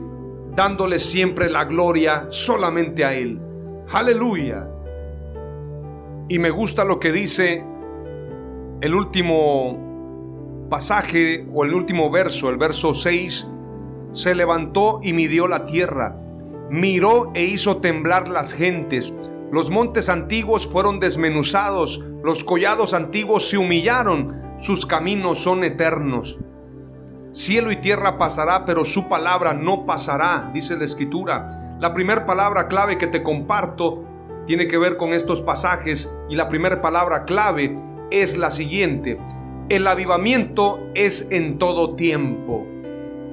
dándole 0.56 1.00
siempre 1.00 1.50
la 1.50 1.66
gloria 1.66 2.28
solamente 2.30 3.06
a 3.06 3.14
Él. 3.14 3.40
Aleluya. 3.90 4.68
Y 6.30 6.40
me 6.40 6.50
gusta 6.50 6.84
lo 6.84 7.00
que 7.00 7.14
dice 7.14 7.64
el 8.82 8.94
último 8.94 10.68
pasaje 10.70 11.48
o 11.54 11.64
el 11.64 11.74
último 11.74 12.12
verso, 12.12 12.50
el 12.50 12.58
verso 12.58 12.94
6. 12.94 13.48
Se 14.12 14.36
levantó 14.36 15.00
y 15.02 15.14
midió 15.14 15.48
la 15.48 15.64
tierra, 15.66 16.18
miró 16.70 17.32
e 17.34 17.46
hizo 17.46 17.78
temblar 17.78 18.28
las 18.28 18.54
gentes. 18.54 19.16
Los 19.52 19.72
montes 19.72 20.10
antiguos 20.10 20.68
fueron 20.68 21.00
desmenuzados, 21.00 22.04
los 22.24 22.44
collados 22.44 22.94
antiguos 22.94 23.48
se 23.48 23.58
humillaron, 23.58 24.42
sus 24.58 24.86
caminos 24.86 25.40
son 25.40 25.64
eternos. 25.64 26.40
Cielo 27.32 27.72
y 27.72 27.78
tierra 27.78 28.18
pasará, 28.18 28.66
pero 28.66 28.84
su 28.84 29.08
palabra 29.08 29.54
no 29.54 29.86
pasará, 29.86 30.52
dice 30.54 30.76
la 30.76 30.84
escritura. 30.84 31.78
La 31.80 31.94
primera 31.94 32.26
palabra 32.26 32.68
clave 32.68 32.98
que 32.98 33.08
te 33.08 33.24
comparto 33.24 34.04
tiene 34.48 34.68
que 34.68 34.78
ver 34.78 34.96
con 34.96 35.14
estos 35.14 35.42
pasajes 35.42 36.12
y 36.30 36.36
la 36.36 36.48
primera 36.48 36.82
palabra 36.82 37.26
clave 37.26 37.78
es 38.10 38.38
la 38.38 38.50
siguiente. 38.50 39.20
El 39.70 39.86
avivamiento 39.86 40.90
es 40.96 41.28
en 41.32 41.58
todo 41.58 41.96
tiempo. 41.96 42.66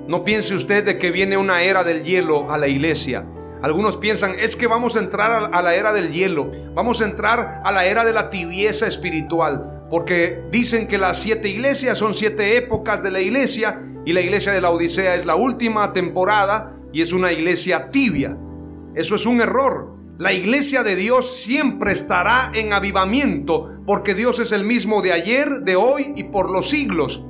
No 0.09 0.25
piense 0.25 0.55
usted 0.55 0.85
de 0.85 0.99
que 0.99 1.13
viene 1.13 1.39
una 1.39 1.63
era 1.63 1.85
del 1.85 2.03
hielo 2.03 2.51
a 2.51 2.59
la 2.59 2.67
iglesia. 2.67 3.25
Algunos 3.63 3.97
piensan, 3.97 4.35
es 4.39 4.57
que 4.57 4.67
vamos 4.67 4.97
a 4.97 4.99
entrar 4.99 5.51
a 5.51 5.63
la 5.63 5.75
era 5.75 5.93
del 5.93 6.13
hielo, 6.13 6.51
vamos 6.75 7.01
a 7.01 7.05
entrar 7.05 7.63
a 7.65 7.73
la 7.73 7.87
era 7.87 8.05
de 8.05 8.13
la 8.13 8.29
tibieza 8.29 8.87
espiritual, 8.87 9.87
porque 9.89 10.43
dicen 10.51 10.87
que 10.87 10.99
las 10.99 11.17
siete 11.19 11.49
iglesias 11.49 11.97
son 11.97 12.13
siete 12.13 12.59
épocas 12.59 13.03
de 13.03 13.13
la 13.13 13.21
iglesia 13.21 13.81
y 14.05 14.13
la 14.13 14.21
iglesia 14.21 14.53
de 14.53 14.61
la 14.61 14.71
Odisea 14.71 15.15
es 15.15 15.25
la 15.25 15.37
última 15.37 15.95
temporada 15.95 16.77
y 16.93 17.01
es 17.01 17.13
una 17.13 17.33
iglesia 17.33 17.91
tibia. 17.91 18.37
Eso 18.95 19.15
es 19.15 19.25
un 19.25 19.41
error. 19.41 20.04
La 20.17 20.33
iglesia 20.33 20.85
de 20.85 20.95
Dios 20.95 21.39
siempre 21.39 21.91
estará 21.91 22.53
en 22.55 22.73
avivamiento 22.73 23.81
porque 23.85 24.15
Dios 24.15 24.39
es 24.39 24.53
el 24.53 24.65
mismo 24.65 25.03
de 25.03 25.13
ayer, 25.13 25.49
de 25.63 25.75
hoy 25.75 26.13
y 26.15 26.25
por 26.25 26.51
los 26.51 26.71
siglos. 26.71 27.27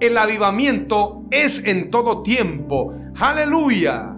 El 0.00 0.18
avivamiento 0.18 1.22
es 1.30 1.64
en 1.64 1.90
todo 1.90 2.22
tiempo. 2.22 2.92
Aleluya. 3.18 4.14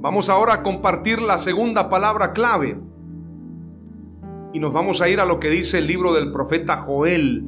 Vamos 0.00 0.30
ahora 0.30 0.54
a 0.54 0.62
compartir 0.62 1.20
la 1.20 1.36
segunda 1.36 1.90
palabra 1.90 2.32
clave. 2.32 2.78
Y 4.54 4.58
nos 4.58 4.72
vamos 4.72 5.02
a 5.02 5.08
ir 5.10 5.20
a 5.20 5.26
lo 5.26 5.38
que 5.38 5.50
dice 5.50 5.78
el 5.78 5.86
libro 5.86 6.14
del 6.14 6.30
profeta 6.30 6.78
Joel. 6.78 7.44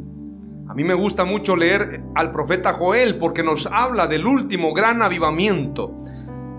A 0.68 0.74
mí 0.74 0.84
me 0.84 0.94
gusta 0.94 1.24
mucho 1.24 1.56
leer 1.56 2.02
al 2.14 2.30
profeta 2.30 2.74
Joel 2.74 3.16
porque 3.16 3.42
nos 3.42 3.66
habla 3.66 4.08
del 4.08 4.26
último 4.26 4.74
gran 4.74 5.00
avivamiento. 5.00 5.98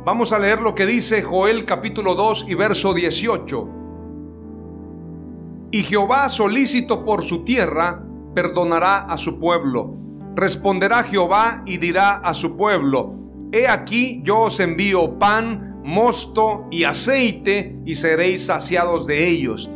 Vamos 0.08 0.32
a 0.32 0.40
leer 0.40 0.62
lo 0.62 0.74
que 0.74 0.86
dice 0.86 1.22
Joel 1.22 1.66
capítulo 1.66 2.16
2 2.16 2.46
y 2.48 2.54
verso 2.54 2.94
18. 2.94 3.70
Y 5.72 5.84
Jehová 5.84 6.30
solícito 6.30 7.04
por 7.04 7.24
su 7.24 7.44
tierra, 7.44 8.06
perdonará 8.34 9.00
a 9.00 9.18
su 9.18 9.38
pueblo. 9.38 9.96
Responderá 10.34 11.04
Jehová 11.04 11.62
y 11.66 11.76
dirá 11.76 12.20
a 12.20 12.34
su 12.34 12.56
pueblo, 12.56 13.16
He 13.52 13.68
aquí 13.68 14.22
yo 14.24 14.44
os 14.44 14.62
envío 14.62 15.20
pan, 15.20 15.82
mosto 15.84 16.68
y 16.72 16.86
aceite, 16.86 17.78
y 17.86 17.96
seréis 17.96 18.46
saciados 18.46 19.08
de 19.08 19.28
ellos. 19.28 19.70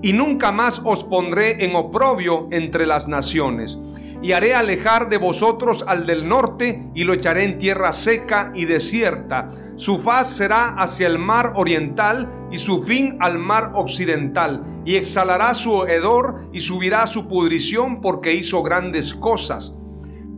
Y 0.00 0.14
nunca 0.14 0.50
más 0.50 0.80
os 0.82 1.04
pondré 1.04 1.62
en 1.62 1.76
oprobio 1.76 2.48
entre 2.52 2.86
las 2.86 3.06
naciones 3.06 3.78
y 4.24 4.32
haré 4.32 4.54
alejar 4.54 5.10
de 5.10 5.18
vosotros 5.18 5.84
al 5.86 6.06
del 6.06 6.26
norte 6.26 6.88
y 6.94 7.04
lo 7.04 7.12
echaré 7.12 7.44
en 7.44 7.58
tierra 7.58 7.92
seca 7.92 8.52
y 8.54 8.64
desierta. 8.64 9.50
Su 9.76 9.98
faz 9.98 10.30
será 10.30 10.80
hacia 10.80 11.06
el 11.08 11.18
mar 11.18 11.52
oriental 11.56 12.32
y 12.50 12.56
su 12.56 12.82
fin 12.82 13.18
al 13.20 13.38
mar 13.38 13.72
occidental. 13.74 14.80
Y 14.86 14.96
exhalará 14.96 15.52
su 15.52 15.84
hedor 15.84 16.48
y 16.54 16.62
subirá 16.62 17.06
su 17.06 17.28
pudrición 17.28 18.00
porque 18.00 18.32
hizo 18.32 18.62
grandes 18.62 19.12
cosas. 19.12 19.74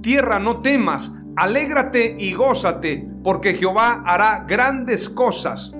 Tierra, 0.02 0.40
no 0.40 0.62
temas, 0.62 1.20
alégrate 1.36 2.16
y 2.18 2.32
gózate, 2.32 3.08
porque 3.22 3.54
Jehová 3.54 4.02
hará 4.04 4.46
grandes 4.48 5.08
cosas. 5.08 5.76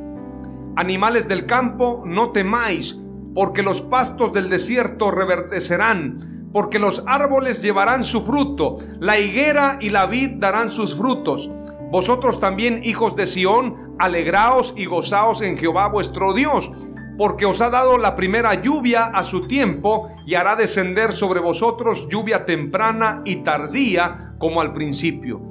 Animales 0.76 1.26
del 1.26 1.44
campo, 1.44 2.04
no 2.06 2.30
temáis, 2.30 3.00
porque 3.34 3.64
los 3.64 3.80
pastos 3.80 4.32
del 4.32 4.48
desierto 4.48 5.10
reverdecerán 5.10 6.35
porque 6.56 6.78
los 6.78 7.02
árboles 7.06 7.60
llevarán 7.60 8.02
su 8.02 8.22
fruto, 8.22 8.76
la 8.98 9.18
higuera 9.18 9.76
y 9.78 9.90
la 9.90 10.06
vid 10.06 10.38
darán 10.38 10.70
sus 10.70 10.94
frutos. 10.94 11.50
Vosotros 11.90 12.40
también, 12.40 12.80
hijos 12.82 13.14
de 13.14 13.26
Sión, 13.26 13.94
alegraos 13.98 14.72
y 14.74 14.86
gozaos 14.86 15.42
en 15.42 15.58
Jehová 15.58 15.88
vuestro 15.88 16.32
Dios, 16.32 16.72
porque 17.18 17.44
os 17.44 17.60
ha 17.60 17.68
dado 17.68 17.98
la 17.98 18.16
primera 18.16 18.54
lluvia 18.54 19.04
a 19.04 19.22
su 19.22 19.46
tiempo 19.46 20.08
y 20.24 20.34
hará 20.34 20.56
descender 20.56 21.12
sobre 21.12 21.40
vosotros 21.40 22.08
lluvia 22.08 22.46
temprana 22.46 23.20
y 23.26 23.42
tardía 23.42 24.32
como 24.38 24.62
al 24.62 24.72
principio. 24.72 25.42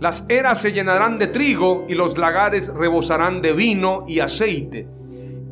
Las 0.00 0.26
eras 0.28 0.60
se 0.60 0.72
llenarán 0.72 1.18
de 1.18 1.28
trigo 1.28 1.86
y 1.88 1.94
los 1.94 2.18
lagares 2.18 2.74
rebosarán 2.74 3.40
de 3.40 3.54
vino 3.54 4.04
y 4.06 4.20
aceite 4.20 4.86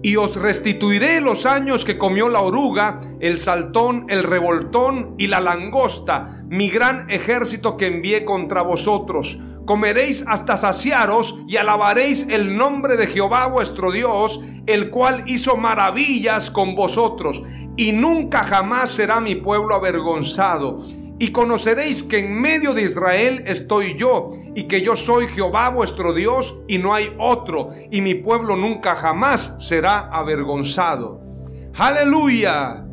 y 0.03 0.17
os 0.17 0.37
restituiré 0.37 1.21
los 1.21 1.47
años 1.47 1.85
que 1.85 1.99
comió 1.99 2.29
la 2.29 2.41
oruga, 2.41 3.01
el 3.21 3.39
saltón, 3.39 4.07
el 4.09 4.23
revoltón 4.23 5.15
y 5.19 5.27
la 5.27 5.41
langosta, 5.41 6.43
mi 6.49 6.71
gran 6.71 7.11
ejército 7.11 7.77
que 7.77 7.87
envié 7.87 8.25
contra 8.25 8.63
vosotros. 8.63 9.39
Comeréis 9.67 10.25
hasta 10.27 10.57
saciaros 10.57 11.41
y 11.47 11.57
alabaréis 11.57 12.29
el 12.29 12.57
nombre 12.57 12.97
de 12.97 13.07
Jehová 13.07 13.47
vuestro 13.47 13.93
Dios, 13.93 14.41
el 14.67 14.91
cual 14.91 15.25
hizo 15.27 15.57
maravillas 15.57 16.51
con 16.51 16.75
vosotros, 16.75 17.43
y 17.77 17.93
nunca 17.93 18.45
jamás 18.45 18.91
será 18.91 19.21
mi 19.21 19.35
pueblo 19.37 19.75
avergonzado 19.75 20.79
y 21.21 21.33
conoceréis 21.33 22.03
que 22.03 22.21
en 22.21 22.41
medio 22.41 22.73
de 22.73 22.83
Israel 22.83 23.45
estoy 23.45 23.95
yo, 23.95 24.31
y 24.55 24.63
que 24.63 24.81
yo 24.81 24.97
soy 24.97 25.29
Jehová 25.29 25.69
vuestro 25.69 26.15
Dios, 26.15 26.65
y 26.67 26.79
no 26.79 26.95
hay 26.95 27.15
otro, 27.19 27.69
y 27.91 28.01
mi 28.01 28.15
pueblo 28.15 28.57
nunca 28.57 28.97
jamás 28.97 29.59
será 29.61 29.99
avergonzado. 29.99 31.21
Aleluya. 31.77 32.87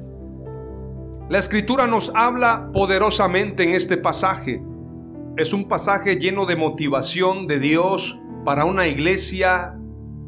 La 1.30 1.40
escritura 1.40 1.88
nos 1.88 2.13
habla 2.16 2.70
poderosamente 2.74 3.63
en 3.63 3.74
este 3.74 3.96
pasaje. 3.96 4.62
Es 5.38 5.54
un 5.54 5.70
pasaje 5.70 6.18
lleno 6.18 6.46
de 6.46 6.58
motivación 6.58 7.48
de 7.48 7.60
Dios 7.60 8.20
para 8.44 8.66
una 8.66 8.88
iglesia 8.88 9.80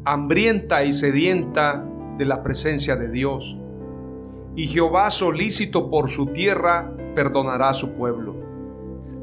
hambrienta 0.06 0.84
y 0.84 0.94
sedienta 0.94 1.86
de 2.16 2.24
la 2.24 2.42
presencia 2.42 2.96
de 2.96 3.10
Dios. 3.10 3.58
Y 4.56 4.68
Jehová 4.68 5.10
solícito 5.10 5.90
por 5.90 6.08
su 6.08 6.28
tierra 6.28 6.94
perdonará 7.14 7.70
a 7.70 7.74
su 7.74 7.92
pueblo. 7.94 8.36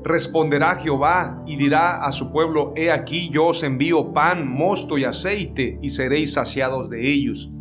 Responderá 0.04 0.76
Jehová 0.76 1.43
y 1.45 1.58
dirá 1.58 2.06
a 2.06 2.12
su 2.12 2.32
pueblo, 2.32 2.73
He 2.76 2.91
aquí 2.91 3.30
yo 3.30 3.47
os 3.47 3.63
envío 3.63 4.13
pan, 4.13 4.47
mosto 4.47 4.97
y 4.97 5.04
aceite, 5.04 5.80
y 5.82 5.89
seréis 5.89 6.34
saciados 6.34 6.89
de 6.89 7.10
ellos. 7.12 7.52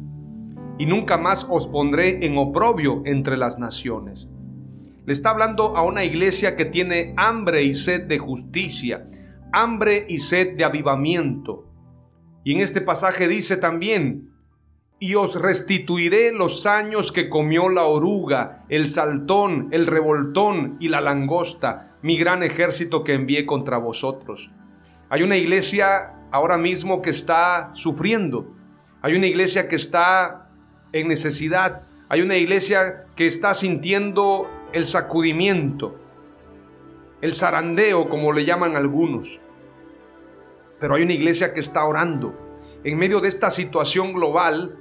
Y 0.78 0.86
nunca 0.86 1.16
más 1.16 1.46
os 1.50 1.66
pondré 1.66 2.24
en 2.24 2.38
oprobio 2.38 3.02
entre 3.04 3.36
las 3.36 3.58
naciones. 3.58 4.28
Le 5.06 5.12
está 5.12 5.30
hablando 5.30 5.76
a 5.76 5.82
una 5.82 6.04
iglesia 6.04 6.56
que 6.56 6.64
tiene 6.64 7.14
hambre 7.16 7.64
y 7.64 7.74
sed 7.74 8.06
de 8.06 8.18
justicia, 8.18 9.06
hambre 9.52 10.04
y 10.08 10.18
sed 10.18 10.56
de 10.56 10.64
avivamiento. 10.64 11.64
Y 12.44 12.54
en 12.54 12.60
este 12.60 12.80
pasaje 12.80 13.26
dice 13.26 13.56
también, 13.56 14.35
y 14.98 15.14
os 15.14 15.40
restituiré 15.40 16.32
los 16.32 16.64
años 16.64 17.12
que 17.12 17.28
comió 17.28 17.68
la 17.68 17.84
oruga, 17.84 18.64
el 18.68 18.86
saltón, 18.86 19.68
el 19.72 19.86
revoltón 19.86 20.76
y 20.80 20.88
la 20.88 21.02
langosta, 21.02 21.96
mi 22.02 22.16
gran 22.16 22.42
ejército 22.42 23.04
que 23.04 23.12
envié 23.12 23.44
contra 23.44 23.76
vosotros. 23.76 24.50
Hay 25.10 25.22
una 25.22 25.36
iglesia 25.36 26.14
ahora 26.32 26.56
mismo 26.56 27.02
que 27.02 27.10
está 27.10 27.70
sufriendo. 27.74 28.54
Hay 29.02 29.14
una 29.14 29.26
iglesia 29.26 29.68
que 29.68 29.76
está 29.76 30.50
en 30.92 31.08
necesidad. 31.08 31.82
Hay 32.08 32.22
una 32.22 32.36
iglesia 32.36 33.06
que 33.16 33.26
está 33.26 33.52
sintiendo 33.54 34.48
el 34.72 34.86
sacudimiento, 34.86 35.96
el 37.20 37.34
zarandeo, 37.34 38.08
como 38.08 38.32
le 38.32 38.44
llaman 38.44 38.76
algunos. 38.76 39.40
Pero 40.80 40.94
hay 40.94 41.02
una 41.02 41.12
iglesia 41.12 41.52
que 41.52 41.60
está 41.60 41.84
orando. 41.84 42.34
En 42.82 42.98
medio 42.98 43.20
de 43.20 43.28
esta 43.28 43.50
situación 43.50 44.12
global, 44.12 44.78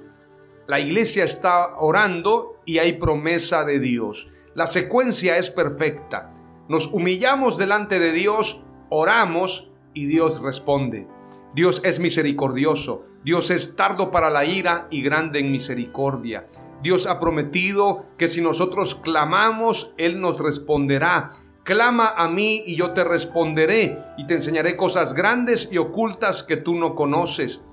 la 0.68 0.80
iglesia 0.80 1.24
está 1.24 1.76
orando 1.78 2.60
y 2.66 2.80
hay 2.80 2.94
promesa 2.94 3.66
de 3.66 3.80
Dios. 3.80 4.32
La 4.56 4.66
secuencia 4.66 5.38
es 5.38 5.52
perfecta. 5.52 6.34
Nos 6.68 6.92
humillamos 6.92 7.58
delante 7.58 8.00
de 8.00 8.12
Dios, 8.12 8.66
oramos 8.90 9.72
y 9.94 10.08
Dios 10.08 10.42
responde. 10.42 11.08
Dios 11.54 11.82
es 11.84 12.00
misericordioso, 12.00 13.06
Dios 13.24 13.52
es 13.52 13.76
tardo 13.76 14.10
para 14.10 14.30
la 14.32 14.46
ira 14.46 14.88
y 14.90 15.04
grande 15.04 15.40
en 15.40 15.52
misericordia. 15.52 16.48
Dios 16.82 17.06
ha 17.06 17.20
prometido 17.20 18.06
que 18.18 18.28
si 18.28 18.42
nosotros 18.42 18.96
clamamos, 18.96 19.94
Él 19.98 20.20
nos 20.20 20.40
responderá. 20.40 21.32
Clama 21.64 22.10
a 22.10 22.28
mí 22.28 22.64
y 22.66 22.76
yo 22.76 22.94
te 22.94 23.04
responderé 23.04 23.98
y 24.18 24.28
te 24.28 24.36
enseñaré 24.36 24.76
cosas 24.76 25.14
grandes 25.14 25.72
y 25.72 25.78
ocultas 25.78 26.44
que 26.44 26.58
tú 26.58 26.76
no 26.76 26.96
conoces. 26.96 27.66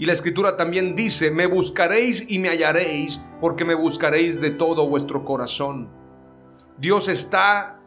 Y 0.00 0.06
la 0.06 0.14
escritura 0.14 0.56
también 0.56 0.94
dice, 0.94 1.30
me 1.30 1.44
buscaréis 1.46 2.30
y 2.30 2.38
me 2.38 2.48
hallaréis, 2.48 3.22
porque 3.38 3.66
me 3.66 3.74
buscaréis 3.74 4.40
de 4.40 4.50
todo 4.50 4.88
vuestro 4.88 5.24
corazón. 5.24 5.90
Dios 6.78 7.06
está 7.08 7.82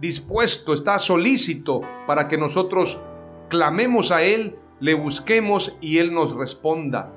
dispuesto, 0.00 0.72
está 0.72 1.00
solícito 1.00 1.80
para 2.06 2.28
que 2.28 2.38
nosotros 2.38 3.02
clamemos 3.48 4.12
a 4.12 4.22
Él, 4.22 4.56
le 4.78 4.94
busquemos 4.94 5.76
y 5.80 5.98
Él 5.98 6.14
nos 6.14 6.36
responda. 6.36 7.12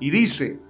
Y 0.00 0.10
dice, 0.10 0.60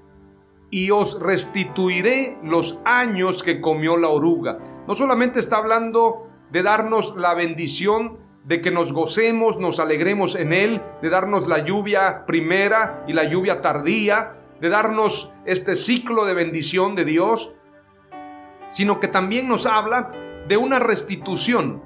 y 0.71 0.93
os 0.93 1.21
restituiré 1.21 2.39
los 2.45 2.83
años 2.85 3.43
que 3.43 3.61
comió 3.61 3.97
la 3.97 4.11
oruga. 4.11 4.59
No 4.87 4.95
solamente 4.95 5.41
está 5.41 5.57
hablando 5.57 6.29
de 6.53 6.63
darnos 6.63 7.17
la 7.17 7.35
bendición 7.35 8.21
de 8.45 8.61
que 8.61 8.71
nos 8.71 8.93
gocemos, 8.93 9.59
nos 9.59 9.79
alegremos 9.79 10.35
en 10.35 10.53
Él, 10.53 10.83
de 11.01 11.11
darnos 11.11 11.49
la 11.49 11.65
lluvia 11.65 12.27
primera 12.27 13.05
y 13.07 13.13
la 13.13 13.25
lluvia 13.25 13.63
tardía, 13.63 14.33
de 14.61 14.69
darnos 14.69 15.35
este 15.45 15.77
ciclo 15.77 16.25
de 16.25 16.35
bendición 16.35 16.95
de 16.95 17.05
Dios, 17.05 17.57
sino 18.69 19.01
que 19.01 19.09
también 19.09 19.49
nos 19.49 19.67
habla 19.67 20.13
de 20.49 20.57
una 20.57 20.79
restitución. 20.79 21.83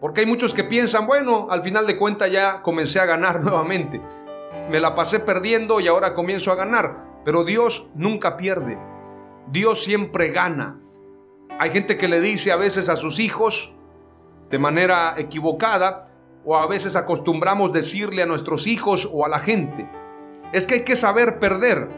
Porque 0.00 0.20
hay 0.20 0.26
muchos 0.26 0.54
que 0.54 0.64
piensan, 0.64 1.06
bueno, 1.06 1.48
al 1.50 1.62
final 1.62 1.86
de 1.86 1.96
cuentas 1.96 2.30
ya 2.30 2.62
comencé 2.62 3.00
a 3.00 3.06
ganar 3.06 3.40
nuevamente. 3.44 4.00
Me 4.70 4.80
la 4.80 4.94
pasé 4.94 5.20
perdiendo 5.20 5.80
y 5.80 5.88
ahora 5.88 6.14
comienzo 6.14 6.52
a 6.52 6.56
ganar. 6.56 7.22
Pero 7.24 7.44
Dios 7.44 7.90
nunca 7.94 8.36
pierde. 8.36 8.78
Dios 9.48 9.82
siempre 9.82 10.30
gana. 10.30 10.80
Hay 11.58 11.70
gente 11.70 11.96
que 11.96 12.08
le 12.08 12.20
dice 12.20 12.52
a 12.52 12.56
veces 12.56 12.88
a 12.88 12.96
sus 12.96 13.18
hijos, 13.18 13.73
de 14.54 14.58
manera 14.60 15.16
equivocada 15.16 16.04
o 16.44 16.56
a 16.56 16.68
veces 16.68 16.94
acostumbramos 16.94 17.72
decirle 17.72 18.22
a 18.22 18.26
nuestros 18.26 18.68
hijos 18.68 19.10
o 19.12 19.26
a 19.26 19.28
la 19.28 19.40
gente. 19.40 19.90
Es 20.52 20.68
que 20.68 20.74
hay 20.74 20.84
que 20.84 20.94
saber 20.94 21.40
perder. 21.40 21.88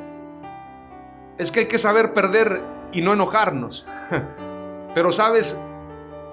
Es 1.37 1.53
que 1.53 1.61
hay 1.61 1.67
que 1.67 1.77
saber 1.77 2.15
perder 2.15 2.63
y 2.93 3.03
no 3.03 3.13
enojarnos. 3.13 3.87
Pero 4.95 5.13
sabes, 5.13 5.61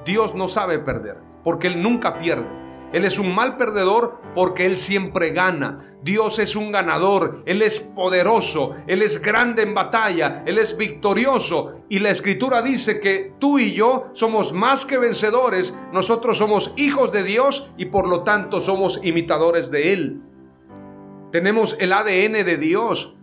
Dios 0.05 0.33
no 0.33 0.47
sabe 0.47 0.79
perder, 0.79 1.17
porque 1.43 1.67
Él 1.67 1.83
nunca 1.83 2.17
pierde. 2.19 2.47
Él 2.93 3.05
es 3.05 3.17
un 3.17 3.33
mal 3.33 3.57
perdedor 3.57 4.21
porque 4.35 4.67
Él 4.67 4.77
siempre 4.77 5.31
gana. 5.31 5.77
Dios 6.03 6.37
es 6.37 6.55
un 6.55 6.71
ganador, 6.71 7.41
Él 7.47 7.63
es 7.63 7.79
poderoso, 7.95 8.75
Él 8.85 9.01
es 9.01 9.21
grande 9.21 9.63
en 9.63 9.73
batalla, 9.73 10.43
Él 10.45 10.59
es 10.59 10.77
victorioso. 10.77 11.81
Y 11.89 11.99
la 11.99 12.11
escritura 12.11 12.61
dice 12.61 12.99
que 12.99 13.33
tú 13.39 13.57
y 13.57 13.73
yo 13.73 14.05
somos 14.13 14.53
más 14.53 14.85
que 14.85 14.99
vencedores, 14.99 15.77
nosotros 15.91 16.37
somos 16.37 16.73
hijos 16.77 17.11
de 17.11 17.23
Dios 17.23 17.73
y 17.77 17.85
por 17.87 18.07
lo 18.07 18.23
tanto 18.23 18.61
somos 18.61 19.03
imitadores 19.03 19.71
de 19.71 19.93
Él. 19.93 20.21
Tenemos 21.31 21.77
el 21.79 21.93
ADN 21.93 22.45
de 22.45 22.57
Dios. 22.57 23.17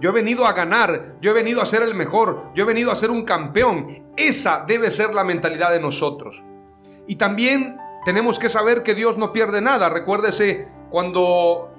Yo 0.00 0.10
he 0.10 0.12
venido 0.12 0.46
a 0.46 0.52
ganar, 0.52 1.16
yo 1.20 1.30
he 1.30 1.34
venido 1.34 1.62
a 1.62 1.66
ser 1.66 1.84
el 1.84 1.94
mejor, 1.94 2.50
yo 2.56 2.64
he 2.64 2.66
venido 2.66 2.90
a 2.90 2.96
ser 2.96 3.12
un 3.12 3.24
campeón. 3.24 4.04
Esa 4.16 4.64
debe 4.66 4.90
ser 4.90 5.14
la 5.14 5.22
mentalidad 5.22 5.70
de 5.70 5.78
nosotros. 5.78 6.42
Y 7.06 7.16
también 7.16 7.76
tenemos 8.04 8.38
que 8.38 8.48
saber 8.48 8.82
que 8.82 8.94
Dios 8.94 9.18
no 9.18 9.32
pierde 9.32 9.60
nada. 9.60 9.88
Recuérdese 9.88 10.68
cuando 10.90 11.70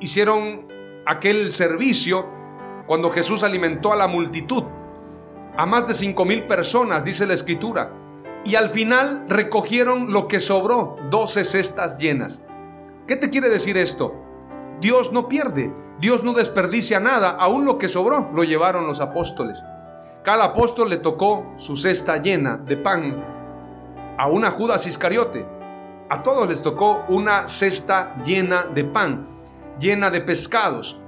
hicieron 0.00 0.68
aquel 1.06 1.50
servicio, 1.50 2.26
cuando 2.86 3.10
Jesús 3.10 3.42
alimentó 3.42 3.92
a 3.92 3.96
la 3.96 4.06
multitud, 4.06 4.64
a 5.56 5.66
más 5.66 5.86
de 5.88 5.94
cinco 5.94 6.24
mil 6.24 6.44
personas, 6.44 7.04
dice 7.04 7.26
la 7.26 7.34
escritura. 7.34 7.92
Y 8.44 8.54
al 8.54 8.68
final 8.68 9.26
recogieron 9.28 10.12
lo 10.12 10.28
que 10.28 10.40
sobró, 10.40 10.96
doce 11.10 11.44
cestas 11.44 11.98
llenas. 11.98 12.44
¿Qué 13.06 13.16
te 13.16 13.28
quiere 13.28 13.48
decir 13.48 13.76
esto? 13.76 14.14
Dios 14.80 15.12
no 15.12 15.28
pierde, 15.28 15.74
Dios 15.98 16.24
no 16.24 16.32
desperdicia 16.32 17.00
nada, 17.00 17.30
aún 17.30 17.66
lo 17.66 17.76
que 17.76 17.88
sobró 17.88 18.30
lo 18.32 18.44
llevaron 18.44 18.86
los 18.86 19.00
apóstoles. 19.00 19.62
Cada 20.22 20.44
apóstol 20.44 20.88
le 20.88 20.98
tocó 20.98 21.52
su 21.56 21.76
cesta 21.76 22.16
llena 22.18 22.56
de 22.56 22.76
pan 22.76 23.39
a 24.20 24.26
una 24.26 24.50
Judas 24.50 24.86
Iscariote. 24.86 25.46
A 26.10 26.22
todos 26.22 26.46
les 26.46 26.62
tocó 26.62 27.06
una 27.08 27.48
cesta 27.48 28.20
llena 28.22 28.64
de 28.64 28.84
pan, 28.84 29.26
llena 29.80 30.10
de 30.10 30.20
pescados. 30.20 31.00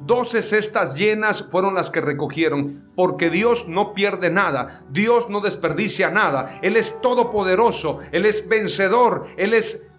Doce 0.00 0.40
cestas 0.40 0.94
llenas 0.94 1.50
fueron 1.50 1.74
las 1.74 1.90
que 1.90 2.00
recogieron, 2.00 2.90
porque 2.96 3.28
Dios 3.28 3.68
no 3.68 3.92
pierde 3.92 4.30
nada, 4.30 4.82
Dios 4.88 5.28
no 5.28 5.42
desperdicia 5.42 6.10
nada, 6.10 6.58
Él 6.62 6.78
es 6.78 7.02
todopoderoso, 7.02 7.98
Él 8.12 8.24
es 8.24 8.48
vencedor, 8.48 9.26
Él 9.36 9.52
es 9.52 9.92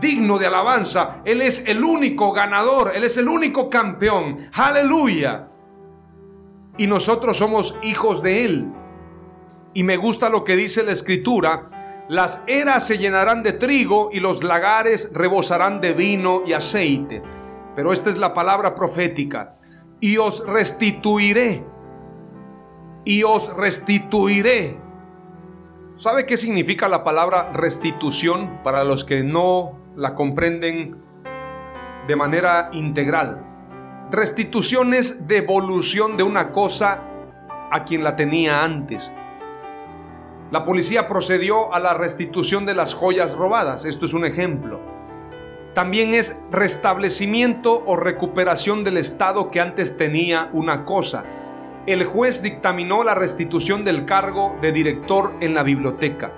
digno 0.00 0.38
de 0.38 0.46
alabanza, 0.46 1.22
Él 1.24 1.40
es 1.40 1.68
el 1.68 1.84
único 1.84 2.32
ganador, 2.32 2.90
Él 2.96 3.04
es 3.04 3.16
el 3.16 3.28
único 3.28 3.70
campeón, 3.70 4.48
aleluya. 4.54 5.50
Y 6.78 6.88
nosotros 6.88 7.36
somos 7.36 7.78
hijos 7.84 8.24
de 8.24 8.44
Él. 8.44 8.72
Y 9.72 9.84
me 9.84 9.96
gusta 9.96 10.28
lo 10.30 10.42
que 10.42 10.56
dice 10.56 10.82
la 10.82 10.92
escritura, 10.92 11.87
las 12.08 12.42
eras 12.46 12.86
se 12.86 12.96
llenarán 12.96 13.42
de 13.42 13.52
trigo 13.52 14.08
y 14.12 14.20
los 14.20 14.42
lagares 14.42 15.12
rebosarán 15.12 15.80
de 15.80 15.92
vino 15.92 16.42
y 16.46 16.54
aceite. 16.54 17.22
Pero 17.76 17.92
esta 17.92 18.08
es 18.08 18.16
la 18.16 18.34
palabra 18.34 18.74
profética. 18.74 19.54
y 20.00 20.16
os 20.16 20.46
restituiré. 20.46 21.66
Y 23.04 23.24
os 23.24 23.54
restituiré. 23.56 24.78
¿Sabe 25.94 26.24
qué 26.24 26.36
significa 26.36 26.88
la 26.88 27.02
palabra 27.02 27.50
restitución 27.52 28.60
para 28.62 28.84
los 28.84 29.04
que 29.04 29.24
no 29.24 29.76
la 29.96 30.14
comprenden 30.14 31.02
de 32.06 32.16
manera 32.16 32.70
integral? 32.72 33.44
Restitución 34.12 34.94
es 34.94 35.26
devolución 35.26 36.16
de 36.16 36.22
una 36.22 36.52
cosa 36.52 37.02
a 37.72 37.84
quien 37.84 38.04
la 38.04 38.14
tenía 38.14 38.62
antes. 38.62 39.12
La 40.50 40.64
policía 40.64 41.08
procedió 41.08 41.74
a 41.74 41.78
la 41.78 41.92
restitución 41.92 42.64
de 42.64 42.74
las 42.74 42.94
joyas 42.94 43.36
robadas. 43.36 43.84
Esto 43.84 44.06
es 44.06 44.14
un 44.14 44.24
ejemplo. 44.24 44.80
También 45.74 46.14
es 46.14 46.40
restablecimiento 46.50 47.84
o 47.84 47.96
recuperación 47.96 48.82
del 48.82 48.96
estado 48.96 49.50
que 49.50 49.60
antes 49.60 49.98
tenía 49.98 50.48
una 50.54 50.86
cosa. 50.86 51.24
El 51.86 52.04
juez 52.04 52.42
dictaminó 52.42 53.04
la 53.04 53.14
restitución 53.14 53.84
del 53.84 54.06
cargo 54.06 54.56
de 54.62 54.72
director 54.72 55.34
en 55.40 55.54
la 55.54 55.62
biblioteca. 55.62 56.32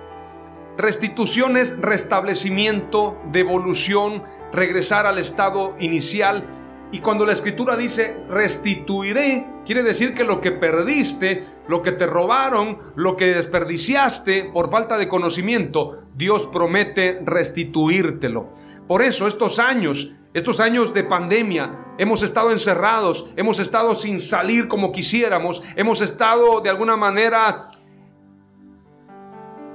Restitución 0.76 1.56
es 1.56 1.80
restablecimiento, 1.80 3.16
devolución, 3.30 4.24
regresar 4.52 5.06
al 5.06 5.18
estado 5.18 5.76
inicial. 5.78 6.46
Y 6.92 7.00
cuando 7.00 7.24
la 7.24 7.32
escritura 7.32 7.76
dice 7.76 8.16
restituiré, 8.28 9.46
quiere 9.64 9.82
decir 9.82 10.12
que 10.12 10.24
lo 10.24 10.40
que 10.40 10.50
perdiste, 10.50 11.44
lo 11.68 11.82
que 11.82 11.92
te 11.92 12.06
robaron, 12.06 12.78
lo 12.96 13.16
que 13.16 13.26
desperdiciaste 13.26 14.50
por 14.52 14.70
falta 14.70 14.98
de 14.98 15.08
conocimiento, 15.08 16.04
Dios 16.16 16.46
promete 16.46 17.20
restituírtelo. 17.24 18.48
Por 18.88 19.02
eso 19.02 19.28
estos 19.28 19.60
años, 19.60 20.16
estos 20.34 20.58
años 20.58 20.92
de 20.92 21.04
pandemia, 21.04 21.94
hemos 21.96 22.24
estado 22.24 22.50
encerrados, 22.50 23.30
hemos 23.36 23.60
estado 23.60 23.94
sin 23.94 24.18
salir 24.18 24.66
como 24.66 24.90
quisiéramos, 24.90 25.62
hemos 25.76 26.00
estado 26.00 26.60
de 26.60 26.70
alguna 26.70 26.96
manera 26.96 27.70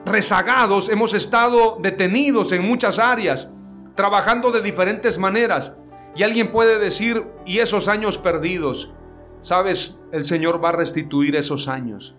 rezagados, 0.06 0.90
hemos 0.90 1.14
estado 1.14 1.78
detenidos 1.82 2.52
en 2.52 2.64
muchas 2.64 3.00
áreas, 3.00 3.52
trabajando 3.96 4.52
de 4.52 4.62
diferentes 4.62 5.18
maneras. 5.18 5.78
Y 6.16 6.24
alguien 6.24 6.52
puede 6.52 6.80
decir, 6.80 7.24
¿y 7.46 7.60
esos 7.60 7.88
años 7.88 8.18
perdidos? 8.18 8.94
Sabes, 9.42 10.02
el 10.12 10.24
Señor 10.24 10.64
va 10.64 10.70
a 10.70 10.74
restituir 10.74 11.36
esos 11.36 11.68
años. 11.68 12.16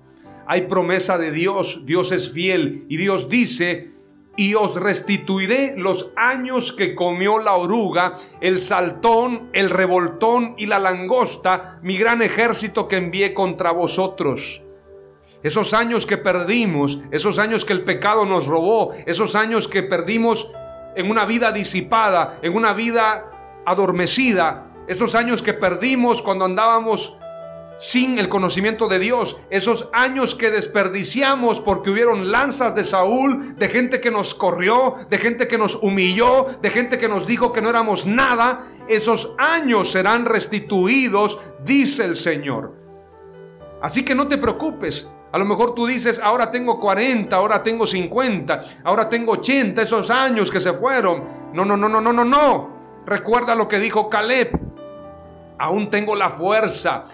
Hay 0.46 0.62
promesa 0.62 1.18
de 1.18 1.32
Dios, 1.32 1.86
Dios 1.86 2.12
es 2.12 2.32
fiel 2.32 2.84
y 2.88 2.98
Dios 2.98 3.28
dice 3.28 3.96
y 4.36 4.54
os 4.54 4.78
restituiré 4.78 5.74
los 5.76 6.12
años 6.14 6.72
que 6.72 6.94
comió 6.94 7.38
la 7.38 7.54
oruga, 7.54 8.16
el 8.40 8.58
saltón, 8.58 9.48
el 9.54 9.70
revoltón 9.70 10.54
y 10.58 10.66
la 10.66 10.78
langosta, 10.78 11.78
mi 11.82 11.96
gran 11.96 12.20
ejército 12.22 12.86
que 12.86 12.96
envié 12.96 13.32
contra 13.32 13.70
vosotros. 13.70 14.62
Esos 15.42 15.74
años 15.74 16.06
que 16.06 16.18
perdimos, 16.18 17.00
esos 17.10 17.38
años 17.38 17.64
que 17.64 17.72
el 17.72 17.84
pecado 17.84 18.26
nos 18.26 18.46
robó, 18.46 18.92
esos 19.06 19.34
años 19.34 19.68
que 19.68 19.82
perdimos 19.82 20.52
en 20.96 21.10
una 21.10 21.24
vida 21.24 21.52
disipada, 21.52 22.38
en 22.42 22.54
una 22.54 22.72
vida 22.72 23.35
adormecida, 23.66 24.72
esos 24.88 25.14
años 25.14 25.42
que 25.42 25.52
perdimos 25.52 26.22
cuando 26.22 26.44
andábamos 26.44 27.18
sin 27.76 28.18
el 28.18 28.28
conocimiento 28.28 28.88
de 28.88 28.98
Dios, 28.98 29.42
esos 29.50 29.90
años 29.92 30.34
que 30.34 30.50
desperdiciamos 30.50 31.60
porque 31.60 31.90
hubieron 31.90 32.30
lanzas 32.30 32.74
de 32.74 32.84
Saúl, 32.84 33.56
de 33.56 33.68
gente 33.68 34.00
que 34.00 34.10
nos 34.10 34.34
corrió, 34.34 34.94
de 35.10 35.18
gente 35.18 35.46
que 35.46 35.58
nos 35.58 35.76
humilló, 35.76 36.46
de 36.62 36.70
gente 36.70 36.98
que 36.98 37.08
nos 37.08 37.26
dijo 37.26 37.52
que 37.52 37.60
no 37.60 37.68
éramos 37.68 38.06
nada, 38.06 38.66
esos 38.88 39.34
años 39.38 39.90
serán 39.90 40.24
restituidos, 40.24 41.38
dice 41.64 42.04
el 42.04 42.16
Señor. 42.16 42.74
Así 43.82 44.04
que 44.04 44.14
no 44.14 44.26
te 44.26 44.38
preocupes. 44.38 45.10
A 45.32 45.38
lo 45.38 45.44
mejor 45.44 45.74
tú 45.74 45.86
dices, 45.86 46.18
ahora 46.22 46.50
tengo 46.50 46.80
40, 46.80 47.36
ahora 47.36 47.62
tengo 47.62 47.86
50, 47.86 48.64
ahora 48.84 49.08
tengo 49.08 49.32
80, 49.32 49.82
esos 49.82 50.08
años 50.08 50.50
que 50.50 50.60
se 50.60 50.72
fueron. 50.72 51.24
No, 51.52 51.64
no, 51.64 51.76
no, 51.76 51.88
no, 51.88 52.00
no, 52.00 52.12
no, 52.12 52.24
no. 52.24 52.75
Recuerda 53.06 53.54
lo 53.54 53.68
que 53.68 53.78
dijo 53.78 54.10
Caleb. 54.10 54.50
Aún 55.58 55.88
tengo 55.88 56.14
la 56.14 56.28
fuerza 56.28 57.04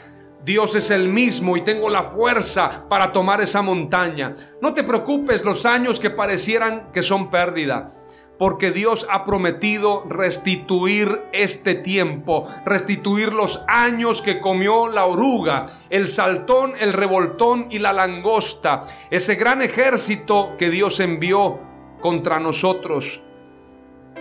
Dios 0.45 0.75
es 0.75 0.91
el 0.91 1.09
mismo 1.09 1.57
y 1.57 1.63
tengo 1.63 1.89
la 1.89 2.03
fuerza 2.03 2.85
para 2.89 3.13
tomar 3.13 3.41
esa 3.41 3.63
montaña. 3.63 4.35
No 4.61 4.75
te 4.75 4.83
preocupes 4.83 5.45
los 5.45 5.65
años 5.67 6.01
que 6.01 6.11
parecieran 6.11 6.91
que 6.93 7.03
son 7.03 7.31
pérdida, 7.31 7.93
porque 8.39 8.73
Dios 8.73 9.07
ha 9.09 9.23
prometido 9.23 10.05
restituir 10.09 11.23
este 11.33 11.77
tiempo, 11.77 12.49
restituir 12.65 13.33
los 13.33 13.65
años 13.69 14.21
que 14.21 14.41
comió 14.41 14.89
la 14.89 15.07
oruga, 15.07 15.79
el 15.91 16.09
saltón, 16.09 16.75
el 16.81 16.93
revoltón 16.93 17.69
y 17.71 17.79
la 17.79 17.93
langosta, 17.93 18.83
ese 19.11 19.37
gran 19.37 19.63
ejército 19.63 20.57
que 20.59 20.71
Dios 20.71 20.99
envió 20.99 21.61
contra 22.01 22.41
nosotros. 22.41 23.23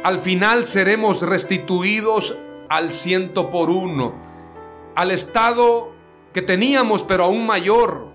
Al 0.04 0.18
final 0.18 0.66
seremos 0.66 1.22
restituidos 1.22 2.39
al 2.70 2.89
ciento 2.89 3.52
por 3.52 3.70
uno, 3.70 4.14
al 4.95 5.12
estado 5.12 5.91
que 6.34 6.41
teníamos, 6.41 7.04
pero 7.04 7.26
aún 7.26 7.45
mayor. 7.45 8.11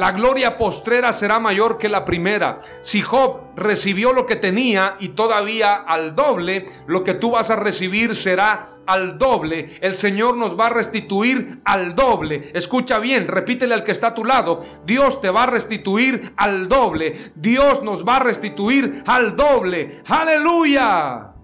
La 0.00 0.12
gloria 0.12 0.56
postrera 0.56 1.12
será 1.12 1.40
mayor 1.40 1.76
que 1.76 1.90
la 1.90 2.06
primera. 2.06 2.58
Si 2.80 3.02
Job 3.02 3.54
recibió 3.54 4.14
lo 4.14 4.24
que 4.24 4.34
tenía 4.34 4.96
y 4.98 5.10
todavía 5.10 5.74
al 5.74 6.16
doble, 6.16 6.64
lo 6.86 7.04
que 7.04 7.12
tú 7.12 7.32
vas 7.32 7.50
a 7.50 7.56
recibir 7.56 8.16
será 8.16 8.66
al 8.86 9.18
doble. 9.18 9.76
El 9.82 9.94
Señor 9.94 10.38
nos 10.38 10.58
va 10.58 10.68
a 10.68 10.70
restituir 10.70 11.60
al 11.66 11.94
doble. 11.94 12.50
Escucha 12.54 12.98
bien, 12.98 13.28
repítele 13.28 13.74
al 13.74 13.84
que 13.84 13.92
está 13.92 14.06
a 14.06 14.14
tu 14.14 14.24
lado. 14.24 14.64
Dios 14.86 15.20
te 15.20 15.28
va 15.28 15.42
a 15.42 15.48
restituir 15.48 16.32
al 16.38 16.66
doble. 16.66 17.32
Dios 17.34 17.82
nos 17.82 18.02
va 18.02 18.16
a 18.16 18.20
restituir 18.20 19.04
al 19.06 19.36
doble. 19.36 20.00
Aleluya. 20.08 21.34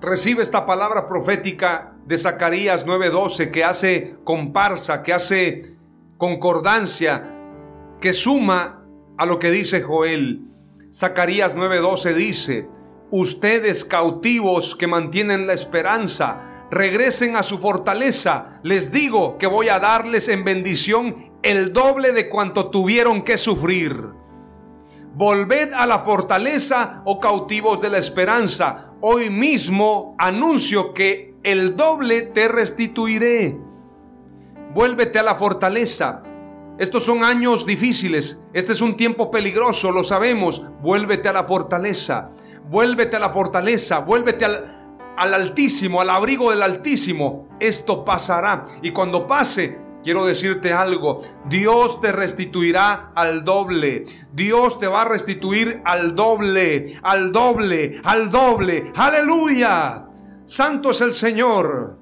Recibe 0.00 0.44
esta 0.44 0.66
palabra 0.66 1.08
profética 1.08 1.94
de 2.04 2.16
Zacarías 2.16 2.86
9:12 2.86 3.50
que 3.50 3.64
hace 3.64 4.14
comparsa, 4.22 5.02
que 5.02 5.12
hace 5.12 5.73
concordancia, 6.24 7.30
que 8.00 8.14
suma 8.14 8.86
a 9.18 9.26
lo 9.26 9.38
que 9.38 9.50
dice 9.50 9.82
Joel. 9.82 10.42
Zacarías 10.92 11.54
9:12 11.54 12.14
dice, 12.14 12.68
ustedes 13.10 13.84
cautivos 13.84 14.74
que 14.74 14.86
mantienen 14.86 15.46
la 15.46 15.52
esperanza, 15.52 16.66
regresen 16.70 17.36
a 17.36 17.42
su 17.42 17.58
fortaleza. 17.58 18.60
Les 18.62 18.90
digo 18.90 19.36
que 19.36 19.46
voy 19.46 19.68
a 19.68 19.80
darles 19.80 20.28
en 20.28 20.44
bendición 20.44 21.32
el 21.42 21.72
doble 21.72 22.12
de 22.12 22.30
cuanto 22.30 22.70
tuvieron 22.70 23.22
que 23.22 23.36
sufrir. 23.36 24.08
Volved 25.14 25.72
a 25.74 25.86
la 25.86 25.98
fortaleza, 25.98 27.02
oh 27.04 27.20
cautivos 27.20 27.82
de 27.82 27.90
la 27.90 27.98
esperanza. 27.98 28.94
Hoy 29.00 29.28
mismo 29.28 30.16
anuncio 30.18 30.94
que 30.94 31.34
el 31.44 31.76
doble 31.76 32.22
te 32.22 32.48
restituiré. 32.48 33.63
Vuélvete 34.74 35.20
a 35.20 35.22
la 35.22 35.36
fortaleza. 35.36 36.22
Estos 36.78 37.04
son 37.04 37.22
años 37.22 37.64
difíciles, 37.64 38.44
este 38.52 38.72
es 38.72 38.80
un 38.80 38.96
tiempo 38.96 39.30
peligroso, 39.30 39.92
lo 39.92 40.02
sabemos. 40.02 40.66
Vuélvete 40.80 41.28
a 41.28 41.32
la 41.32 41.44
fortaleza, 41.44 42.32
vuélvete 42.68 43.14
a 43.14 43.20
la 43.20 43.30
fortaleza, 43.30 44.00
vuélvete 44.00 44.44
al, 44.44 45.14
al 45.16 45.34
Altísimo, 45.34 46.00
al 46.00 46.10
abrigo 46.10 46.50
del 46.50 46.62
Altísimo. 46.62 47.48
Esto 47.60 48.04
pasará 48.04 48.64
y 48.82 48.90
cuando 48.90 49.28
pase, 49.28 49.78
quiero 50.02 50.26
decirte 50.26 50.72
algo, 50.72 51.22
Dios 51.48 52.00
te 52.00 52.10
restituirá 52.10 53.12
al 53.14 53.44
doble. 53.44 54.02
Dios 54.32 54.80
te 54.80 54.88
va 54.88 55.02
a 55.02 55.08
restituir 55.08 55.80
al 55.84 56.16
doble, 56.16 56.98
al 57.04 57.30
doble, 57.30 58.00
al 58.02 58.28
doble. 58.28 58.92
Aleluya. 58.96 60.06
Santo 60.44 60.90
es 60.90 61.00
el 61.00 61.14
Señor. 61.14 62.00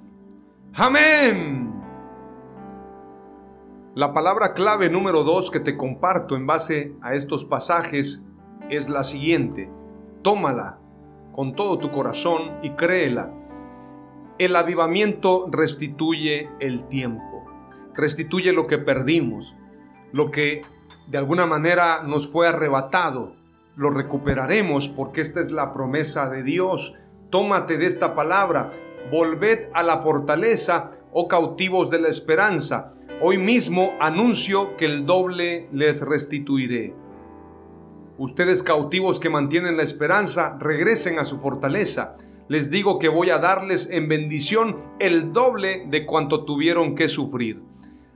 Amén. 0.75 1.72
La 3.95 4.15
palabra 4.15 4.55
clave 4.55 4.89
número 4.89 5.23
dos 5.23 5.51
que 5.51 5.61
te 5.61 5.77
comparto 5.77 6.35
en 6.35 6.47
base 6.47 6.95
a 7.03 7.15
estos 7.15 7.45
pasajes 7.45 8.25
es 8.71 8.89
la 8.89 9.03
siguiente. 9.03 9.71
Tómala 10.23 10.79
con 11.33 11.55
todo 11.55 11.79
tu 11.79 11.91
corazón 11.91 12.59
y 12.63 12.71
créela. 12.71 13.31
El 14.39 14.57
avivamiento 14.57 15.47
restituye 15.51 16.49
el 16.59 16.89
tiempo, 16.89 17.45
restituye 17.95 18.53
lo 18.53 18.67
que 18.67 18.79
perdimos, 18.79 19.57
lo 20.13 20.31
que 20.31 20.63
de 21.09 21.19
alguna 21.19 21.47
manera 21.47 22.03
nos 22.03 22.27
fue 22.27 22.49
arrebatado. 22.49 23.35
Lo 23.77 23.91
recuperaremos 23.91 24.89
porque 24.89 25.21
esta 25.21 25.41
es 25.41 25.51
la 25.51 25.73
promesa 25.75 26.31
de 26.31 26.43
Dios 26.43 26.99
tómate 27.33 27.79
de 27.79 27.87
esta 27.87 28.15
palabra, 28.15 28.71
volved 29.11 29.71
a 29.73 29.83
la 29.83 29.99
fortaleza, 29.99 30.91
oh 31.13 31.27
cautivos 31.27 31.91
de 31.91 31.99
la 31.99 32.09
esperanza. 32.09 32.93
Hoy 33.25 33.39
mismo 33.39 33.95
anuncio 34.01 34.77
que 34.77 34.85
el 34.85 35.07
doble 35.07 35.69
les 35.71 36.05
restituiré. 36.05 36.93
Ustedes 38.19 38.65
cautivos 38.65 39.21
que 39.21 39.31
mantienen 39.31 39.77
la 39.77 39.85
esperanza, 39.85 40.59
regresen 40.59 41.21
a 41.21 41.25
su 41.25 41.39
fortaleza. 41.39 42.17
les 42.49 42.73
digo 42.73 42.99
que 42.99 43.09
voy 43.09 43.31
a 43.31 43.39
darles 43.39 43.91
en 43.91 44.09
bendición 44.09 44.77
el 44.99 45.33
doble 45.33 45.87
de 45.89 46.05
cuanto 46.05 46.45
tuvieron 46.45 46.97
que 46.97 47.07
sufrir. 47.07 47.63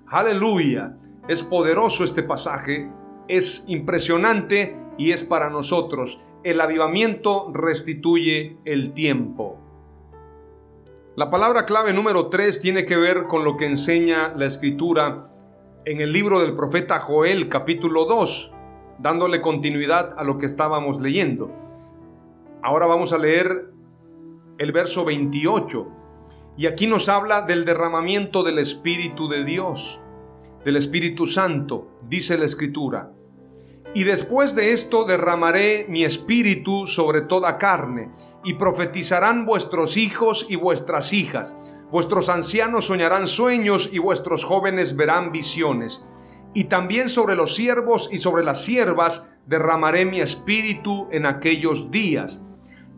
Aleluya. 0.08 0.96
Es 1.28 1.44
poderoso 1.44 2.02
este 2.02 2.24
pasaje, 2.24 2.90
es 3.28 3.64
impresionante 3.68 4.76
y 4.98 5.12
es 5.12 5.22
para 5.22 5.50
nosotros. 5.50 6.20
El 6.42 6.60
avivamiento 6.60 7.52
restituye 7.54 8.56
el 8.64 8.92
tiempo. 8.92 9.65
La 11.16 11.30
palabra 11.30 11.64
clave 11.64 11.94
número 11.94 12.26
3 12.26 12.60
tiene 12.60 12.84
que 12.84 12.98
ver 12.98 13.26
con 13.26 13.42
lo 13.42 13.56
que 13.56 13.64
enseña 13.64 14.34
la 14.36 14.44
escritura 14.44 15.30
en 15.86 16.02
el 16.02 16.12
libro 16.12 16.40
del 16.40 16.54
profeta 16.54 17.00
Joel 17.00 17.48
capítulo 17.48 18.04
2, 18.04 18.52
dándole 18.98 19.40
continuidad 19.40 20.14
a 20.18 20.24
lo 20.24 20.36
que 20.36 20.44
estábamos 20.44 21.00
leyendo. 21.00 21.50
Ahora 22.62 22.84
vamos 22.84 23.14
a 23.14 23.18
leer 23.18 23.70
el 24.58 24.72
verso 24.72 25.06
28. 25.06 25.88
Y 26.58 26.66
aquí 26.66 26.86
nos 26.86 27.08
habla 27.08 27.46
del 27.46 27.64
derramamiento 27.64 28.42
del 28.42 28.58
Espíritu 28.58 29.26
de 29.26 29.42
Dios, 29.42 30.02
del 30.66 30.76
Espíritu 30.76 31.24
Santo, 31.24 31.98
dice 32.06 32.36
la 32.36 32.44
Escritura. 32.44 33.10
Y 33.94 34.04
después 34.04 34.54
de 34.54 34.72
esto 34.72 35.06
derramaré 35.06 35.86
mi 35.88 36.04
espíritu 36.04 36.86
sobre 36.86 37.22
toda 37.22 37.56
carne, 37.56 38.10
y 38.46 38.54
profetizarán 38.54 39.44
vuestros 39.44 39.96
hijos 39.96 40.46
y 40.48 40.54
vuestras 40.54 41.12
hijas. 41.12 41.58
Vuestros 41.90 42.28
ancianos 42.28 42.86
soñarán 42.86 43.26
sueños 43.26 43.90
y 43.92 43.98
vuestros 43.98 44.44
jóvenes 44.44 44.94
verán 44.94 45.32
visiones. 45.32 46.06
Y 46.54 46.64
también 46.64 47.08
sobre 47.08 47.34
los 47.34 47.56
siervos 47.56 48.08
y 48.12 48.18
sobre 48.18 48.44
las 48.44 48.62
siervas 48.62 49.32
derramaré 49.46 50.04
mi 50.04 50.20
espíritu 50.20 51.08
en 51.10 51.26
aquellos 51.26 51.90
días 51.90 52.40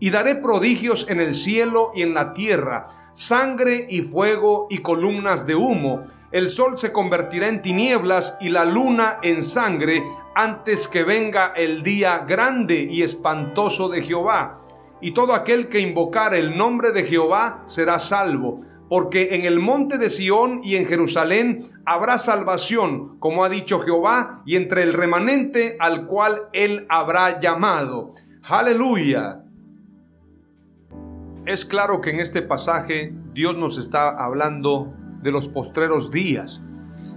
y 0.01 0.11
daré 0.11 0.37
prodigios 0.37 1.09
en 1.09 1.19
el 1.19 1.35
cielo 1.35 1.93
y 1.95 2.03
en 2.03 2.13
la 2.13 2.35
tierra, 2.35 2.87
sangre 3.15 3.87
y 3.89 4.03
fuego 4.03 4.67
y 4.69 4.79
columnas 4.79 5.47
de 5.47 5.55
humo. 5.55 6.03
El 6.31 6.51
sol 6.51 6.77
se 6.77 6.93
convertirá 6.93 7.49
en 7.49 7.63
tinieblas 7.63 8.37
y 8.43 8.51
la 8.51 8.67
luna 8.67 9.19
en 9.23 9.43
sangre 9.43 10.05
antes 10.35 10.89
que 10.89 11.05
venga 11.05 11.55
el 11.57 11.83
día 11.83 12.19
grande 12.29 12.83
y 12.83 13.03
espantoso 13.03 13.89
de 13.89 14.03
Jehová. 14.03 14.61
Y 15.01 15.13
todo 15.13 15.35
aquel 15.35 15.69
que 15.69 15.81
invocar 15.81 16.35
el 16.35 16.57
nombre 16.57 16.93
de 16.93 17.05
Jehová 17.05 17.63
será 17.67 17.99
salvo, 17.99 18.65
porque 18.89 19.35
en 19.37 19.45
el 19.45 19.61
monte 19.61 19.99
de 19.99 20.11
Sión 20.11 20.61
y 20.65 20.77
en 20.77 20.87
Jerusalén 20.87 21.63
habrá 21.85 22.19
salvación, 22.19 23.19
como 23.19 23.45
ha 23.45 23.49
dicho 23.49 23.81
Jehová, 23.81 24.43
y 24.47 24.57
entre 24.57 24.83
el 24.83 24.95
remanente 24.95 25.77
al 25.79 26.07
cual 26.07 26.49
él 26.53 26.87
habrá 26.89 27.41
llamado. 27.41 28.13
Aleluya. 28.43 29.45
Es 31.47 31.65
claro 31.65 32.01
que 32.01 32.11
en 32.11 32.21
este 32.21 32.43
pasaje 32.43 33.15
Dios 33.33 33.57
nos 33.57 33.79
está 33.79 34.09
hablando 34.09 34.93
de 35.23 35.31
los 35.31 35.49
postreros 35.49 36.11
días, 36.11 36.65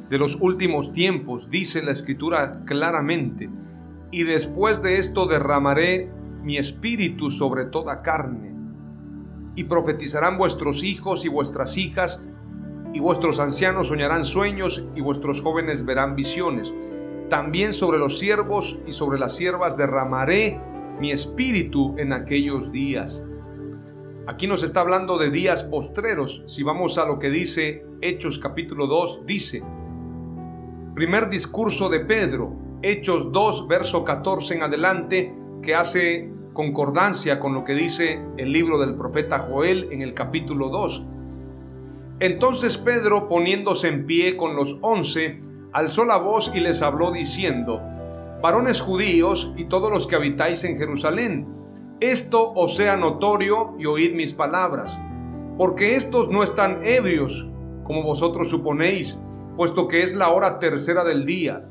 de 0.09 0.17
los 0.17 0.35
últimos 0.41 0.93
tiempos, 0.93 1.49
dice 1.49 1.81
la 1.81 1.91
escritura 1.91 2.63
claramente. 2.65 3.49
Y 4.11 4.23
después 4.23 4.81
de 4.81 4.97
esto 4.97 5.25
derramaré 5.25 6.11
mi 6.43 6.57
espíritu 6.57 7.29
sobre 7.29 7.65
toda 7.65 8.01
carne. 8.01 8.55
Y 9.55 9.65
profetizarán 9.65 10.37
vuestros 10.37 10.83
hijos 10.83 11.25
y 11.25 11.29
vuestras 11.29 11.77
hijas, 11.77 12.25
y 12.93 12.99
vuestros 12.99 13.39
ancianos 13.39 13.87
soñarán 13.87 14.23
sueños, 14.23 14.87
y 14.95 15.01
vuestros 15.01 15.41
jóvenes 15.41 15.85
verán 15.85 16.15
visiones. 16.15 16.75
También 17.29 17.73
sobre 17.73 17.97
los 17.97 18.19
siervos 18.19 18.79
y 18.85 18.91
sobre 18.91 19.19
las 19.19 19.35
siervas 19.35 19.77
derramaré 19.77 20.59
mi 20.99 21.11
espíritu 21.11 21.95
en 21.97 22.13
aquellos 22.13 22.71
días 22.71 23.25
Aquí 24.27 24.45
nos 24.45 24.61
está 24.61 24.81
hablando 24.81 25.17
de 25.17 25.31
días 25.31 25.63
postreros. 25.63 26.43
Si 26.47 26.61
vamos 26.61 26.97
a 26.99 27.05
lo 27.05 27.17
que 27.17 27.29
dice 27.29 27.85
Hechos 28.01 28.37
capítulo 28.37 28.85
2, 28.85 29.25
dice, 29.25 29.63
primer 30.93 31.29
discurso 31.29 31.89
de 31.89 32.01
Pedro, 32.01 32.55
Hechos 32.83 33.31
2, 33.31 33.67
verso 33.67 34.05
14 34.05 34.55
en 34.55 34.63
adelante, 34.63 35.35
que 35.61 35.75
hace 35.75 36.31
concordancia 36.53 37.39
con 37.39 37.53
lo 37.53 37.63
que 37.63 37.73
dice 37.73 38.21
el 38.37 38.51
libro 38.51 38.79
del 38.79 38.95
profeta 38.95 39.39
Joel 39.39 39.87
en 39.91 40.01
el 40.01 40.13
capítulo 40.13 40.69
2. 40.69 41.05
Entonces 42.19 42.77
Pedro, 42.77 43.27
poniéndose 43.27 43.87
en 43.87 44.05
pie 44.05 44.37
con 44.37 44.55
los 44.55 44.77
once, 44.81 45.41
alzó 45.71 46.05
la 46.05 46.17
voz 46.17 46.51
y 46.53 46.59
les 46.59 46.81
habló 46.81 47.11
diciendo, 47.11 47.81
varones 48.41 48.81
judíos 48.81 49.53
y 49.55 49.65
todos 49.65 49.91
los 49.91 50.07
que 50.07 50.15
habitáis 50.15 50.63
en 50.63 50.77
Jerusalén, 50.77 51.47
esto 51.99 52.51
os 52.53 52.75
sea 52.75 52.97
notorio 52.97 53.75
y 53.77 53.85
oíd 53.85 54.13
mis 54.13 54.33
palabras, 54.33 54.99
porque 55.57 55.95
estos 55.95 56.29
no 56.29 56.43
están 56.43 56.85
ebrios, 56.85 57.49
como 57.83 58.03
vosotros 58.03 58.49
suponéis, 58.49 59.21
puesto 59.55 59.87
que 59.87 60.03
es 60.03 60.15
la 60.15 60.29
hora 60.29 60.59
tercera 60.59 61.03
del 61.03 61.25
día. 61.25 61.67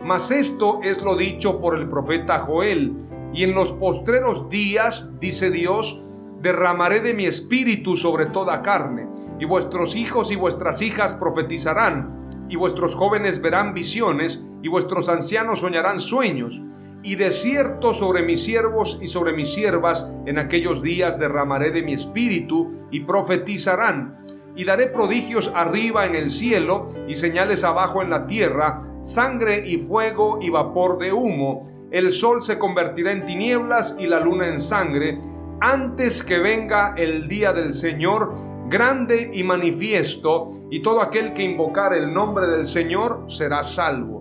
Mas 0.00 0.30
esto 0.30 0.80
es 0.82 1.02
lo 1.02 1.16
dicho 1.16 1.60
por 1.60 1.78
el 1.78 1.88
profeta 1.88 2.38
Joel, 2.38 2.96
y 3.34 3.44
en 3.44 3.54
los 3.54 3.72
postreros 3.72 4.48
días, 4.48 5.18
dice 5.20 5.50
Dios, 5.50 6.02
derramaré 6.40 7.00
de 7.00 7.14
mi 7.14 7.26
espíritu 7.26 7.96
sobre 7.96 8.26
toda 8.26 8.62
carne, 8.62 9.08
y 9.40 9.44
vuestros 9.44 9.96
hijos 9.96 10.30
y 10.30 10.36
vuestras 10.36 10.80
hijas 10.80 11.14
profetizarán, 11.14 12.46
y 12.48 12.56
vuestros 12.56 12.94
jóvenes 12.94 13.42
verán 13.42 13.74
visiones, 13.74 14.46
y 14.62 14.68
vuestros 14.68 15.08
ancianos 15.08 15.60
soñarán 15.60 16.00
sueños 16.00 16.62
y 17.04 17.16
de 17.16 17.30
cierto 17.30 17.92
sobre 17.92 18.22
mis 18.22 18.42
siervos 18.42 18.98
y 19.02 19.08
sobre 19.08 19.34
mis 19.34 19.52
siervas 19.52 20.10
en 20.24 20.38
aquellos 20.38 20.82
días 20.82 21.18
derramaré 21.18 21.70
de 21.70 21.82
mi 21.82 21.92
espíritu 21.92 22.88
y 22.90 23.00
profetizarán. 23.00 24.24
Y 24.56 24.64
daré 24.64 24.86
prodigios 24.86 25.52
arriba 25.54 26.06
en 26.06 26.14
el 26.14 26.30
cielo 26.30 26.88
y 27.06 27.16
señales 27.16 27.62
abajo 27.62 28.00
en 28.00 28.08
la 28.08 28.26
tierra, 28.26 28.82
sangre 29.02 29.68
y 29.68 29.76
fuego 29.76 30.38
y 30.40 30.48
vapor 30.48 30.98
de 30.98 31.12
humo. 31.12 31.73
El 31.94 32.10
sol 32.10 32.42
se 32.42 32.58
convertirá 32.58 33.12
en 33.12 33.24
tinieblas 33.24 33.96
y 34.00 34.08
la 34.08 34.18
luna 34.18 34.48
en 34.48 34.60
sangre, 34.60 35.20
antes 35.60 36.24
que 36.24 36.40
venga 36.40 36.92
el 36.96 37.28
día 37.28 37.52
del 37.52 37.72
Señor 37.72 38.34
grande 38.68 39.30
y 39.32 39.44
manifiesto, 39.44 40.50
y 40.72 40.82
todo 40.82 41.00
aquel 41.00 41.32
que 41.34 41.44
invocar 41.44 41.94
el 41.94 42.12
nombre 42.12 42.48
del 42.48 42.64
Señor 42.64 43.26
será 43.28 43.62
salvo. 43.62 44.18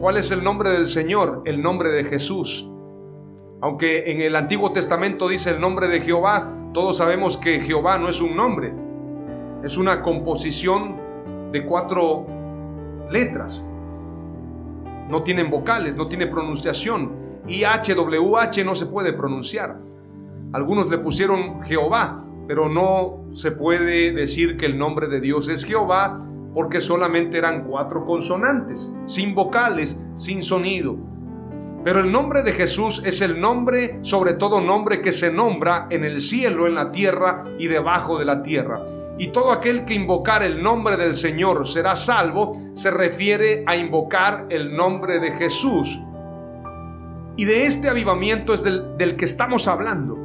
¿Cuál 0.00 0.16
es 0.16 0.32
el 0.32 0.42
nombre 0.42 0.70
del 0.70 0.88
Señor? 0.88 1.42
El 1.44 1.62
nombre 1.62 1.90
de 1.90 2.02
Jesús. 2.02 2.68
Aunque 3.62 4.10
en 4.10 4.20
el 4.20 4.34
Antiguo 4.34 4.72
Testamento 4.72 5.28
dice 5.28 5.50
el 5.50 5.60
nombre 5.60 5.86
de 5.86 6.00
Jehová, 6.00 6.52
todos 6.74 6.96
sabemos 6.96 7.38
que 7.38 7.60
Jehová 7.60 7.96
no 7.96 8.08
es 8.08 8.20
un 8.20 8.34
nombre, 8.34 8.74
es 9.62 9.76
una 9.76 10.02
composición 10.02 10.96
de 11.52 11.64
cuatro 11.64 12.26
letras. 13.08 13.64
No 15.08 15.22
tienen 15.22 15.50
vocales, 15.50 15.96
no 15.96 16.08
tiene 16.08 16.26
pronunciación. 16.26 17.24
Y 17.46 17.64
HWH 17.64 18.64
no 18.64 18.74
se 18.74 18.86
puede 18.86 19.12
pronunciar. 19.12 19.78
Algunos 20.52 20.88
le 20.90 20.98
pusieron 20.98 21.62
Jehová, 21.62 22.24
pero 22.46 22.68
no 22.68 23.24
se 23.32 23.50
puede 23.50 24.12
decir 24.12 24.56
que 24.56 24.66
el 24.66 24.78
nombre 24.78 25.08
de 25.08 25.20
Dios 25.20 25.48
es 25.48 25.64
Jehová 25.64 26.18
porque 26.54 26.80
solamente 26.80 27.36
eran 27.36 27.64
cuatro 27.64 28.06
consonantes, 28.06 28.94
sin 29.06 29.34
vocales, 29.34 30.00
sin 30.14 30.42
sonido. 30.42 30.96
Pero 31.84 32.00
el 32.00 32.12
nombre 32.12 32.42
de 32.42 32.52
Jesús 32.52 33.02
es 33.04 33.20
el 33.20 33.40
nombre, 33.40 33.98
sobre 34.02 34.34
todo 34.34 34.60
nombre 34.60 35.02
que 35.02 35.12
se 35.12 35.32
nombra 35.32 35.86
en 35.90 36.04
el 36.04 36.20
cielo, 36.20 36.66
en 36.66 36.76
la 36.76 36.90
tierra 36.90 37.44
y 37.58 37.66
debajo 37.66 38.18
de 38.18 38.24
la 38.24 38.42
tierra. 38.42 38.86
Y 39.16 39.28
todo 39.28 39.52
aquel 39.52 39.84
que 39.84 39.94
invocar 39.94 40.42
el 40.42 40.62
nombre 40.62 40.96
del 40.96 41.14
Señor 41.14 41.68
será 41.68 41.94
salvo, 41.94 42.52
se 42.72 42.90
refiere 42.90 43.62
a 43.66 43.76
invocar 43.76 44.46
el 44.50 44.74
nombre 44.74 45.20
de 45.20 45.32
Jesús. 45.32 46.00
Y 47.36 47.44
de 47.44 47.66
este 47.66 47.88
avivamiento 47.88 48.54
es 48.54 48.64
del, 48.64 49.16
que 49.16 49.24
estamos 49.24 49.68
hablando. 49.68 50.16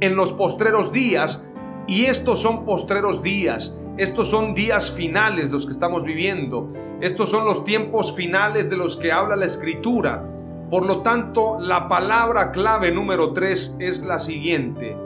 En 0.00 0.16
los 0.16 0.32
postreros 0.32 0.92
días, 0.92 1.48
y 1.86 2.06
estos 2.06 2.40
son 2.40 2.64
postreros 2.64 3.22
días, 3.22 3.78
estos 3.98 4.28
son 4.28 4.54
días 4.54 4.90
finales 4.90 5.50
los 5.50 5.66
que 5.66 5.72
estamos 5.72 6.04
viviendo. 6.04 6.72
Estos 7.00 7.30
son 7.30 7.44
los 7.44 7.64
tiempos 7.64 8.14
finales 8.14 8.70
de 8.70 8.76
los 8.76 8.96
que 8.96 9.12
habla 9.12 9.36
la 9.36 9.44
escritura. 9.44 10.24
Por 10.70 10.86
lo 10.86 11.02
tanto, 11.02 11.58
la 11.60 11.88
palabra 11.88 12.50
clave 12.50 12.92
número 12.92 13.32
3 13.32 13.76
es 13.78 14.04
la 14.04 14.18
siguiente. 14.18 14.96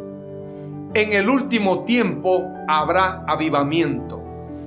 En 0.94 1.12
el 1.12 1.28
último 1.28 1.84
tiempo 1.84 2.48
habrá 2.68 3.24
avivamiento. 3.26 4.22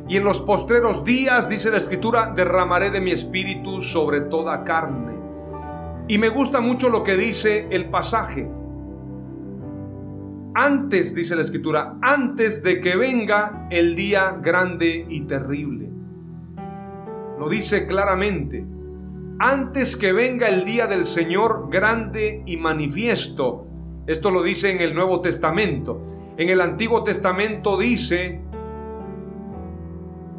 Y 0.09 0.17
en 0.17 0.23
los 0.23 0.41
postreros 0.41 1.03
días, 1.03 1.49
dice 1.49 1.71
la 1.71 1.78
escritura, 1.78 2.34
derramaré 2.36 2.91
de 2.91 3.01
mi 3.01 3.11
espíritu 3.11 3.82
sobre 3.82 4.21
toda 4.21 4.63
carne. 4.63 5.15
Y 6.07 6.17
me 6.17 6.30
gusta 6.30 6.61
mucho 6.61 6.89
lo 6.89 7.03
que 7.03 7.17
dice 7.17 7.67
el 7.71 7.89
pasaje 7.89 8.49
antes, 10.59 11.13
dice 11.13 11.36
la 11.36 11.43
escritura, 11.43 11.99
antes 12.01 12.63
de 12.63 12.82
que 12.82 12.95
venga 12.95 13.67
el 13.69 13.95
día 13.95 14.39
grande 14.41 15.05
y 15.07 15.21
terrible. 15.21 15.88
Lo 17.38 17.47
dice 17.47 17.86
claramente, 17.86 18.65
antes 19.38 19.95
que 19.95 20.13
venga 20.13 20.47
el 20.47 20.65
día 20.65 20.88
del 20.88 21.03
Señor 21.03 21.67
grande 21.69 22.41
y 22.47 22.57
manifiesto. 22.57 23.67
Esto 24.07 24.32
lo 24.32 24.41
dice 24.41 24.71
en 24.71 24.82
el 24.82 24.95
Nuevo 24.95 25.21
Testamento. 25.21 26.01
En 26.38 26.50
el 26.50 26.62
Antiguo 26.62 27.04
Testamento 27.04 27.78
dice, 27.78 28.44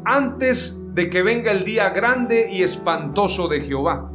antes 0.05 0.85
de 0.93 1.09
que 1.09 1.21
venga 1.21 1.51
el 1.51 1.65
día 1.65 1.89
grande 1.89 2.49
y 2.49 2.63
espantoso 2.63 3.49
de 3.49 3.61
Jehová. 3.61 4.09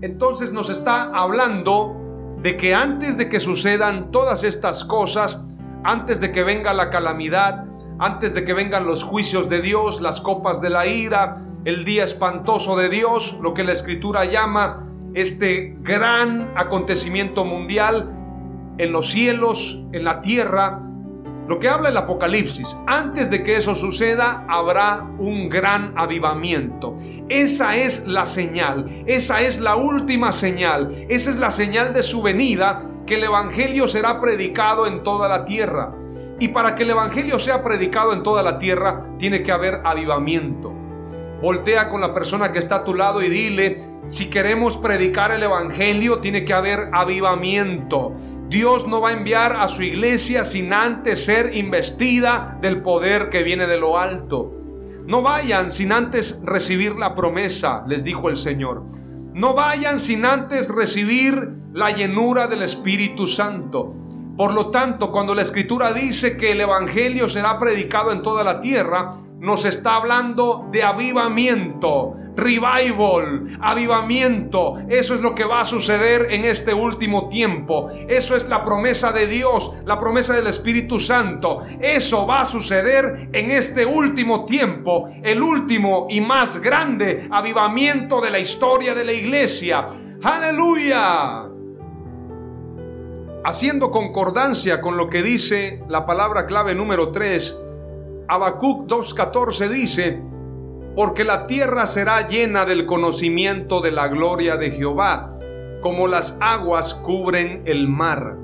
Entonces 0.00 0.54
nos 0.54 0.70
está 0.70 1.10
hablando 1.14 1.94
de 2.42 2.56
que 2.56 2.74
antes 2.74 3.18
de 3.18 3.28
que 3.28 3.38
sucedan 3.38 4.10
todas 4.10 4.44
estas 4.44 4.86
cosas, 4.86 5.46
antes 5.84 6.20
de 6.20 6.32
que 6.32 6.42
venga 6.42 6.72
la 6.72 6.88
calamidad, 6.88 7.68
antes 7.98 8.32
de 8.32 8.46
que 8.46 8.54
vengan 8.54 8.86
los 8.86 9.04
juicios 9.04 9.50
de 9.50 9.60
Dios, 9.60 10.00
las 10.00 10.22
copas 10.22 10.62
de 10.62 10.70
la 10.70 10.86
ira, 10.86 11.44
el 11.66 11.84
día 11.84 12.02
espantoso 12.02 12.76
de 12.78 12.88
Dios, 12.88 13.38
lo 13.42 13.52
que 13.52 13.62
la 13.62 13.72
escritura 13.72 14.24
llama 14.24 14.88
este 15.12 15.76
gran 15.82 16.50
acontecimiento 16.56 17.44
mundial 17.44 18.21
en 18.78 18.92
los 18.92 19.08
cielos, 19.08 19.84
en 19.92 20.04
la 20.04 20.20
tierra, 20.20 20.80
lo 21.48 21.58
que 21.58 21.68
habla 21.68 21.88
el 21.88 21.96
Apocalipsis, 21.96 22.76
antes 22.86 23.28
de 23.28 23.42
que 23.42 23.56
eso 23.56 23.74
suceda, 23.74 24.46
habrá 24.48 25.08
un 25.18 25.48
gran 25.48 25.92
avivamiento. 25.96 26.96
Esa 27.28 27.76
es 27.76 28.06
la 28.06 28.26
señal, 28.26 29.02
esa 29.06 29.40
es 29.40 29.60
la 29.60 29.74
última 29.74 30.30
señal, 30.30 31.04
esa 31.08 31.30
es 31.30 31.38
la 31.38 31.50
señal 31.50 31.92
de 31.92 32.04
su 32.04 32.22
venida, 32.22 32.88
que 33.06 33.16
el 33.16 33.24
Evangelio 33.24 33.88
será 33.88 34.20
predicado 34.20 34.86
en 34.86 35.02
toda 35.02 35.28
la 35.28 35.44
tierra. 35.44 35.94
Y 36.38 36.48
para 36.48 36.74
que 36.74 36.84
el 36.84 36.90
Evangelio 36.90 37.38
sea 37.38 37.62
predicado 37.62 38.12
en 38.12 38.22
toda 38.22 38.42
la 38.42 38.58
tierra, 38.58 39.04
tiene 39.18 39.42
que 39.42 39.52
haber 39.52 39.80
avivamiento. 39.84 40.72
Voltea 41.40 41.88
con 41.88 42.00
la 42.00 42.14
persona 42.14 42.52
que 42.52 42.60
está 42.60 42.76
a 42.76 42.84
tu 42.84 42.94
lado 42.94 43.20
y 43.20 43.28
dile, 43.28 43.78
si 44.06 44.30
queremos 44.30 44.76
predicar 44.76 45.32
el 45.32 45.42
Evangelio, 45.42 46.18
tiene 46.18 46.44
que 46.44 46.54
haber 46.54 46.88
avivamiento. 46.92 48.14
Dios 48.52 48.86
no 48.86 49.00
va 49.00 49.08
a 49.08 49.12
enviar 49.12 49.56
a 49.56 49.66
su 49.66 49.82
iglesia 49.82 50.44
sin 50.44 50.74
antes 50.74 51.24
ser 51.24 51.56
investida 51.56 52.58
del 52.60 52.82
poder 52.82 53.30
que 53.30 53.42
viene 53.42 53.66
de 53.66 53.78
lo 53.78 53.98
alto. 53.98 54.52
No 55.06 55.22
vayan 55.22 55.72
sin 55.72 55.90
antes 55.90 56.42
recibir 56.44 56.94
la 56.96 57.14
promesa, 57.14 57.82
les 57.88 58.04
dijo 58.04 58.28
el 58.28 58.36
Señor. 58.36 58.84
No 59.32 59.54
vayan 59.54 59.98
sin 59.98 60.26
antes 60.26 60.68
recibir 60.68 61.34
la 61.72 61.92
llenura 61.92 62.46
del 62.46 62.62
Espíritu 62.62 63.26
Santo. 63.26 63.94
Por 64.36 64.52
lo 64.52 64.68
tanto, 64.68 65.10
cuando 65.10 65.34
la 65.34 65.40
Escritura 65.40 65.94
dice 65.94 66.36
que 66.36 66.52
el 66.52 66.60
Evangelio 66.60 67.30
será 67.30 67.58
predicado 67.58 68.12
en 68.12 68.20
toda 68.20 68.44
la 68.44 68.60
tierra, 68.60 69.12
nos 69.42 69.64
está 69.64 69.96
hablando 69.96 70.68
de 70.70 70.84
avivamiento, 70.84 72.14
revival, 72.36 73.58
avivamiento. 73.60 74.76
Eso 74.88 75.16
es 75.16 75.20
lo 75.20 75.34
que 75.34 75.44
va 75.44 75.62
a 75.62 75.64
suceder 75.64 76.28
en 76.30 76.44
este 76.44 76.72
último 76.72 77.28
tiempo. 77.28 77.88
Eso 78.08 78.36
es 78.36 78.48
la 78.48 78.62
promesa 78.62 79.10
de 79.10 79.26
Dios, 79.26 79.74
la 79.84 79.98
promesa 79.98 80.32
del 80.34 80.46
Espíritu 80.46 81.00
Santo. 81.00 81.58
Eso 81.80 82.24
va 82.24 82.42
a 82.42 82.44
suceder 82.44 83.30
en 83.32 83.50
este 83.50 83.84
último 83.84 84.44
tiempo, 84.44 85.10
el 85.24 85.42
último 85.42 86.06
y 86.08 86.20
más 86.20 86.60
grande 86.60 87.26
avivamiento 87.28 88.20
de 88.20 88.30
la 88.30 88.38
historia 88.38 88.94
de 88.94 89.04
la 89.04 89.12
iglesia. 89.12 89.88
Aleluya. 90.22 91.48
Haciendo 93.44 93.90
concordancia 93.90 94.80
con 94.80 94.96
lo 94.96 95.10
que 95.10 95.24
dice 95.24 95.82
la 95.88 96.06
palabra 96.06 96.46
clave 96.46 96.76
número 96.76 97.10
3, 97.10 97.71
Habacuc 98.32 98.88
2.14 98.88 99.68
dice, 99.68 100.22
porque 100.96 101.22
la 101.22 101.46
tierra 101.46 101.84
será 101.84 102.26
llena 102.26 102.64
del 102.64 102.86
conocimiento 102.86 103.82
de 103.82 103.92
la 103.92 104.08
gloria 104.08 104.56
de 104.56 104.70
Jehová, 104.70 105.36
como 105.82 106.08
las 106.08 106.38
aguas 106.40 106.94
cubren 106.94 107.60
el 107.66 107.88
mar. 107.88 108.38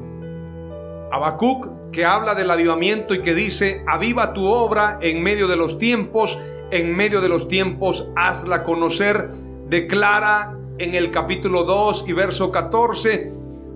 Habacuc, 1.11 1.91
que 1.91 2.05
habla 2.05 2.35
del 2.35 2.51
avivamiento 2.51 3.15
y 3.15 3.23
que 3.23 3.33
dice, 3.33 3.83
aviva 3.87 4.35
tu 4.35 4.45
obra 4.45 4.99
en 5.01 5.23
medio 5.23 5.49
de 5.49 5.57
los 5.57 5.79
tiempos, 5.79 6.39
en 6.71 6.95
medio 6.95 7.23
de 7.23 7.31
los 7.31 7.49
tiempos 7.49 8.11
hazla 8.15 8.65
conocer, 8.65 9.31
declara 9.71 10.59
en 10.77 10.95
el 10.97 11.11
capítulo 11.11 11.65
2 11.65 12.11
y 12.11 12.13
verso 12.13 12.53
14, 12.53 13.33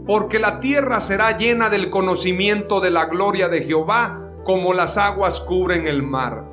porque 0.07 0.39
la 0.39 0.61
tierra 0.61 1.01
será 1.01 1.39
llena 1.39 1.71
del 1.71 1.89
conocimiento 1.89 2.83
de 2.83 2.91
la 2.91 3.07
gloria 3.07 3.49
de 3.49 3.63
Jehová, 3.63 4.22
como 4.45 4.73
las 4.73 4.99
aguas 4.99 5.41
cubren 5.41 5.87
el 5.87 6.03
mar. 6.03 6.45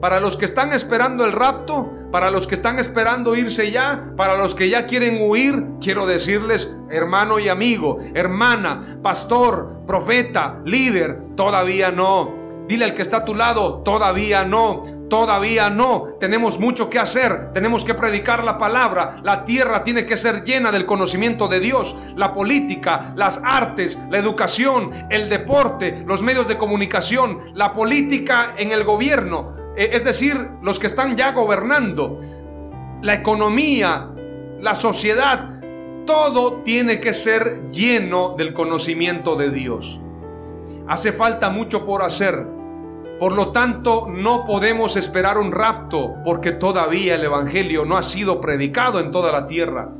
Para 0.00 0.20
los 0.20 0.36
que 0.36 0.44
están 0.44 0.72
esperando 0.72 1.24
el 1.24 1.32
rapto, 1.32 1.90
para 2.12 2.30
los 2.30 2.46
que 2.46 2.54
están 2.54 2.78
esperando 2.78 3.34
irse 3.34 3.70
ya, 3.70 4.12
para 4.16 4.36
los 4.36 4.54
que 4.54 4.68
ya 4.68 4.86
quieren 4.86 5.18
huir, 5.20 5.66
quiero 5.80 6.06
decirles, 6.06 6.76
hermano 6.88 7.38
y 7.38 7.48
amigo, 7.48 7.98
hermana, 8.14 8.98
pastor, 9.02 9.82
profeta, 9.86 10.60
líder, 10.64 11.20
todavía 11.36 11.90
no. 11.90 12.34
Dile 12.68 12.84
al 12.84 12.94
que 12.94 13.02
está 13.02 13.18
a 13.18 13.24
tu 13.24 13.34
lado, 13.34 13.82
todavía 13.82 14.44
no. 14.44 14.82
Todavía 15.08 15.70
no. 15.70 16.16
Tenemos 16.20 16.58
mucho 16.60 16.90
que 16.90 16.98
hacer. 16.98 17.52
Tenemos 17.52 17.84
que 17.84 17.94
predicar 17.94 18.44
la 18.44 18.58
palabra. 18.58 19.20
La 19.22 19.44
tierra 19.44 19.82
tiene 19.82 20.04
que 20.04 20.16
ser 20.16 20.44
llena 20.44 20.70
del 20.70 20.86
conocimiento 20.86 21.48
de 21.48 21.60
Dios. 21.60 21.96
La 22.16 22.32
política, 22.32 23.12
las 23.16 23.42
artes, 23.44 23.98
la 24.10 24.18
educación, 24.18 25.06
el 25.10 25.28
deporte, 25.28 26.04
los 26.06 26.22
medios 26.22 26.46
de 26.48 26.58
comunicación, 26.58 27.52
la 27.54 27.72
política 27.72 28.54
en 28.58 28.72
el 28.72 28.84
gobierno. 28.84 29.56
E, 29.76 29.90
es 29.92 30.04
decir, 30.04 30.36
los 30.62 30.78
que 30.78 30.88
están 30.88 31.16
ya 31.16 31.32
gobernando. 31.32 32.20
La 33.00 33.14
economía, 33.14 34.10
la 34.60 34.74
sociedad. 34.74 35.54
Todo 36.04 36.62
tiene 36.62 37.00
que 37.00 37.12
ser 37.12 37.68
lleno 37.70 38.34
del 38.36 38.52
conocimiento 38.52 39.36
de 39.36 39.50
Dios. 39.50 40.00
Hace 40.86 41.12
falta 41.12 41.50
mucho 41.50 41.84
por 41.84 42.02
hacer 42.02 42.57
por 43.18 43.32
lo 43.32 43.50
tanto, 43.50 44.06
no 44.08 44.46
podemos 44.46 44.96
esperar 44.96 45.38
un 45.38 45.50
rapto 45.50 46.14
porque 46.24 46.52
todavía 46.52 47.16
el 47.16 47.24
Evangelio 47.24 47.84
no 47.84 47.96
ha 47.96 48.02
sido 48.02 48.40
predicado 48.40 49.00
en 49.00 49.10
toda 49.10 49.32
la 49.32 49.46
tierra. 49.46 49.90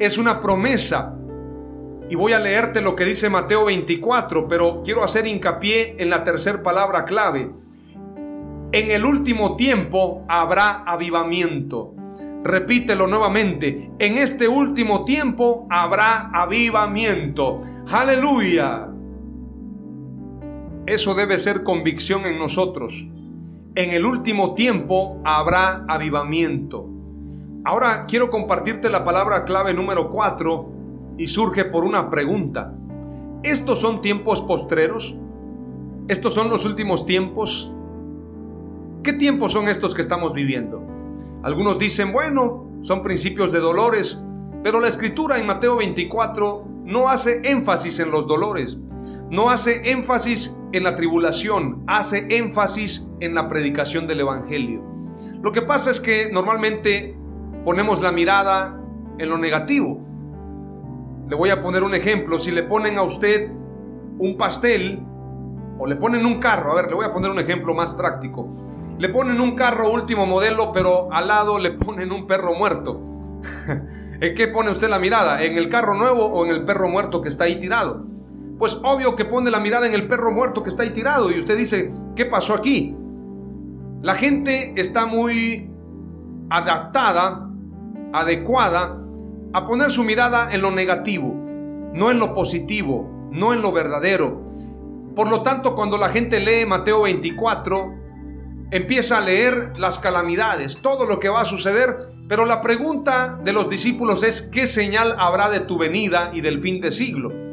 Es 0.00 0.18
una 0.18 0.40
promesa. 0.40 1.14
Y 2.10 2.16
voy 2.16 2.32
a 2.32 2.40
leerte 2.40 2.80
lo 2.80 2.96
que 2.96 3.04
dice 3.04 3.30
Mateo 3.30 3.66
24, 3.66 4.48
pero 4.48 4.82
quiero 4.84 5.04
hacer 5.04 5.26
hincapié 5.26 5.96
en 5.98 6.10
la 6.10 6.24
tercera 6.24 6.62
palabra 6.62 7.04
clave. 7.04 7.50
En 8.72 8.90
el 8.90 9.04
último 9.04 9.54
tiempo 9.54 10.24
habrá 10.28 10.82
avivamiento. 10.84 11.94
Repítelo 12.42 13.06
nuevamente. 13.06 13.90
En 13.98 14.18
este 14.18 14.48
último 14.48 15.04
tiempo 15.04 15.66
habrá 15.70 16.30
avivamiento. 16.32 17.62
Aleluya. 17.90 18.88
Eso 20.86 21.16
debe 21.16 21.36
ser 21.38 21.64
convicción 21.64 22.26
en 22.26 22.38
nosotros. 22.38 23.08
En 23.74 23.90
el 23.90 24.06
último 24.06 24.54
tiempo 24.54 25.20
habrá 25.24 25.84
avivamiento. 25.88 26.88
Ahora 27.64 28.06
quiero 28.06 28.30
compartirte 28.30 28.88
la 28.88 29.04
palabra 29.04 29.44
clave 29.44 29.74
número 29.74 30.08
4 30.08 30.70
y 31.18 31.26
surge 31.26 31.64
por 31.64 31.84
una 31.84 32.08
pregunta. 32.08 32.72
¿Estos 33.42 33.80
son 33.80 34.00
tiempos 34.00 34.40
postreros? 34.42 35.18
¿Estos 36.06 36.32
son 36.32 36.50
los 36.50 36.64
últimos 36.64 37.04
tiempos? 37.04 37.72
¿Qué 39.02 39.12
tiempos 39.12 39.50
son 39.50 39.68
estos 39.68 39.92
que 39.92 40.02
estamos 40.02 40.34
viviendo? 40.34 40.84
Algunos 41.42 41.80
dicen, 41.80 42.12
bueno, 42.12 42.78
son 42.82 43.02
principios 43.02 43.50
de 43.50 43.58
dolores, 43.58 44.22
pero 44.62 44.78
la 44.78 44.86
escritura 44.86 45.40
en 45.40 45.46
Mateo 45.46 45.78
24 45.78 46.64
no 46.84 47.08
hace 47.08 47.40
énfasis 47.50 47.98
en 47.98 48.12
los 48.12 48.28
dolores 48.28 48.80
no 49.30 49.50
hace 49.50 49.90
énfasis 49.90 50.60
en 50.72 50.84
la 50.84 50.94
tribulación, 50.94 51.82
hace 51.86 52.26
énfasis 52.36 53.12
en 53.20 53.34
la 53.34 53.48
predicación 53.48 54.06
del 54.06 54.20
Evangelio. 54.20 54.82
Lo 55.42 55.52
que 55.52 55.62
pasa 55.62 55.90
es 55.90 56.00
que 56.00 56.30
normalmente 56.32 57.16
ponemos 57.64 58.02
la 58.02 58.12
mirada 58.12 58.80
en 59.18 59.28
lo 59.28 59.38
negativo. 59.38 60.00
Le 61.28 61.34
voy 61.34 61.50
a 61.50 61.60
poner 61.60 61.82
un 61.82 61.94
ejemplo. 61.94 62.38
Si 62.38 62.50
le 62.52 62.62
ponen 62.62 62.98
a 62.98 63.02
usted 63.02 63.50
un 64.18 64.36
pastel 64.36 65.02
o 65.78 65.86
le 65.86 65.96
ponen 65.96 66.24
un 66.24 66.38
carro, 66.38 66.72
a 66.72 66.76
ver, 66.76 66.88
le 66.88 66.94
voy 66.94 67.04
a 67.04 67.12
poner 67.12 67.30
un 67.30 67.40
ejemplo 67.40 67.74
más 67.74 67.94
práctico. 67.94 68.48
Le 68.98 69.08
ponen 69.08 69.40
un 69.40 69.54
carro 69.54 69.92
último 69.92 70.24
modelo, 70.24 70.72
pero 70.72 71.12
al 71.12 71.26
lado 71.28 71.58
le 71.58 71.72
ponen 71.72 72.12
un 72.12 72.26
perro 72.26 72.54
muerto. 72.54 73.00
¿En 74.20 74.34
qué 74.34 74.48
pone 74.48 74.70
usted 74.70 74.88
la 74.88 74.98
mirada? 74.98 75.42
¿En 75.42 75.58
el 75.58 75.68
carro 75.68 75.94
nuevo 75.94 76.26
o 76.26 76.44
en 76.44 76.52
el 76.52 76.64
perro 76.64 76.88
muerto 76.88 77.20
que 77.20 77.28
está 77.28 77.44
ahí 77.44 77.60
tirado? 77.60 78.15
Pues 78.58 78.80
obvio 78.82 79.16
que 79.16 79.24
pone 79.24 79.50
la 79.50 79.60
mirada 79.60 79.86
en 79.86 79.94
el 79.94 80.08
perro 80.08 80.32
muerto 80.32 80.62
que 80.62 80.70
está 80.70 80.82
ahí 80.82 80.90
tirado 80.90 81.30
y 81.30 81.38
usted 81.38 81.56
dice, 81.56 81.92
¿qué 82.14 82.24
pasó 82.24 82.54
aquí? 82.54 82.96
La 84.02 84.14
gente 84.14 84.72
está 84.76 85.06
muy 85.06 85.70
adaptada, 86.48 87.50
adecuada 88.12 89.02
a 89.52 89.66
poner 89.66 89.90
su 89.90 90.04
mirada 90.04 90.52
en 90.52 90.62
lo 90.62 90.70
negativo, 90.70 91.34
no 91.92 92.10
en 92.10 92.18
lo 92.18 92.32
positivo, 92.32 93.28
no 93.30 93.52
en 93.52 93.62
lo 93.62 93.72
verdadero. 93.72 94.44
Por 95.14 95.28
lo 95.28 95.42
tanto, 95.42 95.74
cuando 95.74 95.98
la 95.98 96.08
gente 96.08 96.40
lee 96.40 96.66
Mateo 96.66 97.02
24, 97.02 97.94
empieza 98.70 99.18
a 99.18 99.20
leer 99.20 99.72
las 99.76 99.98
calamidades, 99.98 100.80
todo 100.82 101.06
lo 101.06 101.20
que 101.20 101.28
va 101.28 101.42
a 101.42 101.46
suceder, 101.46 102.12
pero 102.28 102.44
la 102.44 102.60
pregunta 102.60 103.38
de 103.42 103.52
los 103.52 103.70
discípulos 103.70 104.22
es, 104.22 104.42
¿qué 104.52 104.66
señal 104.66 105.14
habrá 105.18 105.48
de 105.48 105.60
tu 105.60 105.78
venida 105.78 106.30
y 106.32 106.40
del 106.40 106.60
fin 106.60 106.80
de 106.80 106.90
siglo? 106.90 107.45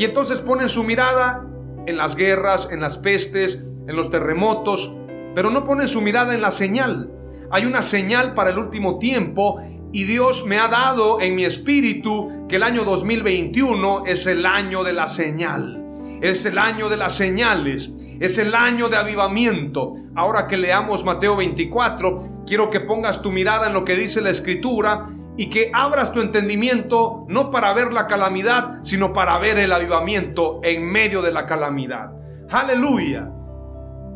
Y 0.00 0.06
entonces 0.06 0.40
ponen 0.40 0.70
su 0.70 0.82
mirada 0.82 1.46
en 1.84 1.98
las 1.98 2.16
guerras, 2.16 2.70
en 2.72 2.80
las 2.80 2.96
pestes, 2.96 3.66
en 3.86 3.94
los 3.94 4.10
terremotos, 4.10 4.96
pero 5.34 5.50
no 5.50 5.66
ponen 5.66 5.88
su 5.88 6.00
mirada 6.00 6.34
en 6.34 6.40
la 6.40 6.50
señal. 6.50 7.12
Hay 7.50 7.66
una 7.66 7.82
señal 7.82 8.32
para 8.32 8.48
el 8.48 8.56
último 8.56 8.98
tiempo 8.98 9.60
y 9.92 10.04
Dios 10.04 10.46
me 10.46 10.58
ha 10.58 10.68
dado 10.68 11.20
en 11.20 11.34
mi 11.34 11.44
espíritu 11.44 12.46
que 12.48 12.56
el 12.56 12.62
año 12.62 12.84
2021 12.84 14.06
es 14.06 14.26
el 14.26 14.46
año 14.46 14.84
de 14.84 14.94
la 14.94 15.06
señal. 15.06 15.84
Es 16.22 16.46
el 16.46 16.56
año 16.56 16.88
de 16.88 16.96
las 16.96 17.14
señales. 17.14 17.94
Es 18.20 18.38
el 18.38 18.54
año 18.54 18.88
de 18.88 18.96
avivamiento. 18.96 19.92
Ahora 20.16 20.48
que 20.48 20.56
leamos 20.56 21.04
Mateo 21.04 21.36
24, 21.36 22.44
quiero 22.46 22.70
que 22.70 22.80
pongas 22.80 23.20
tu 23.20 23.32
mirada 23.32 23.66
en 23.66 23.74
lo 23.74 23.84
que 23.84 23.96
dice 23.96 24.22
la 24.22 24.30
escritura 24.30 25.10
y 25.36 25.48
que 25.48 25.70
abras 25.72 26.12
tu 26.12 26.20
entendimiento 26.20 27.24
no 27.28 27.50
para 27.50 27.72
ver 27.72 27.92
la 27.92 28.06
calamidad, 28.06 28.78
sino 28.82 29.12
para 29.12 29.38
ver 29.38 29.58
el 29.58 29.72
avivamiento 29.72 30.60
en 30.62 30.86
medio 30.90 31.22
de 31.22 31.32
la 31.32 31.46
calamidad. 31.46 32.12
Aleluya. 32.50 33.32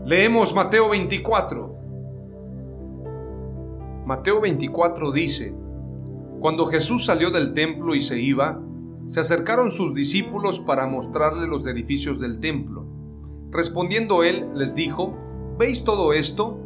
Leemos 0.05 0.55
Mateo 0.55 0.91
24. 0.91 1.79
Mateo 4.05 4.41
24 4.41 5.13
dice, 5.13 5.55
Cuando 6.41 6.67
Jesús 6.67 7.07
salió 7.07 7.31
del 7.31 7.55
templo 7.55 7.95
y 7.95 8.01
se 8.01 8.21
iba, 8.21 8.61
se 9.07 9.21
acercaron 9.21 9.71
sus 9.71 9.95
discípulos 9.95 10.61
para 10.61 10.87
mostrarle 10.87 11.47
los 11.47 11.67
edificios 11.67 12.21
del 12.21 12.41
templo. 12.41 12.87
Respondiendo 13.51 14.25
él, 14.25 14.49
les 14.55 14.75
dijo, 14.75 15.17
¿veis 15.59 15.85
todo 15.85 16.13
esto? 16.13 16.59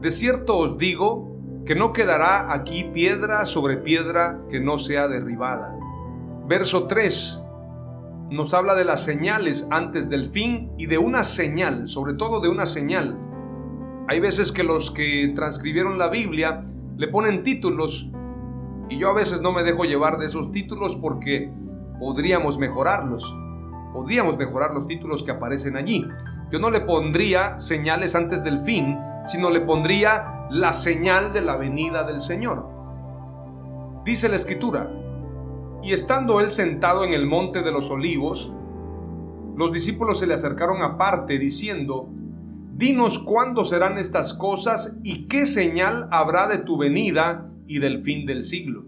De 0.00 0.10
cierto 0.10 0.58
os 0.58 0.78
digo 0.78 1.35
que 1.66 1.74
no 1.74 1.92
quedará 1.92 2.52
aquí 2.52 2.84
piedra 2.84 3.44
sobre 3.44 3.76
piedra 3.76 4.40
que 4.48 4.60
no 4.60 4.78
sea 4.78 5.08
derribada. 5.08 5.76
Verso 6.46 6.86
3 6.86 7.42
nos 8.30 8.54
habla 8.54 8.74
de 8.74 8.84
las 8.84 9.04
señales 9.04 9.68
antes 9.70 10.08
del 10.08 10.26
fin 10.26 10.72
y 10.78 10.86
de 10.86 10.98
una 10.98 11.22
señal, 11.22 11.86
sobre 11.86 12.14
todo 12.14 12.40
de 12.40 12.48
una 12.48 12.66
señal. 12.66 13.18
Hay 14.08 14.20
veces 14.20 14.50
que 14.50 14.64
los 14.64 14.90
que 14.90 15.32
transcribieron 15.34 15.98
la 15.98 16.08
Biblia 16.08 16.64
le 16.96 17.08
ponen 17.08 17.42
títulos 17.42 18.10
y 18.88 18.98
yo 18.98 19.10
a 19.10 19.14
veces 19.14 19.42
no 19.42 19.52
me 19.52 19.62
dejo 19.62 19.84
llevar 19.84 20.18
de 20.18 20.26
esos 20.26 20.52
títulos 20.52 20.96
porque 20.96 21.52
podríamos 21.98 22.58
mejorarlos. 22.58 23.36
Podríamos 23.92 24.36
mejorar 24.36 24.72
los 24.72 24.86
títulos 24.86 25.22
que 25.22 25.30
aparecen 25.30 25.76
allí. 25.76 26.06
Yo 26.50 26.58
no 26.58 26.70
le 26.70 26.80
pondría 26.80 27.58
señales 27.58 28.14
antes 28.14 28.44
del 28.44 28.60
fin, 28.60 28.98
sino 29.24 29.50
le 29.50 29.60
pondría 29.60 30.35
la 30.50 30.72
señal 30.72 31.32
de 31.32 31.42
la 31.42 31.56
venida 31.56 32.04
del 32.04 32.20
Señor. 32.20 32.68
Dice 34.04 34.28
la 34.28 34.36
escritura, 34.36 34.88
y 35.82 35.92
estando 35.92 36.40
él 36.40 36.50
sentado 36.50 37.04
en 37.04 37.12
el 37.12 37.26
monte 37.26 37.62
de 37.62 37.72
los 37.72 37.90
olivos, 37.90 38.52
los 39.56 39.72
discípulos 39.72 40.20
se 40.20 40.26
le 40.26 40.34
acercaron 40.34 40.82
aparte 40.82 41.38
diciendo, 41.38 42.08
Dinos 42.74 43.18
cuándo 43.18 43.64
serán 43.64 43.96
estas 43.96 44.34
cosas 44.34 44.98
y 45.02 45.26
qué 45.28 45.46
señal 45.46 46.08
habrá 46.10 46.46
de 46.46 46.58
tu 46.58 46.76
venida 46.76 47.50
y 47.66 47.78
del 47.78 48.02
fin 48.02 48.26
del 48.26 48.44
siglo. 48.44 48.84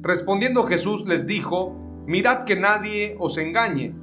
Respondiendo 0.00 0.64
Jesús 0.64 1.06
les 1.06 1.26
dijo, 1.26 1.78
Mirad 2.06 2.44
que 2.44 2.56
nadie 2.56 3.16
os 3.20 3.38
engañe, 3.38 3.94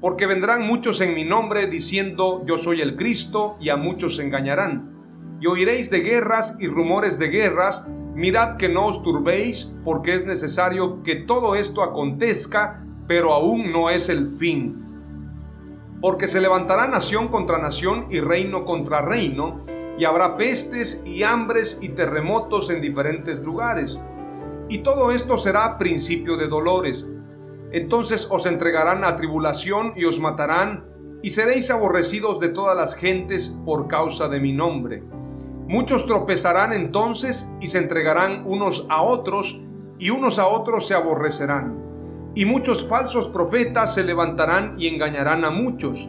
porque 0.00 0.26
vendrán 0.26 0.64
muchos 0.64 1.00
en 1.00 1.14
mi 1.14 1.24
nombre 1.24 1.66
diciendo, 1.66 2.44
Yo 2.46 2.56
soy 2.56 2.80
el 2.80 2.96
Cristo, 2.96 3.56
y 3.60 3.70
a 3.70 3.76
muchos 3.76 4.20
engañarán 4.20 4.97
y 5.40 5.46
oiréis 5.46 5.90
de 5.90 6.00
guerras 6.00 6.56
y 6.58 6.66
rumores 6.66 7.18
de 7.18 7.28
guerras, 7.28 7.88
mirad 8.14 8.56
que 8.56 8.68
no 8.68 8.86
os 8.86 9.02
turbéis, 9.02 9.76
porque 9.84 10.14
es 10.14 10.26
necesario 10.26 11.02
que 11.02 11.14
todo 11.16 11.54
esto 11.54 11.82
acontezca, 11.82 12.84
pero 13.06 13.32
aún 13.32 13.70
no 13.72 13.88
es 13.90 14.08
el 14.08 14.30
fin. 14.30 14.84
Porque 16.00 16.26
se 16.26 16.40
levantará 16.40 16.88
nación 16.88 17.28
contra 17.28 17.58
nación 17.58 18.06
y 18.10 18.20
reino 18.20 18.64
contra 18.64 19.02
reino, 19.02 19.60
y 19.96 20.04
habrá 20.04 20.36
pestes 20.36 21.04
y 21.06 21.22
hambres 21.22 21.78
y 21.82 21.90
terremotos 21.90 22.70
en 22.70 22.80
diferentes 22.80 23.42
lugares. 23.42 24.00
Y 24.68 24.78
todo 24.78 25.12
esto 25.12 25.36
será 25.36 25.78
principio 25.78 26.36
de 26.36 26.48
dolores. 26.48 27.08
Entonces 27.72 28.26
os 28.30 28.46
entregarán 28.46 29.04
a 29.04 29.16
tribulación 29.16 29.92
y 29.96 30.04
os 30.04 30.20
matarán, 30.20 30.84
y 31.22 31.30
seréis 31.30 31.70
aborrecidos 31.70 32.38
de 32.38 32.48
todas 32.48 32.76
las 32.76 32.94
gentes 32.94 33.56
por 33.64 33.88
causa 33.88 34.28
de 34.28 34.40
mi 34.40 34.52
nombre 34.52 35.02
Muchos 35.68 36.06
tropezarán 36.06 36.72
entonces 36.72 37.50
y 37.60 37.66
se 37.66 37.76
entregarán 37.76 38.42
unos 38.46 38.86
a 38.88 39.02
otros, 39.02 39.60
y 39.98 40.08
unos 40.08 40.38
a 40.38 40.46
otros 40.46 40.86
se 40.86 40.94
aborrecerán. 40.94 41.78
Y 42.34 42.46
muchos 42.46 42.88
falsos 42.88 43.28
profetas 43.28 43.92
se 43.92 44.02
levantarán 44.02 44.76
y 44.78 44.86
engañarán 44.86 45.44
a 45.44 45.50
muchos. 45.50 46.08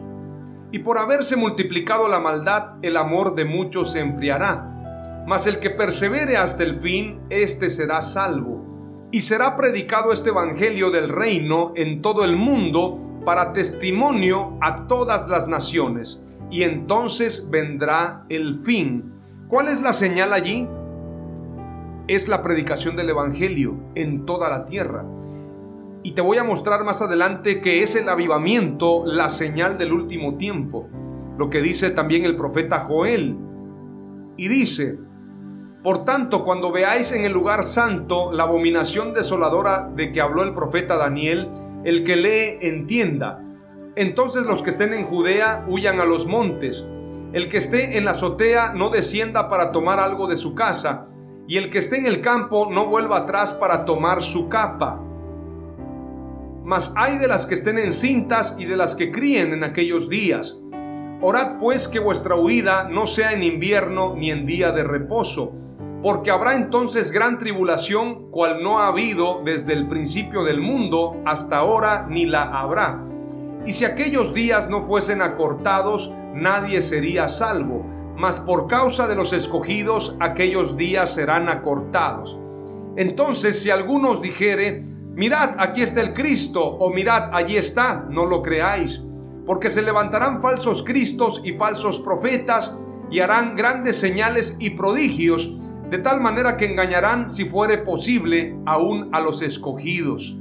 Y 0.72 0.78
por 0.78 0.96
haberse 0.96 1.36
multiplicado 1.36 2.08
la 2.08 2.20
maldad, 2.20 2.76
el 2.80 2.96
amor 2.96 3.34
de 3.34 3.44
muchos 3.44 3.92
se 3.92 4.00
enfriará. 4.00 5.24
Mas 5.26 5.46
el 5.46 5.58
que 5.58 5.68
persevere 5.68 6.38
hasta 6.38 6.62
el 6.62 6.76
fin, 6.76 7.20
éste 7.28 7.68
será 7.68 8.00
salvo. 8.00 9.08
Y 9.10 9.20
será 9.20 9.58
predicado 9.58 10.10
este 10.10 10.30
Evangelio 10.30 10.90
del 10.90 11.10
reino 11.10 11.72
en 11.76 12.00
todo 12.00 12.24
el 12.24 12.34
mundo 12.34 13.20
para 13.26 13.52
testimonio 13.52 14.56
a 14.62 14.86
todas 14.86 15.28
las 15.28 15.48
naciones. 15.48 16.24
Y 16.50 16.62
entonces 16.62 17.50
vendrá 17.50 18.24
el 18.30 18.54
fin 18.54 19.19
¿Cuál 19.50 19.66
es 19.66 19.82
la 19.82 19.92
señal 19.92 20.32
allí? 20.32 20.68
Es 22.06 22.28
la 22.28 22.40
predicación 22.40 22.94
del 22.94 23.10
Evangelio 23.10 23.74
en 23.96 24.24
toda 24.24 24.48
la 24.48 24.64
tierra. 24.64 25.04
Y 26.04 26.12
te 26.12 26.22
voy 26.22 26.38
a 26.38 26.44
mostrar 26.44 26.84
más 26.84 27.02
adelante 27.02 27.60
que 27.60 27.82
es 27.82 27.96
el 27.96 28.08
avivamiento 28.08 29.04
la 29.04 29.28
señal 29.28 29.76
del 29.76 29.92
último 29.92 30.36
tiempo. 30.36 30.88
Lo 31.36 31.50
que 31.50 31.62
dice 31.62 31.90
también 31.90 32.24
el 32.24 32.36
profeta 32.36 32.78
Joel. 32.78 33.36
Y 34.36 34.46
dice, 34.46 35.00
por 35.82 36.04
tanto, 36.04 36.44
cuando 36.44 36.70
veáis 36.70 37.10
en 37.10 37.24
el 37.24 37.32
lugar 37.32 37.64
santo 37.64 38.32
la 38.32 38.44
abominación 38.44 39.12
desoladora 39.12 39.90
de 39.96 40.12
que 40.12 40.20
habló 40.20 40.44
el 40.44 40.54
profeta 40.54 40.96
Daniel, 40.96 41.48
el 41.82 42.04
que 42.04 42.14
lee 42.14 42.58
entienda. 42.60 43.42
Entonces 43.96 44.44
los 44.44 44.62
que 44.62 44.70
estén 44.70 44.94
en 44.94 45.06
Judea 45.06 45.64
huyan 45.66 45.98
a 45.98 46.04
los 46.04 46.28
montes 46.28 46.88
el 47.32 47.48
que 47.48 47.58
esté 47.58 47.96
en 47.96 48.04
la 48.04 48.10
azotea 48.10 48.72
no 48.74 48.90
descienda 48.90 49.48
para 49.48 49.70
tomar 49.70 50.00
algo 50.00 50.26
de 50.26 50.36
su 50.36 50.54
casa, 50.54 51.06
y 51.46 51.56
el 51.56 51.70
que 51.70 51.78
esté 51.78 51.98
en 51.98 52.06
el 52.06 52.20
campo 52.20 52.68
no 52.70 52.86
vuelva 52.86 53.18
atrás 53.18 53.54
para 53.54 53.84
tomar 53.84 54.22
su 54.22 54.48
capa. 54.48 55.00
Mas 56.64 56.94
hay 56.96 57.18
de 57.18 57.28
las 57.28 57.46
que 57.46 57.54
estén 57.54 57.78
encintas 57.78 58.56
y 58.58 58.66
de 58.66 58.76
las 58.76 58.94
que 58.94 59.10
críen 59.10 59.52
en 59.52 59.64
aquellos 59.64 60.08
días. 60.08 60.60
Orad 61.20 61.58
pues 61.58 61.88
que 61.88 61.98
vuestra 61.98 62.36
huida 62.36 62.88
no 62.88 63.06
sea 63.06 63.32
en 63.32 63.42
invierno 63.42 64.14
ni 64.16 64.30
en 64.30 64.46
día 64.46 64.72
de 64.72 64.84
reposo, 64.84 65.52
porque 66.02 66.30
habrá 66.30 66.54
entonces 66.54 67.12
gran 67.12 67.38
tribulación, 67.38 68.30
cual 68.30 68.62
no 68.62 68.78
ha 68.78 68.88
habido 68.88 69.42
desde 69.44 69.72
el 69.72 69.88
principio 69.88 70.44
del 70.44 70.60
mundo 70.60 71.20
hasta 71.26 71.58
ahora 71.58 72.06
ni 72.08 72.26
la 72.26 72.42
habrá. 72.42 73.04
Y 73.66 73.72
si 73.72 73.84
aquellos 73.84 74.32
días 74.32 74.70
no 74.70 74.82
fuesen 74.82 75.20
acortados, 75.20 76.14
nadie 76.34 76.82
sería 76.82 77.28
salvo, 77.28 77.84
mas 78.16 78.38
por 78.38 78.66
causa 78.66 79.08
de 79.08 79.14
los 79.14 79.32
escogidos 79.32 80.16
aquellos 80.20 80.76
días 80.76 81.14
serán 81.14 81.48
acortados. 81.48 82.38
Entonces 82.96 83.62
si 83.62 83.70
alguno 83.70 84.10
os 84.10 84.22
dijere, 84.22 84.84
mirad, 85.14 85.56
aquí 85.58 85.82
está 85.82 86.00
el 86.00 86.12
Cristo, 86.12 86.64
o 86.64 86.90
mirad, 86.90 87.30
allí 87.32 87.56
está, 87.56 88.06
no 88.10 88.26
lo 88.26 88.42
creáis, 88.42 89.06
porque 89.46 89.70
se 89.70 89.82
levantarán 89.82 90.40
falsos 90.40 90.82
Cristos 90.82 91.40
y 91.44 91.52
falsos 91.52 91.98
profetas, 92.00 92.78
y 93.10 93.20
harán 93.20 93.56
grandes 93.56 93.96
señales 93.96 94.56
y 94.60 94.70
prodigios, 94.70 95.58
de 95.90 95.98
tal 95.98 96.20
manera 96.20 96.56
que 96.56 96.66
engañarán, 96.66 97.28
si 97.28 97.44
fuere 97.44 97.78
posible, 97.78 98.56
aún 98.66 99.08
a 99.12 99.20
los 99.20 99.42
escogidos. 99.42 100.40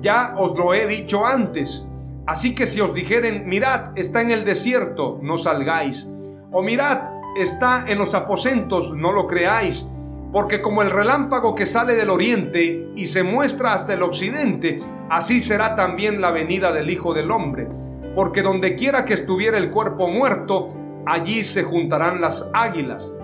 Ya 0.00 0.34
os 0.36 0.56
lo 0.56 0.74
he 0.74 0.86
dicho 0.86 1.24
antes, 1.24 1.88
Así 2.28 2.54
que 2.54 2.66
si 2.66 2.82
os 2.82 2.92
dijeren, 2.92 3.48
mirad, 3.48 3.96
está 3.96 4.20
en 4.20 4.30
el 4.30 4.44
desierto, 4.44 5.18
no 5.22 5.38
salgáis. 5.38 6.12
O 6.52 6.62
mirad, 6.62 7.08
está 7.38 7.86
en 7.88 7.96
los 7.96 8.14
aposentos, 8.14 8.94
no 8.94 9.12
lo 9.12 9.26
creáis. 9.26 9.88
Porque 10.30 10.60
como 10.60 10.82
el 10.82 10.90
relámpago 10.90 11.54
que 11.54 11.64
sale 11.64 11.94
del 11.94 12.10
oriente 12.10 12.90
y 12.94 13.06
se 13.06 13.22
muestra 13.22 13.72
hasta 13.72 13.94
el 13.94 14.02
occidente, 14.02 14.78
así 15.08 15.40
será 15.40 15.74
también 15.74 16.20
la 16.20 16.30
venida 16.30 16.70
del 16.70 16.90
Hijo 16.90 17.14
del 17.14 17.30
Hombre. 17.30 17.66
Porque 18.14 18.42
donde 18.42 18.74
quiera 18.74 19.06
que 19.06 19.14
estuviera 19.14 19.56
el 19.56 19.70
cuerpo 19.70 20.08
muerto, 20.08 20.68
allí 21.06 21.42
se 21.44 21.62
juntarán 21.62 22.20
las 22.20 22.50
águilas. 22.52 23.14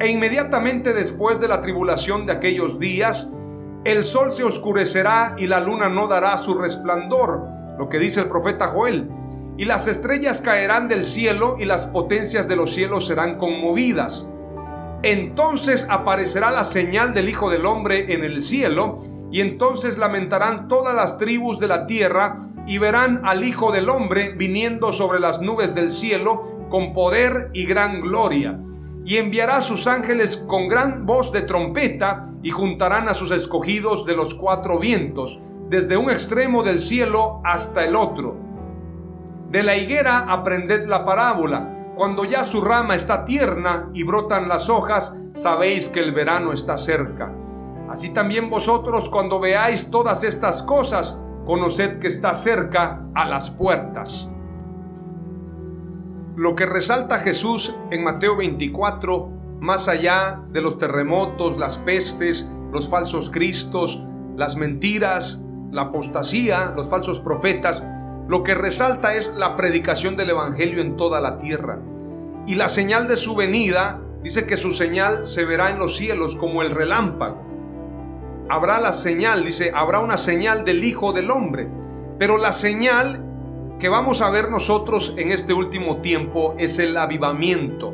E 0.00 0.08
inmediatamente 0.08 0.92
después 0.92 1.38
de 1.38 1.46
la 1.46 1.60
tribulación 1.60 2.26
de 2.26 2.32
aquellos 2.32 2.80
días, 2.80 3.32
el 3.84 4.02
sol 4.02 4.32
se 4.32 4.42
oscurecerá 4.42 5.36
y 5.38 5.46
la 5.46 5.60
luna 5.60 5.88
no 5.88 6.08
dará 6.08 6.36
su 6.36 6.54
resplandor 6.54 7.62
lo 7.78 7.88
que 7.88 7.98
dice 7.98 8.20
el 8.20 8.28
profeta 8.28 8.68
Joel. 8.68 9.08
Y 9.56 9.66
las 9.66 9.86
estrellas 9.86 10.40
caerán 10.40 10.88
del 10.88 11.04
cielo 11.04 11.56
y 11.58 11.64
las 11.64 11.86
potencias 11.86 12.48
de 12.48 12.56
los 12.56 12.72
cielos 12.72 13.06
serán 13.06 13.38
conmovidas. 13.38 14.30
Entonces 15.02 15.86
aparecerá 15.90 16.50
la 16.50 16.64
señal 16.64 17.14
del 17.14 17.28
Hijo 17.28 17.50
del 17.50 17.66
Hombre 17.66 18.14
en 18.14 18.24
el 18.24 18.42
cielo, 18.42 18.98
y 19.30 19.40
entonces 19.40 19.98
lamentarán 19.98 20.68
todas 20.68 20.94
las 20.94 21.18
tribus 21.18 21.58
de 21.58 21.68
la 21.68 21.86
tierra 21.86 22.38
y 22.66 22.78
verán 22.78 23.20
al 23.24 23.44
Hijo 23.44 23.72
del 23.72 23.90
Hombre 23.90 24.30
viniendo 24.30 24.92
sobre 24.92 25.20
las 25.20 25.40
nubes 25.42 25.74
del 25.74 25.90
cielo 25.90 26.66
con 26.70 26.92
poder 26.92 27.50
y 27.52 27.66
gran 27.66 28.00
gloria. 28.00 28.58
Y 29.04 29.18
enviará 29.18 29.58
a 29.58 29.60
sus 29.60 29.86
ángeles 29.86 30.38
con 30.48 30.68
gran 30.68 31.04
voz 31.04 31.32
de 31.32 31.42
trompeta 31.42 32.30
y 32.42 32.50
juntarán 32.50 33.08
a 33.08 33.14
sus 33.14 33.30
escogidos 33.30 34.06
de 34.06 34.16
los 34.16 34.34
cuatro 34.34 34.78
vientos, 34.78 35.40
desde 35.68 35.96
un 35.96 36.10
extremo 36.10 36.62
del 36.62 36.78
cielo 36.78 37.40
hasta 37.44 37.84
el 37.84 37.96
otro. 37.96 38.36
De 39.50 39.62
la 39.62 39.76
higuera 39.76 40.32
aprended 40.32 40.86
la 40.86 41.04
parábola. 41.04 41.92
Cuando 41.94 42.24
ya 42.24 42.42
su 42.42 42.60
rama 42.60 42.94
está 42.94 43.24
tierna 43.24 43.88
y 43.94 44.02
brotan 44.02 44.48
las 44.48 44.68
hojas, 44.68 45.20
sabéis 45.32 45.88
que 45.88 46.00
el 46.00 46.12
verano 46.12 46.52
está 46.52 46.76
cerca. 46.76 47.32
Así 47.88 48.12
también 48.12 48.50
vosotros 48.50 49.08
cuando 49.08 49.38
veáis 49.38 49.90
todas 49.90 50.24
estas 50.24 50.62
cosas, 50.64 51.22
conoced 51.46 52.00
que 52.00 52.08
está 52.08 52.34
cerca 52.34 53.06
a 53.14 53.26
las 53.26 53.50
puertas. 53.50 54.30
Lo 56.34 56.56
que 56.56 56.66
resalta 56.66 57.18
Jesús 57.18 57.78
en 57.92 58.02
Mateo 58.02 58.36
24, 58.36 59.30
más 59.60 59.88
allá 59.88 60.42
de 60.50 60.60
los 60.60 60.78
terremotos, 60.78 61.58
las 61.58 61.78
pestes, 61.78 62.52
los 62.72 62.88
falsos 62.88 63.30
cristos, 63.30 64.04
las 64.36 64.56
mentiras, 64.56 65.44
la 65.74 65.82
apostasía, 65.82 66.72
los 66.74 66.88
falsos 66.88 67.20
profetas, 67.20 67.86
lo 68.26 68.42
que 68.42 68.54
resalta 68.54 69.14
es 69.14 69.34
la 69.34 69.56
predicación 69.56 70.16
del 70.16 70.30
Evangelio 70.30 70.80
en 70.80 70.96
toda 70.96 71.20
la 71.20 71.36
tierra. 71.36 71.80
Y 72.46 72.54
la 72.54 72.68
señal 72.68 73.08
de 73.08 73.18
su 73.18 73.36
venida 73.36 74.00
dice 74.22 74.46
que 74.46 74.56
su 74.56 74.72
señal 74.72 75.26
se 75.26 75.44
verá 75.44 75.68
en 75.70 75.78
los 75.78 75.96
cielos 75.96 76.36
como 76.36 76.62
el 76.62 76.70
relámpago 76.70 77.44
habrá 78.48 78.80
la 78.80 78.92
señal, 78.92 79.44
dice, 79.44 79.72
habrá 79.74 80.00
una 80.00 80.16
señal 80.16 80.64
del 80.64 80.84
Hijo 80.84 81.12
del 81.12 81.30
Hombre. 81.30 81.68
Pero 82.18 82.38
la 82.38 82.52
señal 82.52 83.24
que 83.78 83.88
vamos 83.88 84.22
a 84.22 84.30
ver 84.30 84.50
nosotros 84.50 85.14
en 85.16 85.32
este 85.32 85.52
último 85.52 86.00
tiempo 86.00 86.54
es 86.58 86.78
el 86.78 86.96
avivamiento. 86.96 87.92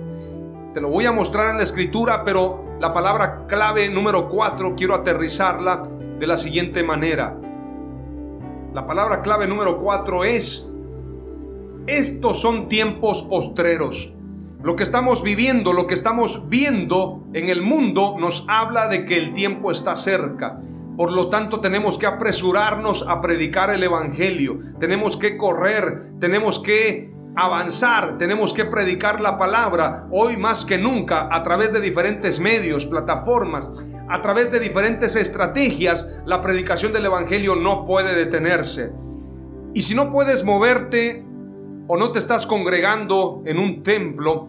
Te 0.75 0.81
lo 0.81 0.89
voy 0.89 1.07
a 1.07 1.13
mostrar 1.13 1.51
en 1.51 1.57
la 1.57 1.63
escritura, 1.63 2.23
pero 2.25 2.77
la 2.79 2.93
palabra 2.93 3.47
clave 3.49 3.89
número 3.89 4.29
4 4.29 4.75
quiero 4.77 4.95
aterrizarla 4.95 5.89
de 6.19 6.27
la 6.27 6.37
siguiente 6.37 6.83
manera. 6.83 7.37
La 8.73 8.87
palabra 8.87 9.23
clave 9.23 9.49
número 9.49 9.79
4 9.79 10.23
es, 10.23 10.71
estos 11.89 12.41
son 12.41 12.69
tiempos 12.69 13.25
postreros. 13.25 14.15
Lo 14.63 14.77
que 14.77 14.85
estamos 14.85 15.25
viviendo, 15.25 15.73
lo 15.73 15.89
que 15.89 15.95
estamos 15.95 16.49
viendo 16.49 17.25
en 17.33 17.49
el 17.49 17.63
mundo 17.63 18.15
nos 18.21 18.45
habla 18.47 18.87
de 18.87 19.07
que 19.07 19.19
el 19.19 19.33
tiempo 19.33 19.73
está 19.73 19.97
cerca. 19.97 20.61
Por 20.97 21.11
lo 21.11 21.29
tanto, 21.29 21.59
tenemos 21.59 21.99
que 21.99 22.07
apresurarnos 22.07 23.09
a 23.09 23.21
predicar 23.21 23.71
el 23.71 23.83
Evangelio. 23.83 24.61
Tenemos 24.79 25.17
que 25.17 25.37
correr, 25.37 26.13
tenemos 26.21 26.61
que 26.61 27.13
avanzar, 27.35 28.19
tenemos 28.19 28.53
que 28.53 28.67
predicar 28.67 29.21
la 29.21 29.37
palabra 29.37 30.07
hoy 30.13 30.37
más 30.37 30.65
que 30.65 30.79
nunca 30.79 31.29
a 31.35 31.43
través 31.43 31.73
de 31.73 31.81
diferentes 31.81 32.39
medios, 32.39 32.87
plataformas, 32.87 33.73
a 34.11 34.21
través 34.21 34.51
de 34.51 34.59
diferentes 34.59 35.15
estrategias. 35.15 36.17
La 36.27 36.43
predicación 36.43 36.93
del 36.93 37.07
Evangelio 37.07 37.55
no 37.55 37.85
puede 37.85 38.15
detenerse. 38.15 38.93
Y 39.73 39.83
si 39.83 39.95
no 39.95 40.11
puedes 40.11 40.45
moverte 40.45 41.25
o 41.87 41.97
no 41.97 42.11
te 42.11 42.19
estás 42.19 42.45
congregando 42.45 43.43
en 43.47 43.59
un 43.61 43.85
templo, 43.85 44.49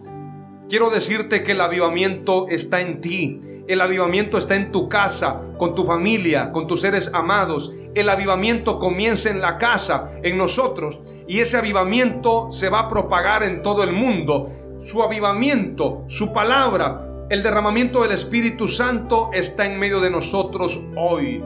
quiero 0.68 0.90
decirte 0.90 1.44
que 1.44 1.52
el 1.52 1.60
avivamiento 1.60 2.48
está 2.48 2.80
en 2.80 3.00
ti. 3.00 3.40
El 3.68 3.80
avivamiento 3.80 4.36
está 4.36 4.56
en 4.56 4.72
tu 4.72 4.88
casa, 4.88 5.40
con 5.56 5.76
tu 5.76 5.84
familia, 5.84 6.50
con 6.50 6.66
tus 6.66 6.80
seres 6.80 7.14
amados. 7.14 7.72
El 7.94 8.08
avivamiento 8.08 8.80
comienza 8.80 9.30
en 9.30 9.40
la 9.40 9.58
casa, 9.58 10.10
en 10.24 10.36
nosotros, 10.36 11.00
y 11.28 11.38
ese 11.38 11.56
avivamiento 11.56 12.50
se 12.50 12.68
va 12.68 12.80
a 12.80 12.88
propagar 12.88 13.44
en 13.44 13.62
todo 13.62 13.84
el 13.84 13.92
mundo. 13.92 14.50
Su 14.80 15.04
avivamiento, 15.04 16.02
su 16.08 16.32
palabra, 16.32 17.11
el 17.30 17.42
derramamiento 17.42 18.02
del 18.02 18.12
Espíritu 18.12 18.68
Santo 18.68 19.30
está 19.32 19.66
en 19.66 19.78
medio 19.78 20.00
de 20.00 20.10
nosotros 20.10 20.84
hoy. 20.96 21.42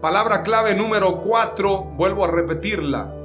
Palabra 0.00 0.42
clave 0.42 0.74
número 0.74 1.20
4, 1.20 1.92
vuelvo 1.96 2.24
a 2.24 2.30
repetirla 2.30 3.16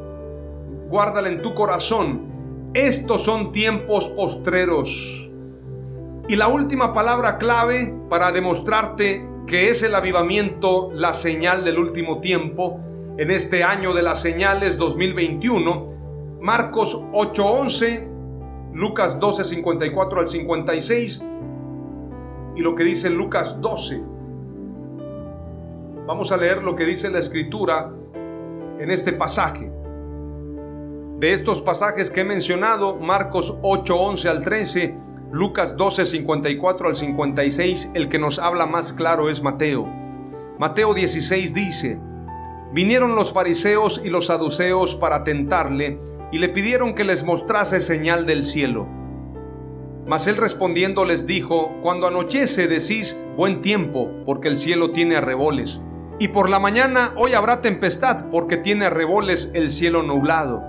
guárdala 0.92 1.30
en 1.30 1.42
tu 1.42 1.56
corazón. 1.56 2.70
Estos 2.74 3.24
son 3.24 3.52
tiempos 3.52 4.10
postreros. 4.10 5.32
Y 6.28 6.36
la 6.36 6.50
última 6.50 6.94
palabra 6.94 7.38
clave 7.38 7.96
para 8.10 8.32
demostrarte 8.32 9.26
que 9.48 9.70
es 9.70 9.82
el 9.84 9.96
avivamiento 9.96 10.92
la 10.94 11.14
señal 11.14 11.64
del 11.64 11.80
último 11.80 12.20
tiempo 12.20 12.80
en 13.18 13.32
este 13.32 13.64
año 13.64 13.94
de 13.94 14.04
las 14.04 14.22
señales 14.22 14.78
2021, 14.78 15.86
Marcos 16.42 17.02
8:11, 17.14 18.08
Lucas 18.74 19.20
12:54 19.20 20.20
al 20.20 20.28
56 20.28 21.26
y 22.56 22.62
lo 22.62 22.76
que 22.76 22.84
dice 22.84 23.10
Lucas 23.10 23.62
12. 23.62 24.04
Vamos 26.08 26.32
a 26.32 26.38
leer 26.38 26.64
lo 26.64 26.76
que 26.76 26.86
dice 26.86 27.10
la 27.10 27.20
escritura 27.20 27.92
en 28.80 28.92
este 28.92 29.14
pasaje. 29.14 29.72
De 31.20 31.32
estos 31.32 31.62
pasajes 31.62 32.10
que 32.10 32.22
he 32.22 32.26
mencionado, 32.26 32.98
Marcos 32.98 33.58
8, 33.62 33.96
11 33.96 34.30
al 34.30 34.44
13, 34.44 34.96
Lucas 35.32 35.78
12, 35.78 36.06
54 36.06 36.88
al 36.90 36.96
56, 36.96 37.92
el 37.94 38.10
que 38.10 38.20
nos 38.20 38.40
habla 38.40 38.66
más 38.66 38.92
claro 38.92 39.30
es 39.30 39.42
Mateo. 39.42 39.88
Mateo 40.58 40.94
16 40.94 41.54
dice, 41.54 42.00
vinieron 42.74 43.16
los 43.16 43.32
fariseos 43.32 44.02
y 44.04 44.10
los 44.10 44.26
saduceos 44.26 44.96
para 44.96 45.24
tentarle 45.24 46.00
y 46.32 46.40
le 46.40 46.50
pidieron 46.50 46.96
que 46.96 47.04
les 47.04 47.24
mostrase 47.24 47.82
señal 47.82 48.26
del 48.26 48.44
cielo. 48.44 48.88
Mas 50.12 50.28
él 50.28 50.36
respondiendo 50.36 51.06
les 51.06 51.26
dijo, 51.26 51.80
cuando 51.82 52.06
anochece 52.06 52.68
decís 52.68 53.24
buen 53.38 53.62
tiempo, 53.62 54.12
porque 54.26 54.50
el 54.50 54.58
cielo 54.58 54.92
tiene 54.92 55.16
arreboles. 55.16 55.80
Y 56.20 56.28
por 56.28 56.50
la 56.50 56.60
mañana 56.60 57.14
hoy 57.16 57.32
habrá 57.34 57.62
tempestad, 57.62 58.26
porque 58.30 58.58
tiene 58.58 58.88
arreboles 58.88 59.52
el 59.54 59.70
cielo 59.70 60.04
nublado. 60.04 60.66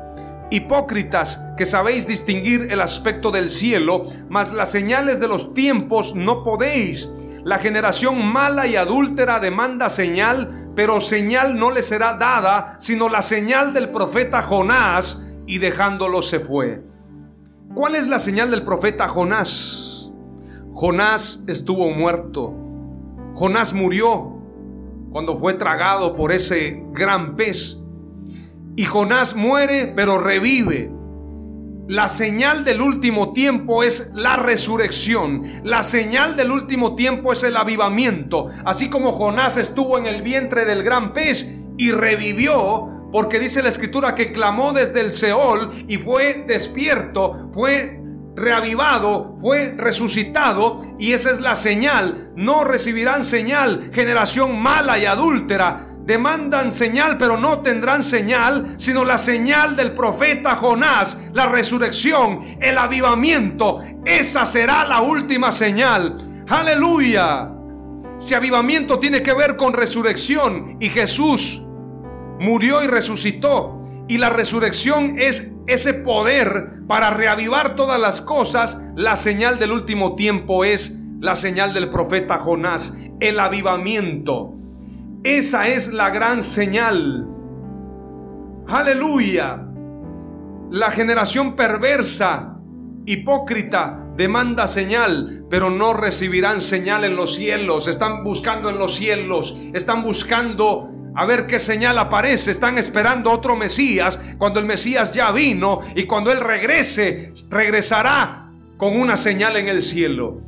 Hipócritas 0.52 1.44
que 1.56 1.66
sabéis 1.66 2.06
distinguir 2.06 2.68
el 2.70 2.80
aspecto 2.80 3.32
del 3.32 3.50
cielo, 3.50 4.04
mas 4.28 4.52
las 4.52 4.70
señales 4.70 5.18
de 5.18 5.26
los 5.26 5.54
tiempos 5.54 6.14
no 6.14 6.44
podéis. 6.44 7.10
La 7.42 7.58
generación 7.58 8.24
mala 8.24 8.68
y 8.68 8.76
adúltera 8.76 9.40
demanda 9.40 9.90
señal, 9.90 10.70
pero 10.76 11.00
señal 11.00 11.58
no 11.58 11.72
le 11.72 11.82
será 11.82 12.16
dada, 12.16 12.76
sino 12.78 13.08
la 13.08 13.22
señal 13.22 13.74
del 13.74 13.90
profeta 13.90 14.42
Jonás, 14.42 15.26
y 15.48 15.58
dejándolo 15.58 16.22
se 16.22 16.38
fue. 16.38 16.91
¿Cuál 17.74 17.94
es 17.94 18.06
la 18.06 18.18
señal 18.18 18.50
del 18.50 18.64
profeta 18.64 19.08
Jonás? 19.08 20.12
Jonás 20.70 21.44
estuvo 21.48 21.90
muerto. 21.90 22.52
Jonás 23.32 23.72
murió 23.72 24.36
cuando 25.10 25.36
fue 25.38 25.54
tragado 25.54 26.14
por 26.14 26.32
ese 26.32 26.82
gran 26.92 27.34
pez. 27.34 27.80
Y 28.76 28.84
Jonás 28.84 29.36
muere, 29.36 29.90
pero 29.96 30.18
revive. 30.18 30.92
La 31.88 32.10
señal 32.10 32.64
del 32.64 32.82
último 32.82 33.32
tiempo 33.32 33.82
es 33.82 34.12
la 34.14 34.36
resurrección. 34.36 35.42
La 35.64 35.82
señal 35.82 36.36
del 36.36 36.50
último 36.50 36.94
tiempo 36.94 37.32
es 37.32 37.42
el 37.42 37.56
avivamiento. 37.56 38.48
Así 38.66 38.90
como 38.90 39.12
Jonás 39.12 39.56
estuvo 39.56 39.96
en 39.96 40.06
el 40.06 40.20
vientre 40.20 40.66
del 40.66 40.82
gran 40.82 41.14
pez 41.14 41.56
y 41.78 41.90
revivió, 41.90 42.91
porque 43.12 43.38
dice 43.38 43.62
la 43.62 43.68
escritura 43.68 44.14
que 44.14 44.32
clamó 44.32 44.72
desde 44.72 45.00
el 45.00 45.12
Seol 45.12 45.84
y 45.86 45.98
fue 45.98 46.44
despierto, 46.48 47.50
fue 47.52 48.00
reavivado, 48.34 49.36
fue 49.38 49.74
resucitado 49.76 50.80
y 50.98 51.12
esa 51.12 51.30
es 51.30 51.40
la 51.40 51.54
señal. 51.54 52.32
No 52.34 52.64
recibirán 52.64 53.24
señal 53.24 53.90
generación 53.92 54.60
mala 54.60 54.98
y 54.98 55.04
adúltera 55.04 55.88
demandan 56.04 56.72
señal, 56.72 57.16
pero 57.18 57.36
no 57.36 57.60
tendrán 57.60 58.02
señal, 58.02 58.74
sino 58.76 59.04
la 59.04 59.18
señal 59.18 59.76
del 59.76 59.92
profeta 59.92 60.56
Jonás, 60.56 61.28
la 61.32 61.46
resurrección, 61.46 62.40
el 62.60 62.76
avivamiento. 62.76 63.80
Esa 64.04 64.44
será 64.46 64.84
la 64.84 65.00
última 65.00 65.52
señal. 65.52 66.44
Aleluya. 66.48 67.50
Si 68.18 68.34
avivamiento 68.34 68.98
tiene 68.98 69.22
que 69.22 69.32
ver 69.32 69.56
con 69.56 69.72
resurrección 69.72 70.76
y 70.80 70.88
Jesús 70.88 71.62
murió 72.42 72.82
y 72.82 72.88
resucitó, 72.88 73.80
y 74.08 74.18
la 74.18 74.28
resurrección 74.28 75.14
es 75.18 75.54
ese 75.66 75.94
poder 75.94 76.82
para 76.88 77.10
reavivar 77.10 77.76
todas 77.76 78.00
las 78.00 78.20
cosas, 78.20 78.82
la 78.96 79.16
señal 79.16 79.58
del 79.58 79.72
último 79.72 80.16
tiempo 80.16 80.64
es 80.64 81.00
la 81.20 81.36
señal 81.36 81.72
del 81.72 81.88
profeta 81.88 82.38
Jonás, 82.38 82.98
el 83.20 83.38
avivamiento. 83.38 84.54
Esa 85.22 85.68
es 85.68 85.92
la 85.92 86.10
gran 86.10 86.42
señal. 86.42 87.28
Aleluya. 88.66 89.64
La 90.70 90.90
generación 90.90 91.54
perversa 91.54 92.56
hipócrita 93.06 94.04
demanda 94.16 94.66
señal, 94.66 95.46
pero 95.48 95.70
no 95.70 95.94
recibirán 95.94 96.60
señal 96.60 97.04
en 97.04 97.14
los 97.14 97.34
cielos. 97.34 97.86
Están 97.86 98.24
buscando 98.24 98.68
en 98.68 98.78
los 98.78 98.94
cielos, 98.94 99.58
están 99.72 100.02
buscando 100.02 100.91
a 101.14 101.26
ver 101.26 101.46
qué 101.46 101.58
señal 101.58 101.98
aparece. 101.98 102.50
Están 102.50 102.78
esperando 102.78 103.30
otro 103.30 103.56
Mesías 103.56 104.20
cuando 104.38 104.60
el 104.60 104.66
Mesías 104.66 105.12
ya 105.12 105.30
vino 105.32 105.80
y 105.94 106.04
cuando 106.04 106.32
Él 106.32 106.40
regrese, 106.40 107.32
regresará 107.50 108.50
con 108.76 108.98
una 108.98 109.16
señal 109.16 109.56
en 109.56 109.68
el 109.68 109.82
cielo. 109.82 110.40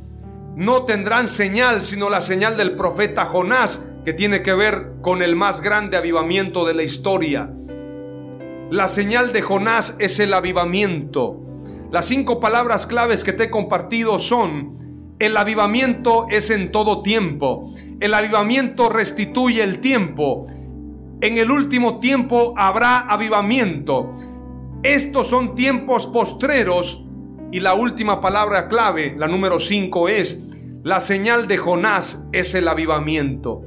No 0.55 0.83
tendrán 0.83 1.27
señal 1.27 1.83
sino 1.83 2.09
la 2.09 2.21
señal 2.21 2.57
del 2.57 2.75
profeta 2.75 3.25
Jonás, 3.25 3.91
que 4.05 4.13
tiene 4.13 4.41
que 4.41 4.53
ver 4.53 4.93
con 5.01 5.21
el 5.21 5.35
más 5.35 5.61
grande 5.61 5.97
avivamiento 5.97 6.65
de 6.65 6.73
la 6.73 6.83
historia. 6.83 7.49
La 8.71 8.87
señal 8.87 9.33
de 9.33 9.41
Jonás 9.41 9.97
es 9.99 10.19
el 10.19 10.33
avivamiento. 10.33 11.41
Las 11.91 12.07
cinco 12.07 12.39
palabras 12.39 12.87
claves 12.87 13.23
que 13.23 13.33
te 13.33 13.43
he 13.43 13.49
compartido 13.49 14.17
son, 14.17 14.75
el 15.19 15.37
avivamiento 15.37 16.27
es 16.29 16.49
en 16.49 16.71
todo 16.71 17.01
tiempo. 17.01 17.71
El 18.01 18.13
avivamiento 18.13 18.89
restituye 18.89 19.63
el 19.63 19.79
tiempo. 19.79 20.47
En 21.25 21.39
el 21.39 21.49
último 21.49 21.99
tiempo 21.99 22.53
habrá 22.55 22.99
avivamiento. 22.99 24.13
Estos 24.83 25.25
son 25.25 25.55
tiempos 25.55 26.05
postreros 26.05 27.07
y 27.51 27.61
la 27.61 27.73
última 27.73 28.21
palabra 28.21 28.67
clave, 28.67 29.15
la 29.17 29.27
número 29.27 29.59
5, 29.59 30.07
es 30.07 30.61
la 30.83 30.99
señal 30.99 31.47
de 31.47 31.57
Jonás 31.57 32.29
es 32.31 32.53
el 32.53 32.67
avivamiento. 32.67 33.63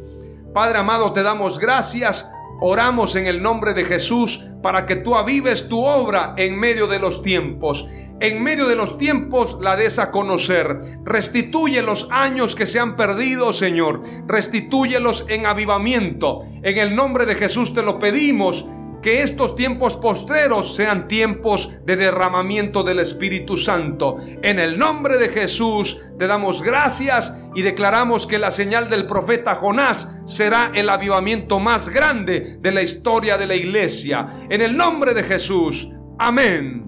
Padre 0.55 0.79
amado, 0.79 1.13
te 1.13 1.25
damos 1.25 1.59
gracias. 1.59 2.31
Oramos 2.61 3.17
en 3.17 3.27
el 3.27 3.43
nombre 3.43 3.75
de 3.75 3.85
Jesús 3.85 4.47
para 4.63 4.87
que 4.87 4.95
tú 4.95 5.17
avives 5.17 5.69
tu 5.69 5.85
obra 5.85 6.35
en 6.37 6.57
medio 6.61 6.87
de 6.87 7.01
los 7.01 7.25
tiempos 7.25 7.89
en 8.21 8.43
medio 8.43 8.67
de 8.67 8.75
los 8.75 8.99
tiempos 8.99 9.59
la 9.61 9.77
des 9.77 9.99
a 9.99 10.11
conocer. 10.11 10.81
Restituye 11.05 11.83
los 11.83 12.09
años 12.11 12.55
que 12.55 12.67
se 12.67 12.81
han 12.81 12.97
perdido, 12.97 13.53
Señor. 13.53 14.03
Restitúyelos 14.27 15.27
en 15.29 15.47
avivamiento. 15.47 16.41
En 16.63 16.79
el 16.79 16.95
nombre 16.97 17.27
de 17.27 17.37
Jesús 17.37 17.75
te 17.75 17.83
lo 17.83 17.99
pedimos. 17.99 18.67
Que 19.03 19.23
estos 19.23 19.55
tiempos 19.55 19.97
postreros 19.97 20.75
sean 20.75 21.07
tiempos 21.07 21.85
de 21.87 21.95
derramamiento 21.95 22.83
del 22.83 22.99
Espíritu 22.99 23.57
Santo. 23.57 24.17
En 24.43 24.59
el 24.59 24.77
nombre 24.77 25.19
de 25.19 25.29
Jesús 25.29 26.05
te 26.19 26.27
damos 26.27 26.63
gracias 26.63 27.45
y 27.55 27.63
declaramos 27.63 28.27
que 28.27 28.41
la 28.41 28.51
señal 28.51 28.91
del 28.91 29.07
profeta 29.07 29.55
Jonás 29.55 30.19
será 30.27 30.73
el 30.75 30.89
avivamiento 30.89 31.61
más 31.61 31.91
grande 31.91 32.59
de 32.61 32.73
la 32.73 32.83
historia 32.83 33.39
de 33.39 33.47
la 33.47 33.55
iglesia. 33.55 34.27
En 34.51 34.63
el 34.63 34.77
nombre 34.77 35.15
de 35.15 35.23
Jesús. 35.23 35.93
Amén. 36.19 36.88